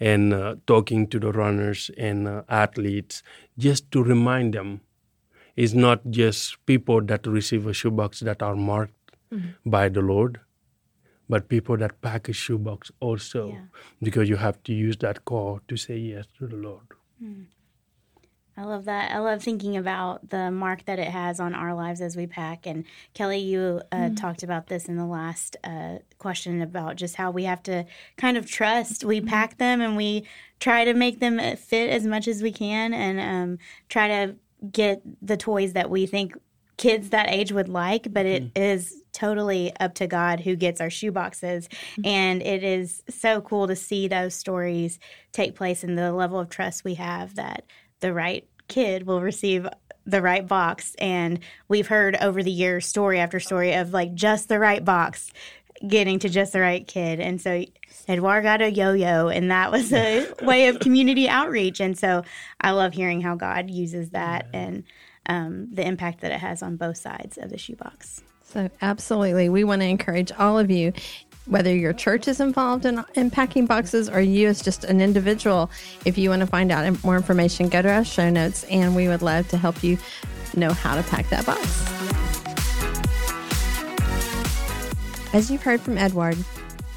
and 0.00 0.32
uh, 0.32 0.56
talking 0.66 1.06
to 1.08 1.18
the 1.18 1.32
runners 1.32 1.90
and 1.98 2.28
uh, 2.28 2.42
athletes, 2.48 3.22
just 3.58 3.90
to 3.92 4.02
remind 4.02 4.54
them. 4.54 4.80
It's 5.56 5.74
not 5.74 6.02
just 6.10 6.64
people 6.66 7.00
that 7.02 7.26
receive 7.26 7.66
a 7.66 7.72
shoebox 7.72 8.20
that 8.20 8.42
are 8.42 8.54
marked 8.54 8.94
by 9.66 9.88
the 9.88 10.00
Lord, 10.00 10.40
but 11.28 11.48
people 11.48 11.76
that 11.78 12.00
pack 12.00 12.28
a 12.28 12.32
shoebox 12.32 12.92
also, 13.00 13.56
because 14.02 14.28
you 14.28 14.36
have 14.36 14.62
to 14.64 14.72
use 14.72 14.96
that 14.98 15.24
call 15.24 15.60
to 15.68 15.76
say 15.76 15.96
yes 15.98 16.26
to 16.38 16.46
the 16.46 16.56
Lord. 16.56 16.86
I 18.58 18.64
love 18.64 18.86
that. 18.86 19.12
I 19.12 19.20
love 19.20 19.40
thinking 19.40 19.76
about 19.76 20.30
the 20.30 20.50
mark 20.50 20.84
that 20.86 20.98
it 20.98 21.06
has 21.06 21.38
on 21.38 21.54
our 21.54 21.74
lives 21.74 22.00
as 22.00 22.16
we 22.16 22.26
pack. 22.26 22.66
And 22.66 22.84
Kelly, 23.14 23.38
you 23.38 23.80
uh, 23.92 24.10
talked 24.16 24.42
about 24.42 24.66
this 24.66 24.86
in 24.86 24.96
the 24.96 25.06
last 25.06 25.56
uh, 25.62 25.98
question 26.18 26.60
about 26.60 26.96
just 26.96 27.14
how 27.14 27.30
we 27.30 27.44
have 27.44 27.62
to 27.64 27.86
kind 28.16 28.36
of 28.36 28.50
trust. 28.50 29.04
We 29.04 29.20
pack 29.20 29.58
them 29.58 29.80
and 29.80 29.96
we 29.96 30.26
try 30.58 30.84
to 30.84 30.92
make 30.92 31.20
them 31.20 31.38
fit 31.56 31.88
as 31.88 32.04
much 32.04 32.26
as 32.26 32.42
we 32.42 32.50
can 32.50 32.92
and 32.92 33.20
um, 33.20 33.58
try 33.88 34.08
to 34.08 34.34
get 34.72 35.02
the 35.24 35.36
toys 35.36 35.74
that 35.74 35.88
we 35.88 36.06
think 36.06 36.36
kids 36.78 37.10
that 37.10 37.30
age 37.30 37.52
would 37.52 37.68
like, 37.68 38.12
but 38.12 38.26
it 38.26 38.50
is 38.56 39.02
totally 39.12 39.72
up 39.78 39.94
to 39.94 40.08
God 40.08 40.40
who 40.40 40.56
gets 40.56 40.80
our 40.80 40.90
shoe 40.90 41.12
boxes. 41.12 41.68
And 42.04 42.42
it 42.42 42.64
is 42.64 43.04
so 43.08 43.40
cool 43.40 43.68
to 43.68 43.76
see 43.76 44.08
those 44.08 44.34
stories 44.34 44.98
take 45.30 45.54
place 45.54 45.84
and 45.84 45.96
the 45.96 46.12
level 46.12 46.40
of 46.40 46.48
trust 46.48 46.82
we 46.82 46.94
have 46.94 47.36
that 47.36 47.64
the 48.00 48.12
right 48.12 48.46
kid 48.68 49.06
will 49.06 49.20
receive 49.20 49.66
the 50.06 50.22
right 50.22 50.46
box. 50.46 50.94
And 50.98 51.40
we've 51.68 51.86
heard 51.86 52.16
over 52.16 52.42
the 52.42 52.50
years 52.50 52.86
story 52.86 53.20
after 53.20 53.40
story 53.40 53.74
of 53.74 53.92
like 53.92 54.14
just 54.14 54.48
the 54.48 54.58
right 54.58 54.84
box 54.84 55.30
getting 55.86 56.18
to 56.20 56.28
just 56.28 56.52
the 56.52 56.60
right 56.60 56.86
kid. 56.86 57.20
And 57.20 57.40
so 57.40 57.64
Edouard 58.08 58.42
got 58.42 58.62
a 58.62 58.70
yo 58.70 58.94
yo, 58.94 59.28
and 59.28 59.50
that 59.50 59.70
was 59.70 59.92
a 59.92 60.26
way 60.42 60.68
of 60.68 60.80
community 60.80 61.28
outreach. 61.28 61.80
And 61.80 61.96
so 61.96 62.24
I 62.60 62.70
love 62.70 62.94
hearing 62.94 63.20
how 63.20 63.36
God 63.36 63.70
uses 63.70 64.10
that 64.10 64.46
and 64.52 64.84
um, 65.26 65.68
the 65.72 65.86
impact 65.86 66.22
that 66.22 66.32
it 66.32 66.40
has 66.40 66.62
on 66.62 66.76
both 66.76 66.96
sides 66.96 67.36
of 67.38 67.50
the 67.50 67.58
shoebox. 67.58 68.22
So, 68.44 68.70
absolutely. 68.80 69.50
We 69.50 69.62
want 69.62 69.82
to 69.82 69.86
encourage 69.86 70.32
all 70.32 70.58
of 70.58 70.70
you, 70.70 70.94
whether 71.48 71.74
your 71.74 71.92
church 71.92 72.28
is 72.28 72.40
involved 72.40 72.84
in, 72.84 73.04
in 73.14 73.30
packing 73.30 73.66
boxes 73.66 74.08
or 74.08 74.20
you 74.20 74.48
as 74.48 74.62
just 74.62 74.84
an 74.84 75.00
individual, 75.00 75.70
if 76.04 76.18
you 76.18 76.30
want 76.30 76.40
to 76.40 76.46
find 76.46 76.70
out 76.70 77.02
more 77.02 77.16
information, 77.16 77.68
go 77.68 77.82
to 77.82 77.90
our 77.90 78.04
show 78.04 78.28
notes 78.30 78.64
and 78.64 78.94
we 78.94 79.08
would 79.08 79.22
love 79.22 79.48
to 79.48 79.56
help 79.56 79.82
you 79.82 79.98
know 80.54 80.72
how 80.72 80.94
to 80.94 81.02
pack 81.04 81.28
that 81.30 81.46
box. 81.46 81.84
As 85.34 85.50
you've 85.50 85.62
heard 85.62 85.80
from 85.80 85.98
Edouard, 85.98 86.38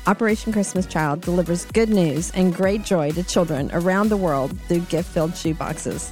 Operation 0.07 0.51
Christmas 0.51 0.85
Child 0.85 1.21
delivers 1.21 1.65
good 1.65 1.89
news 1.89 2.31
and 2.31 2.53
great 2.53 2.83
joy 2.83 3.11
to 3.11 3.23
children 3.23 3.69
around 3.73 4.09
the 4.09 4.17
world 4.17 4.57
through 4.67 4.79
gift 4.81 5.09
filled 5.09 5.31
shoeboxes. 5.31 6.11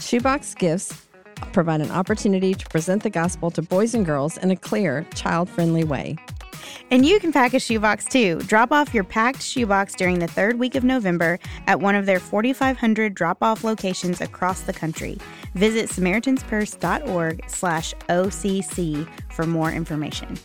Shoebox 0.00 0.54
gifts 0.54 1.06
provide 1.52 1.80
an 1.80 1.90
opportunity 1.90 2.54
to 2.54 2.66
present 2.68 3.02
the 3.02 3.10
gospel 3.10 3.50
to 3.50 3.62
boys 3.62 3.94
and 3.94 4.06
girls 4.06 4.36
in 4.38 4.50
a 4.50 4.56
clear, 4.56 5.06
child 5.14 5.48
friendly 5.48 5.84
way. 5.84 6.16
And 6.90 7.06
you 7.06 7.18
can 7.20 7.32
pack 7.32 7.54
a 7.54 7.60
shoebox 7.60 8.04
too. 8.04 8.38
Drop 8.40 8.72
off 8.72 8.92
your 8.92 9.04
packed 9.04 9.42
shoebox 9.42 9.94
during 9.94 10.18
the 10.18 10.26
third 10.26 10.58
week 10.58 10.74
of 10.74 10.84
November 10.84 11.38
at 11.66 11.80
one 11.80 11.94
of 11.94 12.06
their 12.06 12.20
4,500 12.20 13.14
drop-off 13.14 13.64
locations 13.64 14.20
across 14.20 14.62
the 14.62 14.72
country. 14.72 15.18
Visit 15.54 15.88
SamaritansPurse.org 15.90 17.44
slash 17.48 17.94
OCC 18.08 19.08
for 19.32 19.46
more 19.46 19.72
information. 19.72 20.36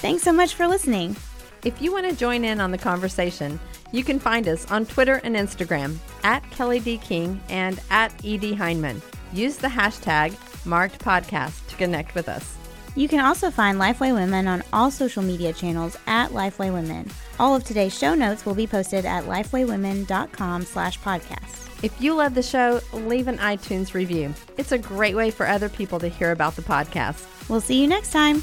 Thanks 0.00 0.22
so 0.22 0.32
much 0.32 0.54
for 0.54 0.66
listening. 0.66 1.16
If 1.64 1.82
you 1.82 1.92
want 1.92 2.08
to 2.08 2.14
join 2.14 2.44
in 2.44 2.60
on 2.60 2.70
the 2.70 2.78
conversation, 2.78 3.58
you 3.90 4.04
can 4.04 4.20
find 4.20 4.46
us 4.46 4.70
on 4.70 4.86
Twitter 4.86 5.16
and 5.24 5.34
Instagram 5.34 5.98
at 6.24 6.48
Kelly 6.50 6.80
D. 6.80 6.98
King 6.98 7.40
and 7.48 7.80
at 7.90 8.12
ED 8.24 8.56
Hyndman. 8.56 9.00
Use 9.32 9.56
the 9.56 9.68
hashtag 9.68 10.34
marked 10.66 10.98
podcast 10.98 11.66
to 11.68 11.76
connect 11.76 12.14
with 12.14 12.28
us. 12.28 12.56
You 12.94 13.06
can 13.06 13.20
also 13.20 13.50
find 13.50 13.78
Lifeway 13.78 14.12
Women 14.12 14.48
on 14.48 14.62
all 14.72 14.90
social 14.90 15.22
media 15.22 15.52
channels 15.52 15.96
at 16.06 16.30
Lifeway 16.30 16.72
Women. 16.72 17.08
All 17.38 17.54
of 17.54 17.62
today's 17.62 17.96
show 17.96 18.14
notes 18.14 18.44
will 18.44 18.54
be 18.54 18.66
posted 18.66 19.04
at 19.04 19.24
lifewaywomen.com 19.24 20.64
slash 20.64 20.98
podcast. 21.00 21.84
If 21.84 22.00
you 22.00 22.14
love 22.14 22.34
the 22.34 22.42
show, 22.42 22.80
leave 22.92 23.28
an 23.28 23.38
iTunes 23.38 23.94
review. 23.94 24.34
It's 24.56 24.72
a 24.72 24.78
great 24.78 25.14
way 25.14 25.30
for 25.30 25.46
other 25.46 25.68
people 25.68 26.00
to 26.00 26.08
hear 26.08 26.32
about 26.32 26.56
the 26.56 26.62
podcast. 26.62 27.48
We'll 27.48 27.60
see 27.60 27.80
you 27.80 27.86
next 27.86 28.10
time. 28.10 28.42